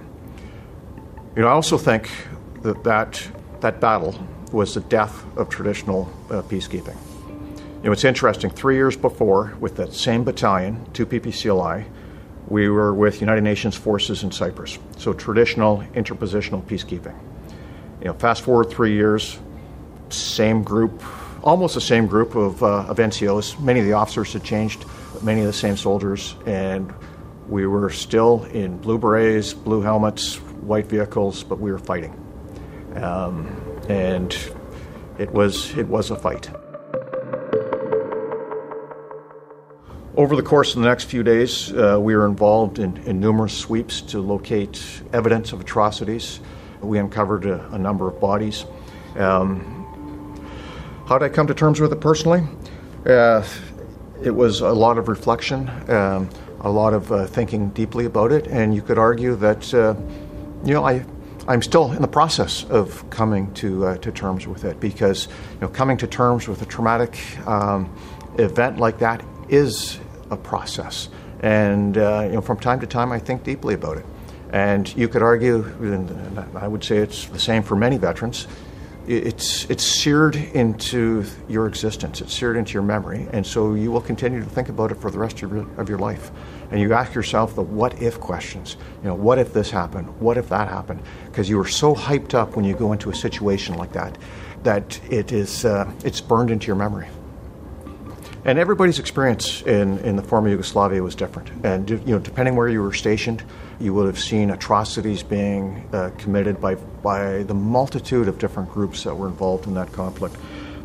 You 1.35 1.41
know, 1.41 1.49
I 1.49 1.51
also 1.51 1.77
think 1.77 2.09
that 2.61 2.85
that, 2.85 3.27
that 3.59 3.81
battle 3.81 4.17
was 4.53 4.75
the 4.75 4.81
death 4.81 5.25
of 5.35 5.49
traditional 5.49 6.09
uh, 6.29 6.41
peacekeeping. 6.43 6.95
You 7.79 7.83
know, 7.83 7.91
it's 7.91 8.05
interesting, 8.05 8.49
three 8.49 8.75
years 8.75 8.95
before, 8.95 9.57
with 9.59 9.75
that 9.75 9.93
same 9.93 10.23
battalion, 10.23 10.89
2 10.93 11.05
PPCLI, 11.05 11.85
we 12.47 12.69
were 12.69 12.93
with 12.93 13.21
United 13.21 13.43
Nations 13.43 13.75
forces 13.75 14.23
in 14.23 14.31
Cyprus. 14.31 14.77
So 14.97 15.13
traditional 15.13 15.79
interpositional 15.93 16.63
peacekeeping. 16.63 17.15
You 17.99 18.05
know, 18.05 18.13
fast 18.13 18.43
forward 18.43 18.69
three 18.69 18.93
years, 18.93 19.39
same 20.09 20.63
group, 20.63 21.03
almost 21.43 21.75
the 21.75 21.81
same 21.81 22.07
group 22.07 22.35
of, 22.35 22.63
uh, 22.63 22.85
of 22.85 22.97
NCOs. 22.97 23.59
Many 23.59 23.81
of 23.81 23.85
the 23.85 23.93
officers 23.93 24.33
had 24.33 24.43
changed, 24.43 24.85
but 25.13 25.23
many 25.23 25.41
of 25.41 25.47
the 25.47 25.53
same 25.53 25.75
soldiers, 25.75 26.35
and 26.45 26.93
we 27.49 27.65
were 27.65 27.89
still 27.89 28.43
in 28.45 28.77
blue 28.77 28.97
berets, 28.97 29.53
blue 29.53 29.81
helmets, 29.81 30.35
white 30.61 30.87
vehicles, 30.87 31.43
but 31.43 31.59
we 31.59 31.71
were 31.71 31.79
fighting. 31.79 32.13
Um, 32.95 33.47
and 33.89 34.35
it 35.17 35.31
was, 35.31 35.75
it 35.77 35.87
was 35.87 36.11
a 36.11 36.15
fight. 36.15 36.49
Over 40.17 40.35
the 40.35 40.41
course 40.41 40.73
of 40.73 40.81
the 40.81 40.87
next 40.87 41.03
few 41.03 41.21
days, 41.21 41.71
uh, 41.71 41.99
we 42.01 42.15
were 42.15 42.25
involved 42.25 42.79
in, 42.79 42.97
in, 43.05 43.19
numerous 43.19 43.55
sweeps 43.55 44.01
to 44.01 44.19
locate 44.19 44.83
evidence 45.13 45.53
of 45.53 45.61
atrocities. 45.61 46.39
We 46.81 46.97
uncovered 46.97 47.45
a, 47.45 47.63
a 47.67 47.77
number 47.77 48.07
of 48.07 48.19
bodies. 48.19 48.65
Um, 49.15 50.41
how 51.07 51.19
did 51.19 51.25
I 51.25 51.29
come 51.29 51.45
to 51.45 51.53
terms 51.53 51.79
with 51.79 51.93
it 51.93 52.01
personally? 52.01 52.41
Uh, 53.05 53.47
it 54.23 54.31
was 54.31 54.61
a 54.61 54.71
lot 54.71 54.97
of 54.97 55.07
reflection, 55.07 55.69
um, 55.87 56.31
a 56.61 56.69
lot 56.71 56.95
of 56.95 57.11
uh, 57.11 57.27
thinking 57.27 57.69
deeply 57.69 58.05
about 58.05 58.31
it, 58.31 58.47
and 58.47 58.73
you 58.73 58.81
could 58.81 58.97
argue 58.97 59.35
that, 59.35 59.71
uh, 59.71 59.93
you 60.65 60.73
know, 60.73 60.83
I, 60.83 61.05
I'm 61.47 61.61
still 61.61 61.91
in 61.91 62.01
the 62.01 62.07
process 62.07 62.63
of 62.71 63.07
coming 63.11 63.53
to, 63.53 63.85
uh, 63.85 63.97
to 63.99 64.11
terms 64.11 64.47
with 64.47 64.65
it 64.65 64.79
because, 64.79 65.27
you 65.53 65.59
know, 65.61 65.67
coming 65.67 65.95
to 65.97 66.07
terms 66.07 66.47
with 66.47 66.63
a 66.63 66.65
traumatic 66.65 67.19
um, 67.47 67.95
event 68.39 68.79
like 68.79 68.97
that 68.97 69.23
is 69.47 69.99
a 70.29 70.37
process. 70.37 71.09
And 71.41 71.97
uh, 71.97 72.23
you 72.25 72.33
know, 72.33 72.41
from 72.41 72.59
time 72.59 72.79
to 72.79 72.87
time, 72.87 73.11
I 73.11 73.19
think 73.19 73.43
deeply 73.43 73.75
about 73.75 73.97
it. 73.97 74.05
And 74.51 74.95
you 74.95 75.07
could 75.07 75.21
argue, 75.21 75.63
and 75.81 76.39
I 76.55 76.67
would 76.67 76.83
say 76.83 76.97
it's 76.97 77.25
the 77.25 77.39
same 77.39 77.63
for 77.63 77.75
many 77.75 77.97
veterans. 77.97 78.47
It's 79.05 79.65
it's 79.69 79.85
seared 79.85 80.35
into 80.35 81.23
your 81.47 81.67
existence. 81.67 82.19
It's 82.19 82.33
seared 82.33 82.57
into 82.57 82.73
your 82.73 82.83
memory, 82.83 83.27
and 83.31 83.45
so 83.45 83.73
you 83.73 83.89
will 83.89 84.01
continue 84.01 84.41
to 84.43 84.49
think 84.49 84.67
about 84.67 84.91
it 84.91 84.95
for 84.95 85.09
the 85.09 85.17
rest 85.17 85.41
of 85.43 85.51
your, 85.51 85.65
of 85.79 85.87
your 85.87 85.97
life. 85.97 86.29
And 86.71 86.81
you 86.81 86.91
ask 86.93 87.13
yourself 87.13 87.55
the 87.55 87.61
what 87.61 88.01
if 88.01 88.19
questions. 88.19 88.75
You 89.01 89.09
know, 89.09 89.15
what 89.15 89.37
if 89.37 89.53
this 89.53 89.71
happened? 89.71 90.07
What 90.19 90.37
if 90.37 90.49
that 90.49 90.67
happened? 90.67 91.01
Because 91.25 91.47
you 91.47 91.57
are 91.59 91.67
so 91.67 91.95
hyped 91.95 92.33
up 92.33 92.57
when 92.57 92.65
you 92.65 92.75
go 92.75 92.91
into 92.91 93.09
a 93.09 93.15
situation 93.15 93.75
like 93.75 93.93
that, 93.93 94.17
that 94.63 94.99
it 95.09 95.31
is 95.31 95.63
uh, 95.63 95.89
it's 96.03 96.19
burned 96.19 96.51
into 96.51 96.67
your 96.67 96.75
memory. 96.75 97.07
And 98.47 98.57
everybody's 98.57 98.97
experience 98.97 99.61
in, 99.63 99.99
in 99.99 100.15
the 100.15 100.23
former 100.23 100.47
Yugoslavia 100.47 101.03
was 101.03 101.15
different. 101.15 101.51
And 101.65 101.89
you 101.89 101.97
know, 102.05 102.19
depending 102.19 102.55
where 102.55 102.69
you 102.69 102.81
were 102.81 102.93
stationed, 102.93 103.43
you 103.77 103.93
would 103.93 104.07
have 104.07 104.17
seen 104.17 104.51
atrocities 104.51 105.21
being 105.21 105.85
uh, 105.91 106.11
committed 106.17 106.61
by, 106.61 106.75
by 106.75 107.43
the 107.43 107.53
multitude 107.53 108.29
of 108.29 108.39
different 108.39 108.71
groups 108.71 109.03
that 109.03 109.13
were 109.13 109.27
involved 109.27 109.67
in 109.67 109.73
that 109.73 109.91
conflict. 109.91 110.37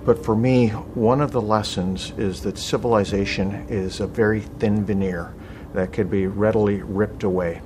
But 0.05 0.25
for 0.25 0.35
me, 0.35 0.71
one 0.71 1.21
of 1.21 1.31
the 1.31 1.41
lessons 1.41 2.11
is 2.19 2.43
that 2.43 2.59
civilization 2.59 3.65
is 3.69 4.01
a 4.01 4.09
very 4.09 4.41
thin 4.41 4.85
veneer 4.85 5.33
that 5.73 5.93
could 5.93 6.11
be 6.11 6.27
readily 6.27 6.83
ripped 6.83 7.23
away. 7.23 7.63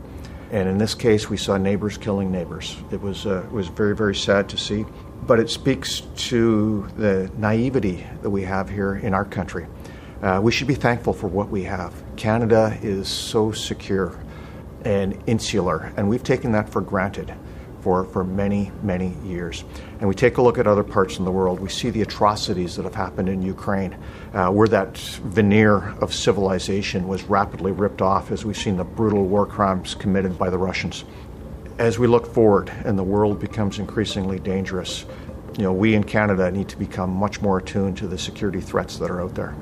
And 0.53 0.69
in 0.69 0.77
this 0.77 0.95
case, 0.95 1.31
we 1.31 1.39
saw 1.39 1.57
neighbors 1.57 1.97
killing 1.97 2.31
neighbors. 2.31 2.77
It 2.93 3.01
was, 3.01 3.25
uh, 3.25 3.45
it 3.45 3.51
was 3.51 3.69
very, 3.69 3.97
very 3.97 4.15
sad 4.15 4.51
to 4.51 4.59
see. 4.59 4.85
But 5.23 5.41
it 5.41 5.49
speaks 5.49 6.03
to 6.29 6.87
the 6.99 7.31
naivety 7.39 8.07
that 8.21 8.29
we 8.29 8.43
have 8.43 8.69
here 8.69 8.97
in 8.97 9.15
our 9.15 9.25
country. 9.25 9.67
Uh, 10.23 10.41
we 10.43 10.51
should 10.51 10.67
be 10.67 10.75
thankful 10.75 11.13
for 11.13 11.27
what 11.27 11.49
we 11.49 11.65
have. 11.65 11.93
Canada 12.17 12.77
is 12.83 13.09
so 13.09 13.53
secure 13.53 14.19
and 14.85 15.21
insular, 15.27 15.93
and 15.97 16.09
we've 16.09 16.23
taken 16.23 16.53
that 16.53 16.69
for 16.69 16.81
granted 16.81 17.35
for, 17.87 18.05
for 18.07 18.25
many, 18.25 18.73
many 18.83 19.15
years. 19.25 19.63
And 20.01 20.09
we 20.09 20.15
take 20.17 20.39
a 20.39 20.43
look 20.43 20.59
at 20.59 20.67
other 20.67 20.83
parts 20.83 21.21
in 21.21 21.25
the 21.25 21.31
world, 21.31 21.61
we 21.61 21.69
see 21.69 21.89
the 21.89 22.03
atrocities 22.03 22.75
that 22.75 22.83
have 22.83 22.97
happened 22.97 23.29
in 23.29 23.43
Ukraine, 23.43 23.97
uh, 24.35 24.51
where 24.51 24.67
that 24.67 24.99
veneer 24.99 25.91
of 26.01 26.13
civilization 26.13 27.07
was 27.07 27.23
rapidly 27.23 27.71
ripped 27.71 28.03
off 28.03 28.33
as 28.33 28.45
we've 28.45 28.57
seen 28.57 28.77
the 28.77 28.83
brutal 28.83 29.25
war 29.25 29.47
crimes 29.47 29.95
committed 29.95 30.37
by 30.37 30.51
the 30.51 30.59
Russians. 30.59 31.05
As 31.79 31.97
we 31.97 32.09
look 32.09 32.27
forward 32.27 32.73
and 32.85 32.99
the 32.99 33.05
world 33.05 33.39
becomes 33.39 33.79
increasingly 33.79 34.41
dangerous, 34.41 35.05
you 35.57 35.63
know, 35.63 35.73
we 35.73 35.95
in 35.95 36.03
Canada 36.03 36.51
need 36.51 36.69
to 36.71 36.77
become 36.77 37.11
much 37.11 37.41
more 37.41 37.59
attuned 37.59 37.99
to 37.99 38.09
the 38.09 38.19
security 38.19 38.61
threats 38.61 38.99
that 38.99 39.13
are 39.13 39.21
out 39.21 39.37
there. 39.37 39.55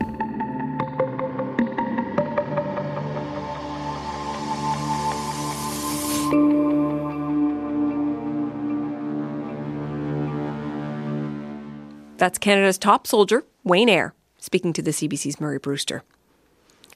That's 12.24 12.38
Canada's 12.38 12.78
top 12.78 13.06
soldier, 13.06 13.44
Wayne 13.64 13.90
Eyre, 13.90 14.14
speaking 14.38 14.72
to 14.72 14.80
the 14.80 14.92
CBC's 14.92 15.42
Murray 15.42 15.58
Brewster. 15.58 16.04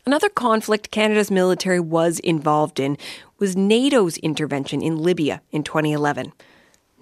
Another 0.06 0.30
conflict 0.30 0.90
Canada's 0.90 1.30
military 1.30 1.80
was 1.80 2.18
involved 2.20 2.80
in 2.80 2.96
was 3.38 3.54
NATO's 3.54 4.16
intervention 4.16 4.80
in 4.80 4.96
Libya 4.96 5.42
in 5.50 5.64
2011. 5.64 6.32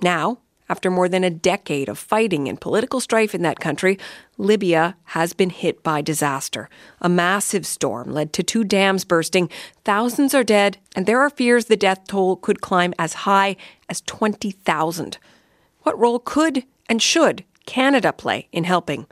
Now, 0.03 0.39
after 0.68 0.91
more 0.91 1.09
than 1.09 1.22
a 1.22 1.31
decade 1.31 1.89
of 1.89 2.01
fighting 2.01 2.49
and 2.49 2.61
political 2.61 2.99
strife 2.99 3.33
in 3.33 3.43
that 3.43 3.61
country, 3.61 3.97
Libya 4.39 4.97
has 5.05 5.33
been 5.33 5.51
hit 5.51 5.85
by 5.85 6.03
disaster. 6.03 6.68
A 7.01 7.09
massive 7.09 7.64
storm 7.64 8.12
led 8.12 8.33
to 8.33 8.43
two 8.43 8.64
dams 8.64 9.05
bursting, 9.05 9.49
thousands 9.85 10.35
are 10.35 10.43
dead, 10.43 10.79
and 10.97 11.07
there 11.07 11.20
are 11.20 11.31
fears 11.31 11.66
the 11.66 11.77
death 11.77 12.09
toll 12.09 12.35
could 12.35 12.61
climb 12.61 12.93
as 12.99 13.12
high 13.22 13.55
as 13.89 14.01
20,000. 14.01 15.16
What 15.83 15.97
role 15.97 16.18
could 16.18 16.64
and 16.89 17.01
should 17.01 17.45
Canada 17.67 18.12
play 18.12 18.49
in 18.53 18.64
helping? 18.64 19.07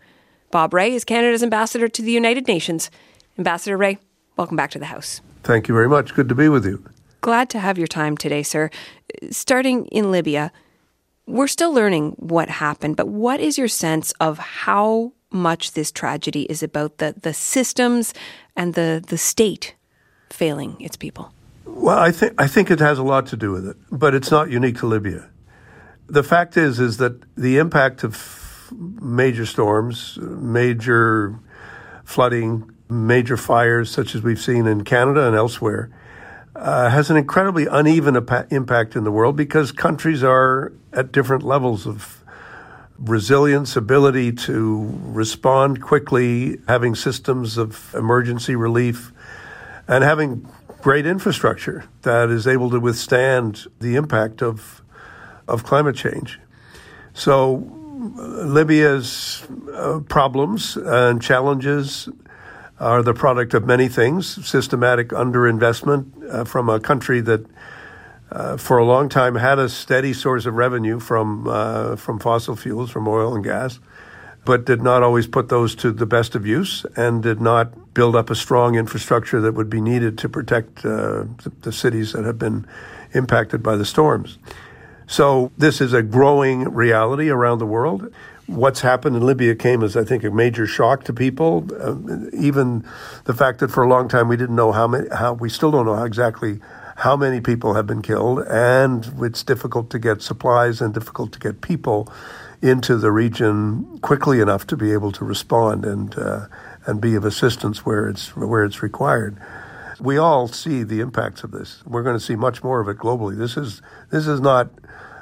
Bob 0.50 0.72
Rae 0.72 0.92
is 0.92 1.04
Canada's 1.04 1.42
ambassador 1.42 1.88
to 1.88 2.02
the 2.02 2.12
United 2.12 2.46
Nations. 2.48 2.90
Ambassador 3.36 3.76
Rae, 3.76 3.98
welcome 4.36 4.56
back 4.56 4.70
to 4.70 4.78
the 4.78 4.86
House. 4.86 5.20
Thank 5.42 5.68
you 5.68 5.74
very 5.74 5.88
much. 5.88 6.14
Good 6.14 6.28
to 6.28 6.34
be 6.34 6.48
with 6.48 6.64
you. 6.64 6.82
Glad 7.20 7.50
to 7.50 7.58
have 7.58 7.76
your 7.76 7.86
time 7.86 8.16
today, 8.16 8.42
sir. 8.42 8.70
Starting 9.30 9.86
in 9.86 10.10
Libya, 10.10 10.52
we're 11.26 11.48
still 11.48 11.72
learning 11.72 12.12
what 12.18 12.48
happened, 12.48 12.96
but 12.96 13.08
what 13.08 13.40
is 13.40 13.58
your 13.58 13.68
sense 13.68 14.12
of 14.20 14.38
how 14.38 15.12
much 15.30 15.72
this 15.72 15.90
tragedy 15.90 16.42
is 16.42 16.62
about 16.62 16.98
the, 16.98 17.14
the 17.20 17.34
systems 17.34 18.14
and 18.56 18.74
the, 18.74 19.02
the 19.06 19.18
state 19.18 19.74
failing 20.30 20.80
its 20.80 20.96
people? 20.96 21.32
Well, 21.66 21.98
I 21.98 22.12
think 22.12 22.34
I 22.40 22.46
think 22.46 22.70
it 22.70 22.78
has 22.78 22.98
a 22.98 23.02
lot 23.02 23.26
to 23.28 23.36
do 23.36 23.50
with 23.50 23.66
it, 23.66 23.76
but 23.90 24.14
it's 24.14 24.30
not 24.30 24.50
unique 24.50 24.78
to 24.78 24.86
Libya. 24.86 25.28
The 26.06 26.22
fact 26.22 26.56
is 26.56 26.78
is 26.78 26.98
that 26.98 27.14
the 27.36 27.58
impact 27.58 28.04
of 28.04 28.14
major 28.72 29.46
storms, 29.46 30.18
major 30.20 31.38
flooding, 32.04 32.70
major 32.88 33.36
fires, 33.36 33.90
such 33.90 34.14
as 34.14 34.22
we've 34.22 34.40
seen 34.40 34.66
in 34.66 34.84
Canada 34.84 35.26
and 35.26 35.36
elsewhere, 35.36 35.90
uh, 36.56 36.88
has 36.88 37.10
an 37.10 37.16
incredibly 37.16 37.66
uneven 37.66 38.16
impact 38.50 38.94
in 38.94 39.04
the 39.04 39.10
world 39.10 39.36
because 39.36 39.72
countries 39.72 40.22
are 40.22 40.72
at 40.92 41.10
different 41.10 41.42
levels 41.42 41.86
of 41.86 42.22
resilience, 42.98 43.74
ability 43.74 44.32
to 44.32 44.88
respond 45.02 45.82
quickly, 45.82 46.58
having 46.68 46.94
systems 46.94 47.58
of 47.58 47.92
emergency 47.94 48.54
relief, 48.54 49.12
and 49.88 50.04
having 50.04 50.48
great 50.80 51.06
infrastructure 51.06 51.84
that 52.02 52.30
is 52.30 52.46
able 52.46 52.70
to 52.70 52.78
withstand 52.78 53.66
the 53.80 53.96
impact 53.96 54.42
of 54.42 54.82
of 55.46 55.64
climate 55.64 55.96
change. 55.96 56.38
So 57.12 57.56
Libya's 57.94 59.46
uh, 59.72 60.00
problems 60.08 60.76
and 60.76 61.22
challenges 61.22 62.08
are 62.80 63.02
the 63.02 63.14
product 63.14 63.54
of 63.54 63.64
many 63.64 63.88
things 63.88 64.46
systematic 64.46 65.08
underinvestment 65.10 66.06
uh, 66.28 66.44
from 66.44 66.68
a 66.68 66.80
country 66.80 67.20
that 67.20 67.46
uh, 68.32 68.56
for 68.56 68.78
a 68.78 68.84
long 68.84 69.08
time 69.08 69.36
had 69.36 69.58
a 69.58 69.68
steady 69.68 70.12
source 70.12 70.44
of 70.44 70.54
revenue 70.54 70.98
from 70.98 71.46
uh, 71.46 71.94
from 71.94 72.18
fossil 72.18 72.56
fuels, 72.56 72.90
from 72.90 73.06
oil 73.06 73.34
and 73.34 73.44
gas, 73.44 73.78
but 74.44 74.64
did 74.64 74.82
not 74.82 75.02
always 75.02 75.28
put 75.28 75.48
those 75.48 75.76
to 75.76 75.92
the 75.92 76.06
best 76.06 76.34
of 76.34 76.44
use 76.44 76.84
and 76.96 77.22
did 77.22 77.40
not 77.40 77.94
build 77.94 78.16
up 78.16 78.28
a 78.30 78.34
strong 78.34 78.74
infrastructure 78.74 79.40
that 79.40 79.52
would 79.52 79.70
be 79.70 79.80
needed 79.80 80.18
to 80.18 80.28
protect 80.28 80.84
uh, 80.84 81.24
the, 81.44 81.52
the 81.62 81.72
cities 81.72 82.12
that 82.12 82.24
have 82.24 82.38
been 82.38 82.66
impacted 83.12 83.62
by 83.62 83.76
the 83.76 83.84
storms. 83.84 84.38
So 85.06 85.52
this 85.58 85.80
is 85.80 85.92
a 85.92 86.02
growing 86.02 86.64
reality 86.64 87.28
around 87.28 87.58
the 87.58 87.66
world. 87.66 88.12
What's 88.46 88.80
happened 88.80 89.16
in 89.16 89.24
Libya 89.24 89.54
came 89.54 89.82
as, 89.82 89.96
I 89.96 90.04
think, 90.04 90.22
a 90.22 90.30
major 90.30 90.66
shock 90.66 91.04
to 91.04 91.12
people. 91.12 91.66
Uh, 91.80 92.28
even 92.32 92.84
the 93.24 93.32
fact 93.32 93.60
that 93.60 93.70
for 93.70 93.82
a 93.82 93.88
long 93.88 94.08
time 94.08 94.28
we 94.28 94.36
didn't 94.36 94.56
know 94.56 94.72
how 94.72 94.86
many, 94.86 95.08
how 95.10 95.32
we 95.32 95.48
still 95.48 95.70
don't 95.70 95.86
know 95.86 95.94
how 95.94 96.04
exactly 96.04 96.60
how 96.96 97.16
many 97.16 97.40
people 97.40 97.74
have 97.74 97.86
been 97.86 98.02
killed, 98.02 98.40
and 98.48 99.12
it's 99.20 99.42
difficult 99.42 99.90
to 99.90 99.98
get 99.98 100.22
supplies 100.22 100.80
and 100.80 100.94
difficult 100.94 101.32
to 101.32 101.38
get 101.38 101.60
people 101.60 102.12
into 102.62 102.96
the 102.96 103.10
region 103.10 103.98
quickly 103.98 104.40
enough 104.40 104.66
to 104.66 104.76
be 104.76 104.92
able 104.92 105.10
to 105.12 105.24
respond 105.24 105.84
and 105.84 106.16
uh, 106.16 106.46
and 106.86 107.00
be 107.00 107.14
of 107.14 107.24
assistance 107.24 107.84
where 107.84 108.08
it's 108.08 108.36
where 108.36 108.64
it's 108.64 108.82
required. 108.82 109.36
We 110.04 110.18
all 110.18 110.48
see 110.48 110.82
the 110.82 111.00
impacts 111.00 111.44
of 111.44 111.50
this. 111.50 111.82
We're 111.86 112.02
going 112.02 112.16
to 112.16 112.24
see 112.24 112.36
much 112.36 112.62
more 112.62 112.78
of 112.80 112.88
it 112.88 112.98
globally. 112.98 113.38
This 113.38 113.56
is 113.56 113.80
this 114.10 114.26
is 114.26 114.38
not 114.38 114.68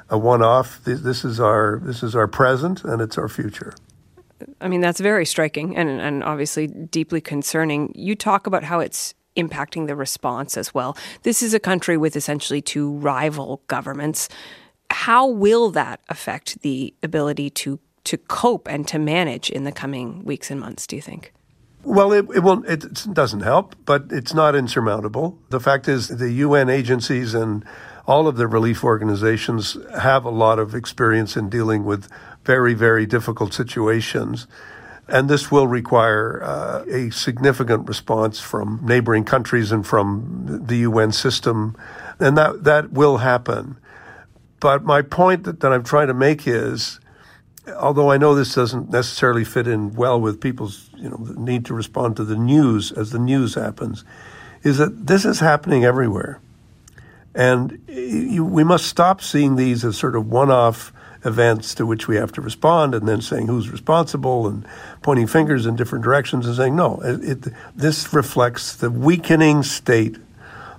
a 0.09 0.17
one-off. 0.17 0.83
This, 0.83 0.99
this 1.01 1.23
is 1.23 1.39
our 1.39 1.79
this 1.81 2.03
is 2.03 2.17
our 2.17 2.27
present 2.27 2.83
and 2.83 3.01
it's 3.01 3.17
our 3.17 3.29
future. 3.29 3.73
I 4.59 4.67
mean, 4.67 4.81
that's 4.81 4.99
very 4.99 5.25
striking 5.25 5.77
and, 5.77 5.89
and 6.01 6.21
obviously 6.21 6.67
deeply 6.67 7.21
concerning. 7.21 7.93
You 7.95 8.13
talk 8.13 8.45
about 8.45 8.65
how 8.65 8.81
it's 8.81 9.13
impacting 9.37 9.87
the 9.87 9.95
response 9.95 10.57
as 10.57 10.73
well. 10.73 10.97
This 11.23 11.41
is 11.41 11.53
a 11.53 11.61
country 11.61 11.95
with 11.95 12.17
essentially 12.17 12.61
two 12.61 12.91
rival 12.91 13.61
governments. 13.67 14.27
How 14.91 15.25
will 15.25 15.71
that 15.71 16.01
affect 16.09 16.61
the 16.61 16.93
ability 17.01 17.49
to 17.51 17.79
to 18.03 18.17
cope 18.17 18.67
and 18.67 18.85
to 18.89 18.99
manage 18.99 19.49
in 19.49 19.63
the 19.63 19.71
coming 19.71 20.25
weeks 20.25 20.51
and 20.51 20.59
months? 20.59 20.85
Do 20.85 20.97
you 20.97 21.01
think? 21.01 21.31
Well, 21.83 22.13
it, 22.13 22.25
it 22.33 22.39
won't. 22.39 22.65
It 22.65 23.13
doesn't 23.13 23.41
help, 23.41 23.75
but 23.85 24.05
it's 24.09 24.33
not 24.33 24.55
insurmountable. 24.55 25.37
The 25.49 25.59
fact 25.59 25.87
is, 25.89 26.07
the 26.07 26.31
UN 26.31 26.69
agencies 26.69 27.33
and 27.33 27.65
all 28.07 28.27
of 28.27 28.37
the 28.37 28.47
relief 28.47 28.83
organizations 28.83 29.77
have 29.97 30.23
a 30.23 30.29
lot 30.29 30.59
of 30.59 30.75
experience 30.75 31.35
in 31.35 31.49
dealing 31.49 31.83
with 31.83 32.09
very, 32.45 32.73
very 32.73 33.05
difficult 33.05 33.53
situations. 33.53 34.47
And 35.07 35.29
this 35.29 35.51
will 35.51 35.67
require 35.67 36.41
uh, 36.43 36.85
a 36.89 37.09
significant 37.09 37.87
response 37.87 38.39
from 38.39 38.79
neighboring 38.81 39.25
countries 39.25 39.71
and 39.71 39.85
from 39.85 40.61
the 40.65 40.77
UN 40.77 41.11
system. 41.11 41.75
And 42.19 42.37
that, 42.37 42.63
that 42.63 42.93
will 42.93 43.17
happen. 43.17 43.77
But 44.61 44.85
my 44.85 45.01
point 45.01 45.43
that, 45.43 45.59
that 45.59 45.73
I'm 45.73 45.83
trying 45.83 46.07
to 46.07 46.13
make 46.13 46.47
is 46.47 47.01
although 47.77 48.11
I 48.11 48.17
know 48.17 48.35
this 48.35 48.55
doesn't 48.55 48.89
necessarily 48.89 49.43
fit 49.43 49.67
in 49.67 49.93
well 49.93 50.19
with 50.19 50.41
people's 50.41 50.89
you 50.97 51.09
know 51.09 51.17
need 51.37 51.65
to 51.65 51.73
respond 51.73 52.17
to 52.17 52.23
the 52.23 52.35
news 52.35 52.91
as 52.91 53.11
the 53.11 53.19
news 53.19 53.55
happens, 53.55 54.03
is 54.63 54.77
that 54.77 55.07
this 55.07 55.25
is 55.25 55.39
happening 55.39 55.83
everywhere. 55.83 56.39
And 57.35 57.83
you, 57.87 58.45
we 58.45 58.63
must 58.63 58.85
stop 58.85 59.21
seeing 59.21 59.55
these 59.55 59.83
as 59.83 59.97
sort 59.97 60.15
of 60.15 60.29
one 60.29 60.51
off 60.51 60.93
events 61.25 61.73
to 61.75 61.85
which 61.85 62.07
we 62.07 62.15
have 62.17 62.31
to 62.33 62.41
respond 62.41 62.93
and 62.93 63.07
then 63.07 63.21
saying 63.21 63.47
who's 63.47 63.69
responsible 63.69 64.47
and 64.47 64.65
pointing 65.01 65.27
fingers 65.27 65.65
in 65.65 65.75
different 65.75 66.03
directions 66.03 66.45
and 66.45 66.55
saying, 66.55 66.75
no, 66.75 66.99
it, 67.01 67.23
it, 67.23 67.53
this 67.75 68.13
reflects 68.13 68.75
the 68.75 68.91
weakening 68.91 69.63
state 69.63 70.17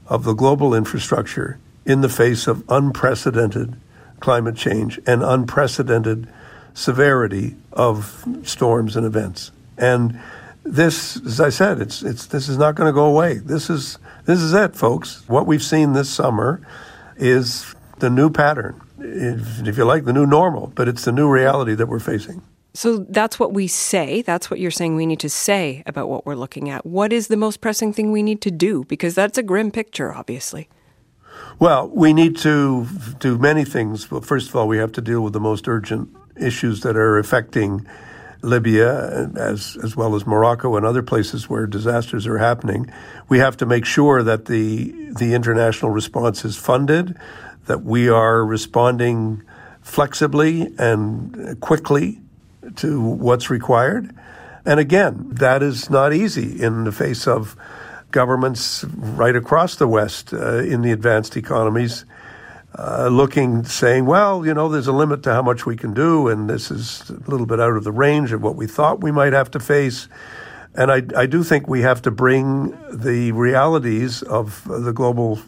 of 0.07 0.25
the 0.25 0.35
global 0.35 0.75
infrastructure 0.75 1.59
in 1.87 2.03
the 2.03 2.09
face 2.09 2.47
of 2.47 2.63
unprecedented 2.69 3.75
climate 4.21 4.57
change 4.57 5.01
and 5.07 5.23
unprecedented 5.23 6.29
severity 6.75 7.57
of 7.73 8.25
storms 8.43 8.97
and 8.97 9.07
events. 9.07 9.51
And 9.79 10.21
this, 10.65 11.17
as 11.25 11.41
I 11.41 11.49
said, 11.51 11.81
it's, 11.81 12.03
it's, 12.03 12.27
this 12.27 12.49
is 12.49 12.59
not 12.59 12.75
going 12.75 12.89
to 12.89 12.93
go 12.93 13.07
away. 13.07 13.39
This 13.39 13.71
is 13.71 13.99
this 14.25 14.41
is 14.41 14.55
it, 14.55 14.75
folks. 14.75 15.23
What 15.29 15.47
we've 15.47 15.63
seen 15.63 15.93
this 15.93 16.09
summer 16.09 16.67
is 17.17 17.75
the 17.99 18.09
new 18.09 18.31
pattern, 18.31 18.81
if, 18.99 19.67
if 19.67 19.77
you 19.77 19.85
like, 19.85 20.05
the 20.05 20.13
new 20.13 20.27
normal, 20.27 20.73
but 20.75 20.89
it's 20.89 21.05
the 21.05 21.13
new 21.13 21.31
reality 21.31 21.75
that 21.75 21.87
we're 21.87 22.01
facing. 22.01 22.43
So 22.73 22.99
that's 23.09 23.39
what 23.39 23.53
we 23.53 23.69
say. 23.69 24.23
That's 24.23 24.51
what 24.51 24.59
you're 24.59 24.71
saying 24.71 24.97
we 24.97 25.07
need 25.07 25.21
to 25.21 25.29
say 25.29 25.83
about 25.87 26.09
what 26.09 26.27
we're 26.27 26.35
looking 26.35 26.71
at. 26.71 26.85
What 26.85 27.13
is 27.13 27.29
the 27.29 27.37
most 27.37 27.61
pressing 27.61 27.93
thing 27.93 28.11
we 28.11 28.23
need 28.23 28.41
to 28.41 28.51
do? 28.51 28.85
Because 28.85 29.15
that's 29.15 29.39
a 29.39 29.43
grim 29.43 29.71
picture, 29.71 30.13
obviously. 30.13 30.69
Well, 31.59 31.89
we 31.89 32.13
need 32.13 32.37
to 32.39 32.87
do 33.21 33.39
many 33.39 33.65
things. 33.65 34.07
But 34.07 34.25
first 34.25 34.49
of 34.49 34.57
all, 34.57 34.67
we 34.67 34.79
have 34.79 34.91
to 34.93 35.01
deal 35.01 35.21
with 35.21 35.35
the 35.35 35.41
most 35.41 35.69
urgent 35.69 36.09
issues 36.37 36.81
that 36.81 36.97
are 36.97 37.19
affecting 37.19 37.87
Libya, 38.43 39.31
as 39.37 39.77
as 39.83 39.97
well 39.97 40.15
as 40.15 40.27
Morocco 40.27 40.77
and 40.77 40.85
other 40.85 41.03
places 41.03 41.49
where 41.49 41.67
disasters 41.67 42.27
are 42.27 42.39
happening, 42.39 42.93
we 43.29 43.39
have 43.39 43.57
to 43.57 43.67
make 43.67 43.85
sure 43.85 44.23
that 44.23 44.45
the 44.47 44.93
the 45.15 45.35
international 45.35 45.91
response 45.91 46.45
is 46.45 46.57
funded, 46.57 47.17
that 47.67 47.83
we 47.83 48.09
are 48.09 48.45
responding 48.45 49.43
flexibly 49.81 50.75
and 50.79 51.59
quickly 51.61 52.21
to 52.77 53.01
what's 53.01 53.51
required. 53.51 54.15
And 54.67 54.81
again, 54.81 55.29
that 55.33 55.63
is 55.63 55.91
not 55.91 56.13
easy 56.13 56.63
in 56.63 56.85
the 56.85 56.93
face 56.93 57.27
of 57.27 57.57
governments 58.11 58.85
right 58.85 59.37
across 59.37 59.77
the 59.77 59.89
West 59.89 60.33
uh, 60.33 60.59
in 60.59 60.83
the 60.83 60.93
advanced 60.93 61.37
economies 61.37 62.05
uh, 62.79 63.09
looking, 63.09 63.65
saying, 63.65 64.07
well, 64.07 64.45
you 64.45 64.53
know, 64.53 64.69
there's 64.69 64.87
a 64.87 64.93
limit 64.93 65.23
to 65.23 65.33
how 65.33 65.43
much 65.43 65.65
we 65.67 65.77
can 65.77 65.95
do, 65.95 66.29
and 66.29 66.51
this 66.51 66.71
is 66.71 67.09
a 67.11 67.31
little 67.31 67.47
bit 67.47 67.61
out 67.61 67.77
of 67.77 67.85
the 67.85 67.93
range 67.93 68.33
of 68.33 68.43
what 68.43 68.57
we 68.57 68.67
thought 68.67 69.03
we 69.03 69.13
might 69.13 69.33
have 69.33 69.51
to 69.53 69.61
face. 69.61 70.09
And 70.75 70.91
I, 70.91 71.03
I 71.17 71.27
do 71.27 71.45
think 71.45 71.69
we 71.69 71.83
have 71.83 72.03
to 72.03 72.11
bring 72.11 72.77
the 72.93 73.31
realities 73.33 74.23
of 74.23 74.65
the 74.67 74.93
global 74.93 75.41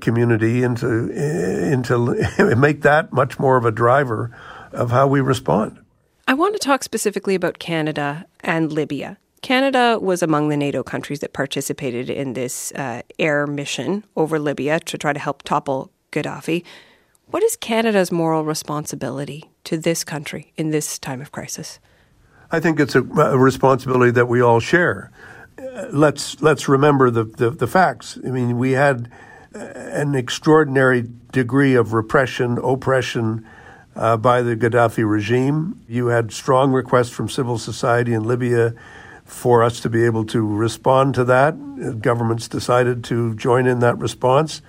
community 0.00 0.62
into 0.62 1.10
into 1.10 2.54
make 2.56 2.82
that 2.82 3.12
much 3.12 3.38
more 3.38 3.56
of 3.56 3.64
a 3.64 3.72
driver 3.72 4.36
of 4.72 4.90
how 4.90 5.06
we 5.06 5.20
respond. 5.20 5.78
I 6.26 6.34
want 6.34 6.54
to 6.54 6.58
talk 6.58 6.82
specifically 6.82 7.34
about 7.34 7.58
Canada 7.58 8.26
and 8.40 8.72
Libya. 8.72 9.18
Canada 9.42 9.98
was 10.00 10.22
among 10.22 10.48
the 10.48 10.56
NATO 10.56 10.82
countries 10.82 11.20
that 11.20 11.32
participated 11.32 12.10
in 12.10 12.32
this 12.32 12.72
uh, 12.72 13.02
air 13.18 13.46
mission 13.46 14.04
over 14.16 14.38
Libya 14.38 14.80
to 14.80 14.98
try 14.98 15.12
to 15.12 15.20
help 15.20 15.42
topple 15.42 15.90
Gaddafi. 16.12 16.64
What 17.26 17.42
is 17.42 17.56
Canada's 17.56 18.10
moral 18.10 18.44
responsibility 18.44 19.50
to 19.64 19.76
this 19.76 20.04
country 20.04 20.52
in 20.56 20.70
this 20.70 20.98
time 20.98 21.20
of 21.20 21.30
crisis? 21.30 21.78
I 22.50 22.60
think 22.60 22.80
it's 22.80 22.94
a, 22.94 23.02
a 23.02 23.36
responsibility 23.38 24.10
that 24.12 24.26
we 24.26 24.40
all 24.40 24.60
share. 24.60 25.10
Uh, 25.58 25.86
let's 25.92 26.40
let's 26.40 26.68
remember 26.68 27.10
the, 27.10 27.24
the, 27.24 27.50
the 27.50 27.66
facts. 27.66 28.18
I 28.24 28.30
mean, 28.30 28.58
we 28.58 28.72
had 28.72 29.10
uh, 29.54 29.58
an 29.58 30.14
extraordinary 30.14 31.06
degree 31.32 31.74
of 31.74 31.92
repression, 31.92 32.58
oppression 32.58 33.46
uh, 33.94 34.16
by 34.16 34.40
the 34.40 34.56
Gaddafi 34.56 35.08
regime. 35.08 35.80
You 35.88 36.06
had 36.06 36.32
strong 36.32 36.72
requests 36.72 37.10
from 37.10 37.28
civil 37.28 37.58
society 37.58 38.14
in 38.14 38.24
Libya 38.24 38.74
for 39.24 39.62
us 39.62 39.80
to 39.80 39.90
be 39.90 40.04
able 40.04 40.24
to 40.26 40.46
respond 40.46 41.14
to 41.16 41.24
that. 41.24 42.00
Governments 42.00 42.48
decided 42.48 43.04
to 43.04 43.34
join 43.34 43.66
in 43.66 43.80
that 43.80 43.98
response. 43.98 44.62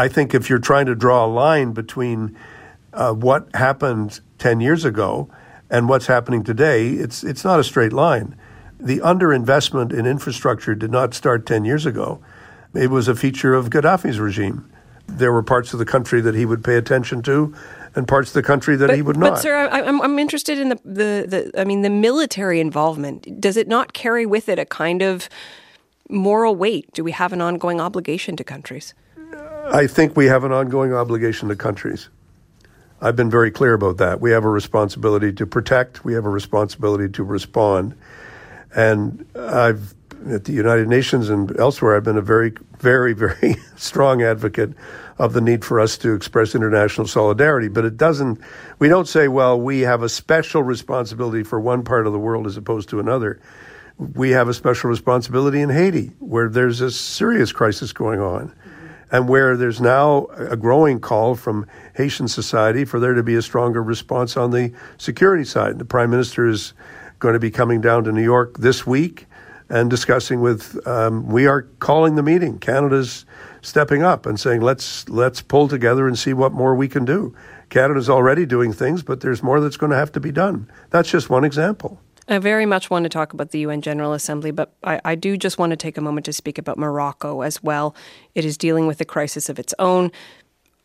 I 0.00 0.08
think 0.08 0.32
if 0.32 0.48
you're 0.48 0.58
trying 0.58 0.86
to 0.86 0.94
draw 0.94 1.26
a 1.26 1.28
line 1.28 1.72
between 1.72 2.34
uh, 2.94 3.12
what 3.12 3.54
happened 3.54 4.20
10 4.38 4.62
years 4.62 4.86
ago 4.86 5.28
and 5.68 5.90
what's 5.90 6.06
happening 6.06 6.42
today, 6.42 6.88
it's, 6.88 7.22
it's 7.22 7.44
not 7.44 7.60
a 7.60 7.64
straight 7.64 7.92
line. 7.92 8.34
The 8.78 9.00
underinvestment 9.00 9.92
in 9.92 10.06
infrastructure 10.06 10.74
did 10.74 10.90
not 10.90 11.12
start 11.12 11.44
10 11.44 11.66
years 11.66 11.84
ago. 11.84 12.18
It 12.72 12.88
was 12.88 13.08
a 13.08 13.14
feature 13.14 13.52
of 13.52 13.68
Gaddafi's 13.68 14.18
regime. 14.18 14.72
There 15.06 15.34
were 15.34 15.42
parts 15.42 15.74
of 15.74 15.78
the 15.78 15.84
country 15.84 16.22
that 16.22 16.34
he 16.34 16.46
would 16.46 16.64
pay 16.64 16.76
attention 16.76 17.20
to, 17.24 17.54
and 17.94 18.08
parts 18.08 18.30
of 18.30 18.34
the 18.34 18.42
country 18.42 18.76
that 18.76 18.86
but, 18.86 18.96
he 18.96 19.02
would 19.02 19.18
not. 19.18 19.32
But, 19.32 19.40
sir, 19.40 19.54
I, 19.54 19.82
I'm, 19.82 20.00
I'm 20.00 20.18
interested 20.18 20.58
in 20.58 20.70
the, 20.70 20.76
the, 20.76 21.26
the, 21.28 21.60
I 21.60 21.64
mean, 21.64 21.82
the 21.82 21.90
military 21.90 22.58
involvement. 22.58 23.38
Does 23.38 23.58
it 23.58 23.68
not 23.68 23.92
carry 23.92 24.24
with 24.24 24.48
it 24.48 24.58
a 24.58 24.64
kind 24.64 25.02
of 25.02 25.28
moral 26.08 26.56
weight? 26.56 26.90
Do 26.94 27.04
we 27.04 27.12
have 27.12 27.34
an 27.34 27.42
ongoing 27.42 27.82
obligation 27.82 28.34
to 28.36 28.44
countries? 28.44 28.94
I 29.66 29.86
think 29.86 30.16
we 30.16 30.26
have 30.26 30.44
an 30.44 30.52
ongoing 30.52 30.92
obligation 30.92 31.48
to 31.48 31.56
countries. 31.56 32.08
I've 33.00 33.16
been 33.16 33.30
very 33.30 33.50
clear 33.50 33.74
about 33.74 33.98
that. 33.98 34.20
We 34.20 34.30
have 34.32 34.44
a 34.44 34.48
responsibility 34.48 35.32
to 35.34 35.46
protect, 35.46 36.04
we 36.04 36.14
have 36.14 36.24
a 36.24 36.30
responsibility 36.30 37.08
to 37.12 37.24
respond. 37.24 37.94
And 38.74 39.26
I've, 39.36 39.94
at 40.28 40.44
the 40.44 40.52
United 40.52 40.88
Nations 40.88 41.28
and 41.28 41.58
elsewhere, 41.58 41.96
I've 41.96 42.04
been 42.04 42.18
a 42.18 42.22
very, 42.22 42.52
very, 42.78 43.12
very 43.12 43.56
strong 43.76 44.22
advocate 44.22 44.74
of 45.18 45.32
the 45.32 45.40
need 45.40 45.64
for 45.64 45.80
us 45.80 45.98
to 45.98 46.14
express 46.14 46.54
international 46.54 47.06
solidarity. 47.06 47.68
But 47.68 47.84
it 47.84 47.96
doesn't, 47.96 48.40
we 48.78 48.88
don't 48.88 49.08
say, 49.08 49.28
well, 49.28 49.60
we 49.60 49.80
have 49.80 50.02
a 50.02 50.08
special 50.08 50.62
responsibility 50.62 51.42
for 51.42 51.60
one 51.60 51.84
part 51.84 52.06
of 52.06 52.12
the 52.12 52.18
world 52.18 52.46
as 52.46 52.56
opposed 52.56 52.88
to 52.90 53.00
another. 53.00 53.40
We 53.98 54.30
have 54.30 54.48
a 54.48 54.54
special 54.54 54.88
responsibility 54.88 55.60
in 55.60 55.68
Haiti, 55.68 56.12
where 56.18 56.48
there's 56.48 56.80
a 56.80 56.90
serious 56.90 57.52
crisis 57.52 57.92
going 57.92 58.20
on 58.20 58.54
and 59.12 59.28
where 59.28 59.56
there's 59.56 59.80
now 59.80 60.26
a 60.36 60.56
growing 60.56 61.00
call 61.00 61.34
from 61.34 61.66
Haitian 61.94 62.28
society 62.28 62.84
for 62.84 63.00
there 63.00 63.14
to 63.14 63.22
be 63.22 63.34
a 63.34 63.42
stronger 63.42 63.82
response 63.82 64.36
on 64.36 64.50
the 64.50 64.72
security 64.98 65.44
side. 65.44 65.78
The 65.78 65.84
Prime 65.84 66.10
Minister 66.10 66.46
is 66.46 66.72
going 67.18 67.34
to 67.34 67.40
be 67.40 67.50
coming 67.50 67.80
down 67.80 68.04
to 68.04 68.12
New 68.12 68.22
York 68.22 68.58
this 68.58 68.86
week 68.86 69.26
and 69.68 69.90
discussing 69.90 70.40
with. 70.40 70.86
Um, 70.86 71.28
we 71.28 71.46
are 71.46 71.62
calling 71.78 72.16
the 72.16 72.22
meeting. 72.22 72.58
Canada's 72.58 73.24
stepping 73.62 74.02
up 74.02 74.26
and 74.26 74.38
saying 74.38 74.60
let's 74.60 75.08
let's 75.08 75.42
pull 75.42 75.68
together 75.68 76.06
and 76.06 76.18
see 76.18 76.32
what 76.32 76.52
more 76.52 76.74
we 76.74 76.88
can 76.88 77.04
do. 77.04 77.34
Canada's 77.68 78.10
already 78.10 78.46
doing 78.46 78.72
things, 78.72 79.02
but 79.02 79.20
there's 79.20 79.42
more 79.42 79.60
that's 79.60 79.76
going 79.76 79.90
to 79.90 79.96
have 79.96 80.12
to 80.12 80.20
be 80.20 80.32
done. 80.32 80.68
That's 80.90 81.10
just 81.10 81.30
one 81.30 81.44
example. 81.44 82.00
I 82.30 82.38
very 82.38 82.64
much 82.64 82.90
want 82.90 83.02
to 83.04 83.08
talk 83.08 83.32
about 83.32 83.50
the 83.50 83.58
UN 83.60 83.82
General 83.82 84.12
Assembly, 84.12 84.52
but 84.52 84.72
I, 84.84 85.00
I, 85.04 85.14
do 85.16 85.36
just 85.36 85.58
want 85.58 85.70
to 85.70 85.76
take 85.76 85.98
a 85.98 86.00
moment 86.00 86.24
to 86.26 86.32
speak 86.32 86.58
about 86.58 86.78
Morocco 86.78 87.40
as 87.40 87.60
well. 87.60 87.94
It 88.36 88.44
is 88.44 88.56
dealing 88.56 88.86
with 88.86 89.00
a 89.00 89.04
crisis 89.04 89.48
of 89.48 89.58
its 89.58 89.74
own. 89.80 90.12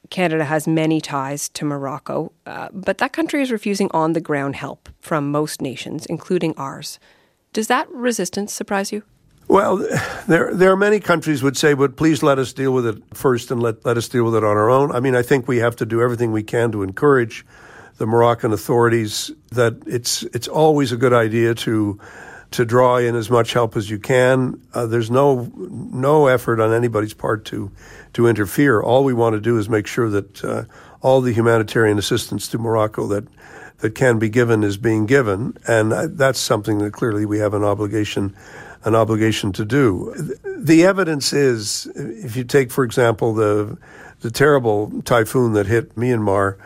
Canada 0.10 0.46
has 0.46 0.68
many 0.68 1.00
ties 1.00 1.48
to 1.50 1.64
Morocco, 1.64 2.32
uh, 2.48 2.70
but 2.74 2.98
that 2.98 3.14
country 3.14 3.43
is 3.43 3.52
refusing 3.52 3.89
on 3.91 4.14
the 4.14 4.22
ground 4.22 4.56
help 4.56 4.89
from 5.00 5.30
most 5.30 5.62
nations, 5.62 6.06
including 6.08 6.56
ours. 6.58 7.00
Does 7.54 7.68
that 7.68 7.89
resistance 7.91 8.52
surprise 8.52 8.91
you? 8.91 9.04
Well, 9.48 9.78
there 10.28 10.54
there 10.54 10.72
are 10.72 10.78
many 10.78 11.00
countries 11.00 11.43
would 11.43 11.58
say, 11.58 11.76
but 11.76 11.96
please 11.96 12.24
let 12.24 12.39
us 12.39 12.54
deal 12.54 12.74
with 12.74 12.88
it 12.88 13.02
first 13.14 13.52
and 13.52 13.62
let, 13.62 13.86
let 13.86 13.98
us 13.98 14.10
deal 14.10 14.26
with 14.26 14.36
it 14.36 14.43
on 14.43 14.58
our 14.58 14.70
own. 14.70 14.91
I 14.91 15.00
mean, 15.00 15.16
I 15.16 15.22
think 15.22 15.48
we 15.48 15.58
have 15.58 15.76
to 15.78 15.86
do 15.86 16.02
everything 16.02 16.32
we 16.32 16.43
can 16.43 16.72
to 16.72 16.82
encourage 16.82 17.46
the 17.98 18.06
Moroccan 18.06 18.52
authorities 18.52 19.32
that 19.52 19.76
it's 19.86 20.24
it's 20.24 20.48
always 20.48 20.91
a 20.91 20.98
good 20.98 21.14
idea 21.14 21.56
to 21.56 22.00
to 22.52 22.66
draw 22.66 22.98
in 22.98 23.16
as 23.16 23.30
much 23.30 23.54
help 23.54 23.76
as 23.76 23.89
you 23.89 24.00
can. 24.00 24.62
Uh, 24.74 24.86
there's 24.86 25.12
no 25.12 25.52
no 25.58 26.28
effort 26.28 26.60
on 26.60 26.74
anybody's 26.74 27.14
part 27.14 27.46
to 27.46 27.72
to 28.14 28.28
interfere. 28.28 28.82
All 28.82 29.04
we 29.04 29.14
want 29.14 29.34
to 29.36 29.41
do 29.41 29.58
is 29.58 29.70
make 29.70 29.88
sure 29.88 30.10
that 30.10 30.43
uh, 30.43 30.64
all 31.02 31.22
the 31.22 31.34
humanitarian 31.34 31.98
assistance 31.98 32.48
to 32.50 32.58
Morocco 32.58 33.08
that 33.08 33.26
that 33.80 33.91
can 33.91 34.20
be 34.20 34.30
given 34.30 34.64
is 34.64 34.78
being 34.78 35.06
given, 35.06 35.58
and 35.68 35.93
uh, 35.93 36.08
that's 36.10 36.39
something 36.39 36.80
that 36.80 36.93
clearly 36.93 37.26
we 37.26 37.39
have 37.39 37.54
an 37.54 37.64
obligation 37.64 38.36
an 38.84 38.93
obligation 38.93 39.52
to 39.52 39.66
do. 39.66 40.14
The 40.46 40.86
evidence 40.86 41.34
is, 41.34 41.88
if 41.96 42.36
you 42.36 42.43
take, 42.43 42.72
for 42.72 42.84
example, 42.84 43.34
the 43.34 43.78
the 44.22 44.32
terrible 44.32 45.02
typhoon 45.04 45.54
that 45.54 45.68
hit 45.68 45.96
Myanmar 45.96 46.58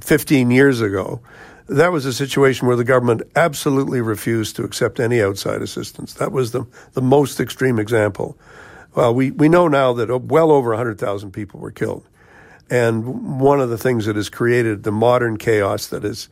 15 0.00 0.50
years 0.50 0.80
ago, 0.80 1.20
that 1.68 1.90
was 1.90 2.06
a 2.06 2.12
situation 2.12 2.68
where 2.68 2.76
the 2.76 2.84
government 2.84 3.22
absolutely 3.34 4.00
refused 4.00 4.56
to 4.56 4.64
accept 4.64 5.00
any 5.00 5.20
outside 5.20 5.62
assistance. 5.62 6.14
That 6.14 6.32
was 6.32 6.52
the, 6.52 6.64
the 6.92 7.02
most 7.02 7.40
extreme 7.40 7.78
example. 7.78 8.38
Well, 8.94 9.14
we, 9.14 9.30
we 9.32 9.48
know 9.48 9.68
now 9.68 9.92
that 9.94 10.10
uh, 10.10 10.18
well 10.18 10.52
over 10.52 10.70
100,000 10.70 11.32
people 11.32 11.60
were 11.60 11.72
killed. 11.72 12.06
And 12.70 13.40
one 13.40 13.60
of 13.60 13.68
the 13.68 13.78
things 13.78 14.06
that 14.06 14.16
has 14.16 14.28
created 14.28 14.82
the 14.82 14.92
modern 14.92 15.36
chaos 15.36 15.88
that 15.88 16.04
is, 16.04 16.28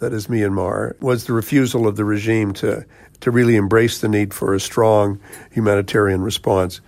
that 0.00 0.12
is 0.12 0.26
Myanmar 0.26 1.00
was 1.00 1.24
the 1.24 1.32
refusal 1.32 1.86
of 1.86 1.96
the 1.96 2.04
regime 2.04 2.52
to, 2.54 2.84
to 3.20 3.30
really 3.30 3.56
embrace 3.56 4.00
the 4.00 4.08
need 4.08 4.34
for 4.34 4.54
a 4.54 4.60
strong 4.60 5.20
humanitarian 5.50 6.22
response. 6.22 6.80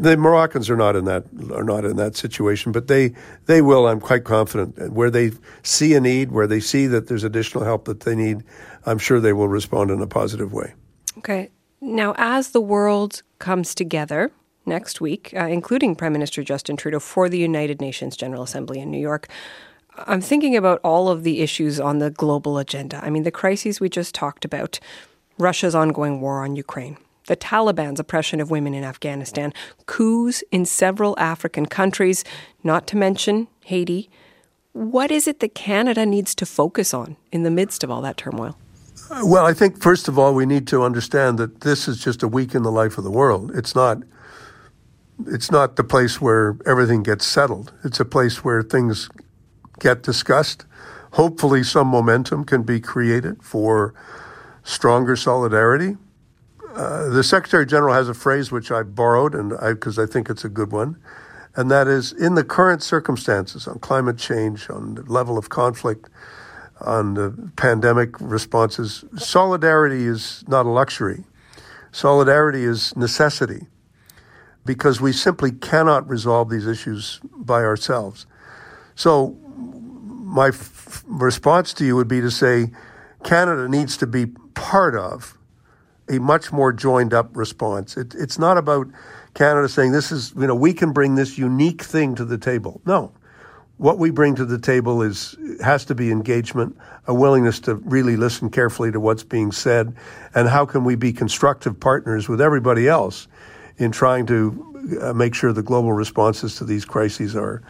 The 0.00 0.16
Moroccans 0.16 0.70
are 0.70 0.76
not 0.76 0.94
in 0.94 1.06
that 1.06 1.24
are 1.52 1.64
not 1.64 1.84
in 1.84 1.96
that 1.96 2.16
situation, 2.16 2.70
but 2.70 2.86
they 2.86 3.14
they 3.46 3.60
will. 3.60 3.88
I'm 3.88 4.00
quite 4.00 4.22
confident 4.22 4.92
where 4.92 5.10
they 5.10 5.32
see 5.62 5.94
a 5.94 6.00
need, 6.00 6.30
where 6.30 6.46
they 6.46 6.60
see 6.60 6.86
that 6.86 7.08
there's 7.08 7.24
additional 7.24 7.64
help 7.64 7.84
that 7.86 8.00
they 8.00 8.14
need. 8.14 8.44
I'm 8.86 8.98
sure 8.98 9.18
they 9.18 9.32
will 9.32 9.48
respond 9.48 9.90
in 9.90 10.00
a 10.00 10.06
positive 10.06 10.52
way. 10.52 10.74
Okay. 11.18 11.50
Now, 11.80 12.14
as 12.16 12.50
the 12.50 12.60
world 12.60 13.22
comes 13.38 13.74
together 13.74 14.30
next 14.66 15.00
week, 15.00 15.32
uh, 15.36 15.46
including 15.46 15.96
Prime 15.96 16.12
Minister 16.12 16.42
Justin 16.42 16.76
Trudeau 16.76 17.00
for 17.00 17.28
the 17.28 17.38
United 17.38 17.80
Nations 17.80 18.16
General 18.16 18.42
Assembly 18.42 18.80
in 18.80 18.90
New 18.90 19.00
York, 19.00 19.28
I'm 20.06 20.20
thinking 20.20 20.56
about 20.56 20.80
all 20.84 21.08
of 21.08 21.24
the 21.24 21.40
issues 21.40 21.80
on 21.80 21.98
the 21.98 22.10
global 22.10 22.58
agenda. 22.58 23.00
I 23.02 23.10
mean, 23.10 23.24
the 23.24 23.30
crises 23.30 23.80
we 23.80 23.88
just 23.88 24.14
talked 24.14 24.44
about, 24.44 24.78
Russia's 25.38 25.74
ongoing 25.74 26.20
war 26.20 26.44
on 26.44 26.54
Ukraine, 26.54 26.98
the 27.28 27.36
Taliban's 27.36 28.00
oppression 28.00 28.40
of 28.40 28.50
women 28.50 28.74
in 28.74 28.82
Afghanistan, 28.82 29.54
coups 29.86 30.42
in 30.50 30.64
several 30.64 31.14
African 31.18 31.66
countries, 31.66 32.24
not 32.64 32.86
to 32.88 32.96
mention 32.96 33.46
Haiti. 33.64 34.10
What 34.72 35.10
is 35.10 35.28
it 35.28 35.40
that 35.40 35.54
Canada 35.54 36.04
needs 36.04 36.34
to 36.34 36.46
focus 36.46 36.92
on 36.92 37.16
in 37.30 37.44
the 37.44 37.50
midst 37.50 37.84
of 37.84 37.90
all 37.90 38.02
that 38.02 38.16
turmoil? 38.16 38.58
Uh, 39.10 39.22
well, 39.24 39.46
I 39.46 39.54
think 39.54 39.80
first 39.80 40.08
of 40.08 40.18
all 40.18 40.34
we 40.34 40.46
need 40.46 40.66
to 40.68 40.82
understand 40.82 41.38
that 41.38 41.60
this 41.60 41.86
is 41.86 42.02
just 42.02 42.22
a 42.22 42.28
week 42.28 42.54
in 42.54 42.62
the 42.62 42.72
life 42.72 42.98
of 42.98 43.04
the 43.04 43.10
world. 43.10 43.52
It's 43.54 43.74
not 43.74 43.98
it's 45.26 45.50
not 45.50 45.74
the 45.74 45.82
place 45.82 46.20
where 46.20 46.56
everything 46.64 47.02
gets 47.02 47.26
settled. 47.26 47.72
It's 47.82 47.98
a 47.98 48.04
place 48.04 48.44
where 48.44 48.62
things 48.62 49.08
get 49.80 50.02
discussed. 50.02 50.64
Hopefully 51.12 51.64
some 51.64 51.88
momentum 51.88 52.44
can 52.44 52.62
be 52.62 52.78
created 52.78 53.42
for 53.42 53.94
stronger 54.62 55.16
solidarity 55.16 55.96
uh, 56.74 57.08
the 57.08 57.24
Secretary 57.24 57.66
General 57.66 57.94
has 57.94 58.08
a 58.08 58.14
phrase 58.14 58.52
which 58.52 58.70
I 58.70 58.82
borrowed, 58.82 59.34
and 59.34 59.50
because 59.50 59.98
I, 59.98 60.04
I, 60.04 60.06
think 60.06 60.28
it's 60.30 60.44
a 60.44 60.48
good 60.48 60.70
one, 60.70 60.96
and 61.56 61.70
that 61.70 61.88
is 61.88 62.12
in 62.12 62.34
the 62.34 62.44
current 62.44 62.82
circumstances 62.82 63.66
on 63.66 63.78
climate 63.78 64.18
change, 64.18 64.68
on 64.70 64.94
the 64.94 65.02
level 65.02 65.38
of 65.38 65.48
conflict, 65.48 66.08
on 66.80 67.14
the 67.14 67.50
pandemic 67.56 68.20
responses, 68.20 69.04
solidarity 69.16 70.06
is 70.06 70.44
not 70.46 70.66
a 70.66 70.68
luxury. 70.68 71.24
Solidarity 71.90 72.64
is 72.64 72.94
necessity 72.96 73.66
because 74.64 75.00
we 75.00 75.12
simply 75.12 75.50
cannot 75.50 76.08
resolve 76.08 76.50
these 76.50 76.66
issues 76.66 77.20
by 77.34 77.62
ourselves. 77.62 78.26
So, 78.94 79.36
my 80.22 80.48
f- 80.48 81.02
response 81.06 81.72
to 81.74 81.84
you 81.84 81.96
would 81.96 82.08
be 82.08 82.20
to 82.20 82.30
say 82.30 82.70
Canada 83.24 83.68
needs 83.68 83.96
to 83.96 84.06
be 84.06 84.26
part 84.54 84.94
of 84.94 85.37
a 86.08 86.18
much 86.18 86.52
more 86.52 86.72
joined 86.72 87.14
up 87.14 87.36
response. 87.36 87.96
It, 87.96 88.14
it's 88.14 88.38
not 88.38 88.58
about 88.58 88.86
Canada 89.34 89.68
saying 89.68 89.92
this 89.92 90.10
is, 90.10 90.32
you 90.36 90.46
know, 90.46 90.54
we 90.54 90.72
can 90.72 90.92
bring 90.92 91.14
this 91.14 91.38
unique 91.38 91.82
thing 91.82 92.14
to 92.16 92.24
the 92.24 92.38
table. 92.38 92.80
No. 92.86 93.12
What 93.76 93.98
we 93.98 94.10
bring 94.10 94.34
to 94.34 94.44
the 94.44 94.58
table 94.58 95.02
is 95.02 95.36
has 95.62 95.84
to 95.84 95.94
be 95.94 96.10
engagement, 96.10 96.76
a 97.06 97.14
willingness 97.14 97.60
to 97.60 97.76
really 97.76 98.16
listen 98.16 98.50
carefully 98.50 98.90
to 98.90 98.98
what's 98.98 99.22
being 99.22 99.52
said, 99.52 99.94
and 100.34 100.48
how 100.48 100.66
can 100.66 100.82
we 100.82 100.96
be 100.96 101.12
constructive 101.12 101.78
partners 101.78 102.28
with 102.28 102.40
everybody 102.40 102.88
else 102.88 103.28
in 103.76 103.92
trying 103.92 104.26
to 104.26 104.98
uh, 105.00 105.12
make 105.12 105.32
sure 105.32 105.52
the 105.52 105.62
global 105.62 105.92
responses 105.92 106.56
to 106.56 106.64
these 106.64 106.84
crises 106.84 107.36
are 107.36 107.62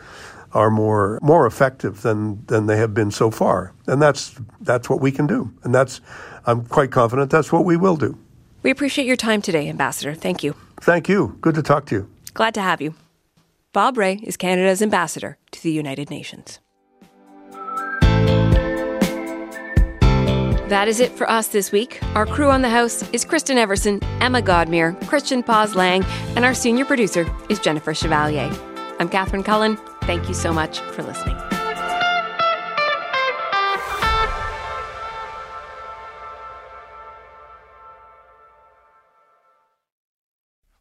are 0.54 0.70
more 0.70 1.18
more 1.20 1.46
effective 1.46 2.00
than 2.00 2.42
than 2.46 2.66
they 2.66 2.78
have 2.78 2.94
been 2.94 3.10
so 3.10 3.30
far. 3.30 3.74
And 3.86 4.00
that's 4.00 4.34
that's 4.62 4.88
what 4.88 5.00
we 5.00 5.12
can 5.12 5.26
do. 5.26 5.52
And 5.62 5.74
that's 5.74 6.00
I'm 6.46 6.64
quite 6.64 6.90
confident 6.90 7.30
that's 7.30 7.52
what 7.52 7.66
we 7.66 7.76
will 7.76 7.96
do. 7.96 8.16
We 8.62 8.70
appreciate 8.70 9.06
your 9.06 9.16
time 9.16 9.42
today, 9.42 9.68
Ambassador. 9.68 10.14
Thank 10.14 10.42
you. 10.42 10.54
Thank 10.80 11.08
you. 11.08 11.36
Good 11.40 11.54
to 11.54 11.62
talk 11.62 11.86
to 11.86 11.94
you. 11.94 12.10
Glad 12.34 12.54
to 12.54 12.60
have 12.60 12.80
you. 12.80 12.94
Bob 13.72 13.96
Rae 13.96 14.20
is 14.22 14.36
Canada's 14.36 14.82
ambassador 14.82 15.38
to 15.52 15.62
the 15.62 15.70
United 15.70 16.10
Nations. 16.10 16.58
That 20.68 20.86
is 20.86 21.00
it 21.00 21.12
for 21.12 21.28
us 21.30 21.48
this 21.48 21.72
week. 21.72 21.98
Our 22.14 22.26
crew 22.26 22.50
on 22.50 22.60
the 22.60 22.68
house 22.68 23.02
is 23.10 23.24
Kristen 23.24 23.56
Everson, 23.56 24.02
Emma 24.20 24.42
Godmere, 24.42 25.00
Christian 25.06 25.42
Paas-Lang, 25.42 26.04
and 26.36 26.44
our 26.44 26.52
senior 26.52 26.84
producer 26.84 27.26
is 27.48 27.58
Jennifer 27.58 27.94
Chevalier. 27.94 28.50
I'm 28.98 29.08
Catherine 29.08 29.44
Cullen. 29.44 29.78
Thank 30.02 30.28
you 30.28 30.34
so 30.34 30.52
much 30.52 30.80
for 30.80 31.02
listening. 31.02 31.36